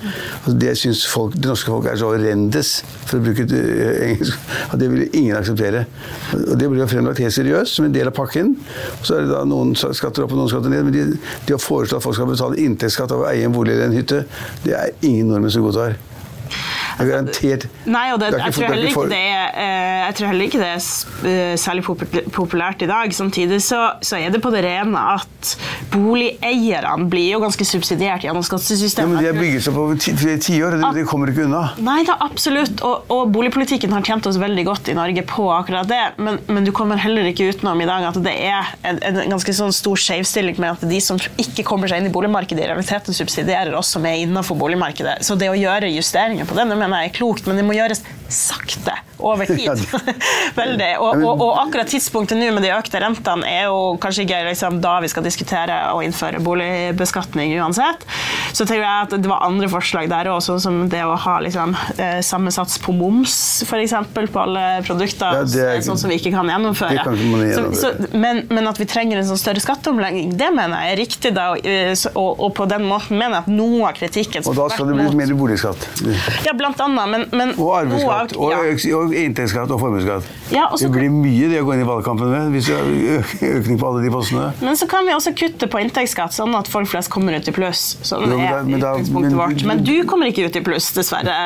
Altså, 0.43 0.57
det 0.65 0.75
syns 0.81 1.05
folk, 1.11 1.37
det 1.39 1.51
norske 1.51 1.71
folk 1.71 1.89
er 1.91 2.01
så 2.01 2.11
horrendes, 2.13 2.73
for 3.05 3.21
å 3.21 3.25
bruke 3.27 3.47
et 3.47 3.55
eh, 3.59 4.07
engelsk 4.09 4.55
at 4.71 4.81
det 4.81 4.91
ville 4.93 5.11
ingen 5.13 5.39
akseptere. 5.39 5.85
Og 6.41 6.57
det 6.61 6.71
ble 6.71 6.83
jo 6.83 6.89
fremlagt 6.91 7.23
helt 7.23 7.37
seriøst 7.37 7.79
som 7.79 7.89
en 7.89 7.95
del 7.95 8.11
av 8.11 8.17
pakken. 8.17 8.55
Så 9.03 9.19
er 9.19 9.27
det 9.27 9.35
da 9.35 9.45
noen 9.49 9.75
skatter 9.79 10.27
opp 10.27 10.35
og 10.35 10.43
noen 10.43 10.51
skatter 10.53 10.73
ned, 10.73 10.89
men 10.89 10.97
de, 10.97 11.07
de 11.47 11.57
har 11.57 11.63
foreslått 11.63 12.01
at 12.01 12.07
folk 12.07 12.19
skal 12.19 12.31
betale 12.31 12.59
inntektsskatt 12.65 13.15
av 13.15 13.25
å 13.25 13.31
eie 13.31 13.47
en 13.47 13.55
bolig 13.55 13.77
eller 13.77 13.91
en 13.91 13.97
hytte. 13.99 14.25
Det 14.65 14.75
er 14.79 14.95
ingen 15.05 15.31
nordmenn 15.31 15.55
som 15.55 15.67
godtar. 15.67 15.99
Det 16.95 17.05
er 17.05 17.11
garantert 17.11 17.69
Nei, 17.91 18.07
og 18.15 18.21
det, 18.23 18.31
Det 18.35 18.41
jeg, 18.45 18.57
tror 18.57 18.65
er 18.65 18.75
heller 18.75 18.91
ikke 18.91 19.09
det 19.11 19.23
eh, 19.65 19.95
jeg 20.05 20.17
tror 20.19 20.31
heller 20.31 20.49
ikke 20.49 20.61
det 20.61 20.71
er 20.71 20.83
eh, 21.31 21.55
særlig 21.61 21.85
populært 22.35 22.83
i 22.85 22.89
dag. 22.89 23.13
Samtidig 23.15 23.61
så, 23.65 23.81
så 24.05 24.19
er 24.21 24.33
det 24.35 24.41
på 24.45 24.53
det 24.55 24.63
rene 24.67 25.01
at 25.15 25.55
boligeierne 25.95 27.09
blir 27.11 27.35
jo 27.35 27.41
ganske 27.43 27.67
subsidiert 27.67 28.25
gjennom 28.25 28.45
ja, 28.45 29.07
men 29.09 29.19
De 29.19 29.29
er 29.31 29.37
bygget 29.37 29.67
seg 29.67 29.77
på 29.77 29.87
flere 30.21 30.41
tiår, 30.43 30.77
og 30.77 30.85
de 30.85 31.01
det 31.01 31.07
kommer 31.09 31.31
ikke 31.33 31.47
unna. 31.47 31.63
Nei 31.85 32.01
da, 32.07 32.17
absolutt. 32.25 32.83
Og, 32.87 33.11
og 33.13 33.33
boligpolitikken 33.35 33.93
har 33.95 34.05
tjent 34.07 34.29
oss 34.29 34.39
veldig 34.41 34.65
godt 34.69 34.91
i 34.93 34.97
Norge 34.97 35.25
på 35.29 35.47
akkurat 35.55 35.89
det. 35.91 36.03
Men, 36.23 36.41
men 36.49 36.67
du 36.67 36.73
kommer 36.77 37.01
heller 37.01 37.29
ikke 37.31 37.49
utenom 37.53 37.81
i 37.83 37.89
dag 37.89 38.09
at 38.11 38.19
det 38.25 38.35
er 38.49 38.75
en, 38.87 39.01
en 39.01 39.21
ganske 39.35 39.57
sånn 39.57 39.75
stor 39.75 40.01
skjevstilling 40.01 40.61
med 40.63 40.77
at 40.77 40.87
de 40.89 41.01
som 41.05 41.21
ikke 41.41 41.67
kommer 41.67 41.91
seg 41.91 42.03
inn 42.03 42.11
i 42.11 42.15
boligmarkedet, 42.15 42.65
i 42.65 42.71
realiteten 42.71 43.17
subsidierer 43.17 43.75
oss 43.79 43.95
som 43.97 44.07
er 44.09 44.23
innenfor 44.25 44.59
boligmarkedet. 44.61 45.21
Så 45.27 45.39
det 45.41 45.51
å 45.53 45.59
gjøre 45.59 45.93
justeringer 45.95 46.49
på 46.49 46.59
det 46.59 46.69
mener 46.91 47.07
jeg 47.07 47.15
er 47.15 47.19
klokt, 47.19 47.49
men 47.49 47.61
det 47.61 47.67
må 47.67 47.77
gjøres 47.77 48.05
sakte 48.33 48.95
over 49.25 49.47
tid. 49.59 49.85
Veldig. 50.61 50.91
Og, 51.03 51.23
og, 51.25 51.43
og 51.45 51.61
akkurat 51.65 51.91
tidspunktet 51.91 52.39
nå 52.41 52.51
med 52.57 52.65
de 52.67 52.73
økte 52.75 53.01
rentene 53.03 53.49
er 53.49 53.67
jo 53.69 53.95
kanskje 54.03 54.25
ikke 54.27 54.43
liksom, 54.51 54.81
da 54.85 54.97
vi 55.05 55.11
skal 55.13 55.25
diskutere 55.27 55.79
å 55.95 56.03
innføre 56.05 56.41
boligbeskatning 56.45 57.55
uansett. 57.61 58.05
Så 58.55 58.67
tenker 58.67 58.85
jeg 58.85 59.07
at 59.09 59.17
det 59.19 59.31
var 59.31 59.45
andre 59.47 59.69
forslag 59.73 60.09
der 60.13 60.31
òg, 60.33 60.41
sånn 60.45 60.61
som 60.63 60.81
det 60.93 61.03
å 61.07 61.15
ha 61.19 61.39
liksom, 61.45 61.75
eh, 61.99 62.21
samme 62.25 62.53
sats 62.55 62.79
på 62.83 62.95
moms 62.95 63.37
eksempel, 63.75 64.29
på 64.31 64.41
alle 64.45 64.63
produkter. 64.87 65.41
Ja, 65.43 65.75
er 65.75 65.83
sånn 65.85 65.99
som 66.01 66.11
vi 66.13 66.17
ikke 66.21 66.31
kan 66.35 66.49
gjennomføre. 66.49 67.03
Kan 67.05 67.19
så, 67.55 67.65
så, 67.77 67.91
men, 68.17 68.45
men 68.55 68.69
at 68.71 68.79
vi 68.81 68.87
trenger 68.89 69.21
en 69.21 69.27
sånn 69.29 69.41
større 69.41 69.63
skatteomlegging, 69.63 70.33
det 70.39 70.51
mener 70.55 70.85
jeg 70.87 70.95
er 70.95 71.01
riktig. 71.03 71.33
Da, 71.35 71.49
og, 71.55 71.67
eh, 71.67 71.95
og, 72.15 72.47
på 72.57 72.67
den 72.71 72.87
måten 72.89 73.19
mener 73.19 73.41
jeg 73.41 73.45
at 73.47 73.51
noe 73.53 73.89
av 73.91 73.97
kritikken 73.99 74.47
Og 74.49 74.57
da 74.59 74.69
skal 74.73 74.91
det 74.91 74.97
bli 74.99 75.07
mot- 75.09 75.19
mer 75.19 75.35
boligskatt. 75.39 75.89
Ja, 76.47 76.55
blant 76.57 76.81
annet. 76.85 77.11
Men, 77.15 77.27
men 77.35 77.55
Og 77.59 77.73
arveskatt. 77.81 78.35
noe 78.39 78.53
av- 78.55 78.87
ja. 78.87 78.97
og 79.01 79.14
inntektsskatt 79.23 79.71
og 79.75 79.81
formuesskatt. 79.81 80.27
Ja, 80.53 80.67
det 80.79 80.91
blir 80.93 81.11
mye 81.13 81.49
det 81.51 81.61
å 81.63 81.67
gå 81.69 81.75
inn 81.77 81.83
i 81.85 81.89
valgkampen 81.89 82.31
med 82.33 82.55
hvis 82.55 82.69
du 82.69 82.75
har 82.77 82.89
økning 83.55 83.79
på 83.81 83.89
alle 83.89 84.03
de 84.05 84.11
postene. 84.13 84.51
Men 84.65 84.79
så 84.79 84.89
kan 84.91 85.07
vi 85.07 85.15
også 85.17 85.33
kutte 85.39 85.69
på 85.71 85.81
inntektsskatt, 85.83 86.35
sånn 86.37 86.55
at 86.59 86.69
folk 86.71 86.91
flest 86.91 87.11
kommer 87.13 87.37
ut 87.39 87.49
i 87.49 87.55
pluss. 87.55 87.85
Sånn 88.05 88.27
Jo, 88.27 88.39
men 88.39 88.47
er 88.49 88.63
men 88.67 88.79
utgangspunktet 88.81 89.31
men- 89.31 89.39
vårt. 89.41 89.65
Men 89.71 89.85
du 89.87 89.95
kommer 90.11 90.31
ikke 90.31 90.47
ut 90.49 90.57
i 90.61 90.65
pluss, 90.65 90.91
dessverre. 90.97 91.39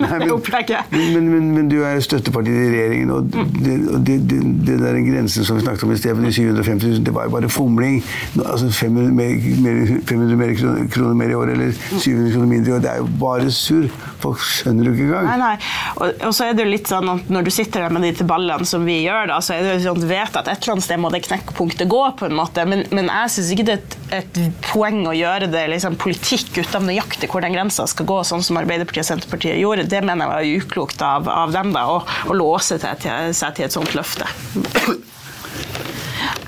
Nei, 0.00 0.18
men, 0.90 1.12
men, 1.14 1.30
men, 1.30 1.50
men 1.56 1.68
du 1.70 1.78
er 1.86 2.00
støtteparti 2.04 2.50
i 2.52 2.68
regjeringen, 2.74 3.10
og 3.14 3.30
det, 3.30 3.76
og 3.94 4.00
det, 4.06 4.16
det, 4.30 4.40
det 4.68 4.78
der 4.82 4.98
grensen 5.06 5.46
som 5.46 5.58
vi 5.58 5.64
snakket 5.64 5.86
om 5.86 5.94
i 5.94 5.98
sted, 6.00 6.16
med 6.18 6.28
de 6.30 6.34
750 6.36 6.86
000, 6.96 7.04
det 7.06 7.14
var 7.16 7.28
jo 7.28 7.34
bare 7.36 7.50
fomling. 7.52 8.00
Altså 8.44 8.70
500 8.70 9.14
mer, 9.14 9.36
mer, 9.64 9.80
500 10.08 10.40
mer 10.40 10.54
kroner, 10.58 10.88
kroner 10.94 11.18
mer 11.22 11.32
i 11.34 11.38
år, 11.38 11.54
eller 11.54 11.72
700 11.96 12.32
kroner 12.34 12.50
mindre 12.50 12.72
i 12.72 12.76
år, 12.78 12.84
det 12.84 12.92
er 12.94 13.02
jo 13.02 13.08
bare 13.20 13.50
surr. 13.54 13.88
Folk 14.20 14.42
skjønner 14.44 14.90
jo 14.90 14.94
ikke 14.96 15.06
engang. 15.08 15.28
Nei, 15.30 15.38
nei. 15.40 15.54
Og, 15.96 16.26
og 16.28 16.34
så 16.36 16.48
er 16.50 16.56
det 16.58 16.66
jo 16.66 16.72
litt 16.74 16.90
sånn 16.90 16.99
at 17.08 17.30
når 17.32 17.46
du 17.46 17.50
sitter 17.54 17.84
der 17.84 17.94
med 17.94 18.04
de 18.04 18.26
ballene 18.28 18.66
som 18.68 18.84
vi 18.86 18.98
gjør, 19.04 19.30
da, 19.30 19.38
så 19.44 19.54
er 19.56 19.64
det 19.64 19.74
sånn, 19.84 20.00
du 20.02 20.08
vet 20.10 20.36
at 20.36 20.48
et 20.50 20.60
eller 20.60 20.76
annet 20.76 20.86
sted 20.86 21.00
må 21.00 21.10
det 21.14 21.22
knekkpunktet 21.26 21.88
gå, 21.90 22.02
på 22.20 22.28
en 22.28 22.36
måte. 22.36 22.64
Men, 22.68 22.84
men 22.92 23.08
jeg 23.08 23.34
syns 23.36 23.52
ikke 23.54 23.66
det 23.70 23.76
er 23.76 23.84
et, 24.20 24.40
et 24.40 24.40
poeng 24.70 25.02
å 25.08 25.16
gjøre 25.16 25.50
det 25.52 25.66
liksom, 25.74 25.98
politikk 26.00 26.60
ut 26.60 26.76
av 26.76 26.84
nøyaktig 26.86 27.30
hvor 27.32 27.44
den 27.44 27.56
grensa 27.56 27.86
skal 27.90 28.08
gå, 28.10 28.20
sånn 28.28 28.44
som 28.44 28.60
Arbeiderpartiet 28.60 29.06
og 29.06 29.10
Senterpartiet 29.12 29.60
gjorde. 29.62 29.88
Det 29.90 30.02
mener 30.04 30.26
jeg 30.26 30.34
var 30.34 30.64
uklokt 30.64 31.06
av, 31.06 31.30
av 31.30 31.54
dem, 31.56 31.72
da, 31.76 31.86
å 31.90 32.36
låse 32.36 32.80
til, 32.82 33.00
til, 33.06 33.32
seg 33.36 33.56
til 33.56 33.68
et 33.70 33.78
sånt 33.78 33.96
løfte. 33.96 34.28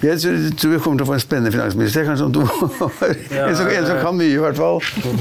Jeg 0.02 0.18
tror, 0.18 0.72
vi 0.72 0.78
kommer 0.82 0.98
til 0.98 1.04
å 1.04 1.08
få 1.12 1.14
en 1.14 1.22
spennende 1.22 1.52
finansminister, 1.54 2.02
kanskje 2.08 2.24
om 2.26 2.32
to 2.34 2.42
år. 2.46 3.12
en, 3.38 3.54
som, 3.54 3.68
en 3.70 3.84
som 3.86 4.00
kan 4.02 4.16
mye, 4.18 4.32
i 4.34 4.40
hvert 4.42 4.58
fall. 4.58 4.80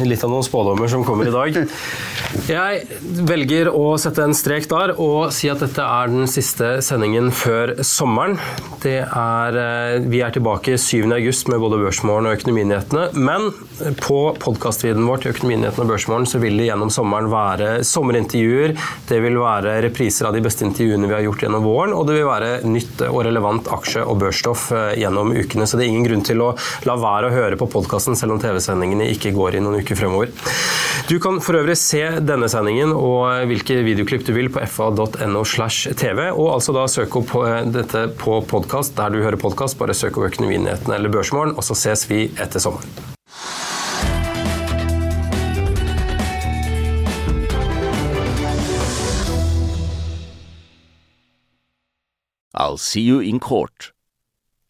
Litt 0.10 0.24
av 0.26 0.32
noen 0.34 0.46
spådommer 0.48 0.90
som 0.90 1.04
kommer 1.06 1.30
i 1.30 1.34
dag. 1.34 1.60
Jeg 2.50 2.80
velger 3.30 3.70
å 3.70 3.92
sette 4.02 4.24
en 4.26 4.34
strek 4.38 4.66
der 4.72 4.96
og 4.96 5.30
si 5.36 5.52
at 5.54 5.62
dette 5.62 5.86
er 5.86 6.10
den 6.10 6.26
siste 6.32 6.72
sendingen 6.82 7.30
før 7.36 7.76
sommeren. 7.86 8.40
Det 8.82 9.04
er, 9.06 9.60
eh, 9.62 10.00
vi 10.10 10.24
er 10.26 10.34
tilbake 10.34 10.80
7. 10.82 11.14
august 11.14 11.52
med 11.54 11.62
både 11.62 11.78
Børsmorgen 11.84 12.32
og 12.32 12.40
Økonominyhetene. 12.40 13.06
Men 13.22 13.52
på 14.02 14.20
podkastvidden 14.42 15.06
vår 15.06 15.22
til 15.28 15.36
Økonominyhetene 15.36 15.86
og 15.86 15.94
Børsmorgen 15.94 16.26
så 16.32 16.42
vil 16.42 16.58
det 16.58 16.72
gjennom 16.72 16.90
sommeren 16.90 17.30
være 17.30 17.70
sommerintervjuer. 17.86 18.74
Det 19.14 19.22
vil 19.28 19.38
være 19.38 19.78
repriser 19.86 20.32
av 20.32 20.34
de 20.34 20.42
beste 20.42 20.66
intervjuene 20.66 21.06
vi 21.06 21.20
har 21.20 21.26
gjort 21.30 21.46
gjennom 21.46 21.70
våren, 21.70 21.94
og 21.94 22.10
det 22.10 22.18
vil 22.18 22.30
være 22.32 22.52
nytt 22.66 23.06
og 23.12 23.22
relevant 23.30 23.70
aksje- 23.78 24.08
og 24.08 24.18
børsstoff 24.26 24.71
Eh, 24.72 25.00
gjennom 25.02 25.32
ukene. 25.32 25.68
Så 25.68 25.78
det 25.78 25.86
er 25.86 25.92
ingen 25.92 26.06
grunn 26.08 26.24
til 26.26 26.42
å 26.44 26.52
la 26.88 26.96
være 27.00 27.30
å 27.30 27.36
høre 27.36 27.60
på 27.60 27.70
podkasten 27.72 28.18
selv 28.18 28.36
om 28.36 28.42
TV-sendingene 28.42 29.10
ikke 29.14 29.34
går 29.36 29.58
i 29.58 29.64
noen 29.64 29.82
uker 29.82 30.00
fremover. 30.00 30.32
Du 31.10 31.18
kan 31.24 31.40
for 31.44 31.60
øvrig 31.60 31.78
se 31.80 32.04
denne 32.24 32.50
sendingen 32.52 32.94
og 32.96 33.48
hvilke 33.50 33.82
videoklipp 33.86 34.26
du 34.28 34.34
vil 34.36 34.52
på 34.54 34.64
fa.no 34.70 35.46
slash 35.48 35.92
tv, 36.00 36.30
og 36.32 36.54
altså 36.56 36.76
da 36.76 36.88
søke 36.92 37.24
opp 37.24 37.36
eh, 37.44 37.62
dette 37.80 38.08
på 38.22 38.42
podkast 38.48 38.96
der 39.00 39.14
du 39.14 39.22
hører 39.24 39.40
podkast. 39.42 39.80
Bare 39.82 39.98
søk 39.98 40.20
opp 40.20 40.30
Økonominyhetene 40.32 40.98
eller 40.98 41.14
Børsmorgen, 41.14 41.58
og 41.58 41.66
så 41.66 41.78
ses 41.78 42.08
vi 42.12 42.28
etter 42.40 42.64
sommeren. 42.64 43.10
I'll 52.54 52.78
see 52.78 53.02
you 53.02 53.20
in 53.20 53.40
court. 53.40 53.92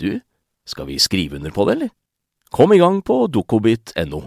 du, 0.00 0.20
skal 0.66 0.86
vi 0.86 0.98
skrive 0.98 1.36
under 1.36 1.50
på 1.50 1.64
det, 1.64 1.72
eller? 1.72 1.88
Kom 2.50 2.72
i 2.72 2.78
gang 2.78 3.02
på 3.04 3.26
dokobit.no. 3.26 4.20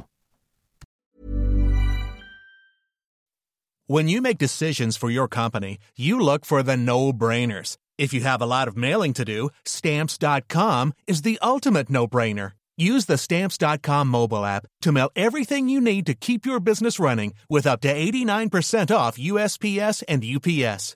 When 3.88 4.08
you 4.08 4.22
make 4.22 4.38
decisions 4.38 4.98
for 4.98 5.10
your 5.10 5.28
company, 5.28 5.78
you 5.98 6.20
look 6.20 6.46
for 6.46 6.64
the 6.64 6.78
no-brainers. 6.78 7.78
If 7.98 8.14
you 8.14 8.22
have 8.22 8.42
a 8.42 8.46
lot 8.46 8.68
of 8.68 8.78
mailing 8.78 9.14
to 9.14 9.26
do, 9.26 9.50
stamps.com 9.66 10.94
is 11.06 11.22
the 11.22 11.38
ultimate 11.42 11.90
no-brainer. 11.90 12.54
Use 12.78 13.06
the 13.06 13.18
stamps.com 13.18 14.08
mobile 14.08 14.46
app 14.46 14.66
to 14.82 14.92
mail 14.92 15.12
everything 15.16 15.70
you 15.70 15.82
need 15.82 16.06
to 16.06 16.14
keep 16.14 16.46
your 16.46 16.60
business 16.60 17.00
running 17.00 17.34
with 17.50 17.68
up 17.68 17.82
to 17.82 17.94
89% 17.94 18.96
off 18.96 19.18
USPS 19.18 20.04
and 20.08 20.24
UPS. 20.24 20.96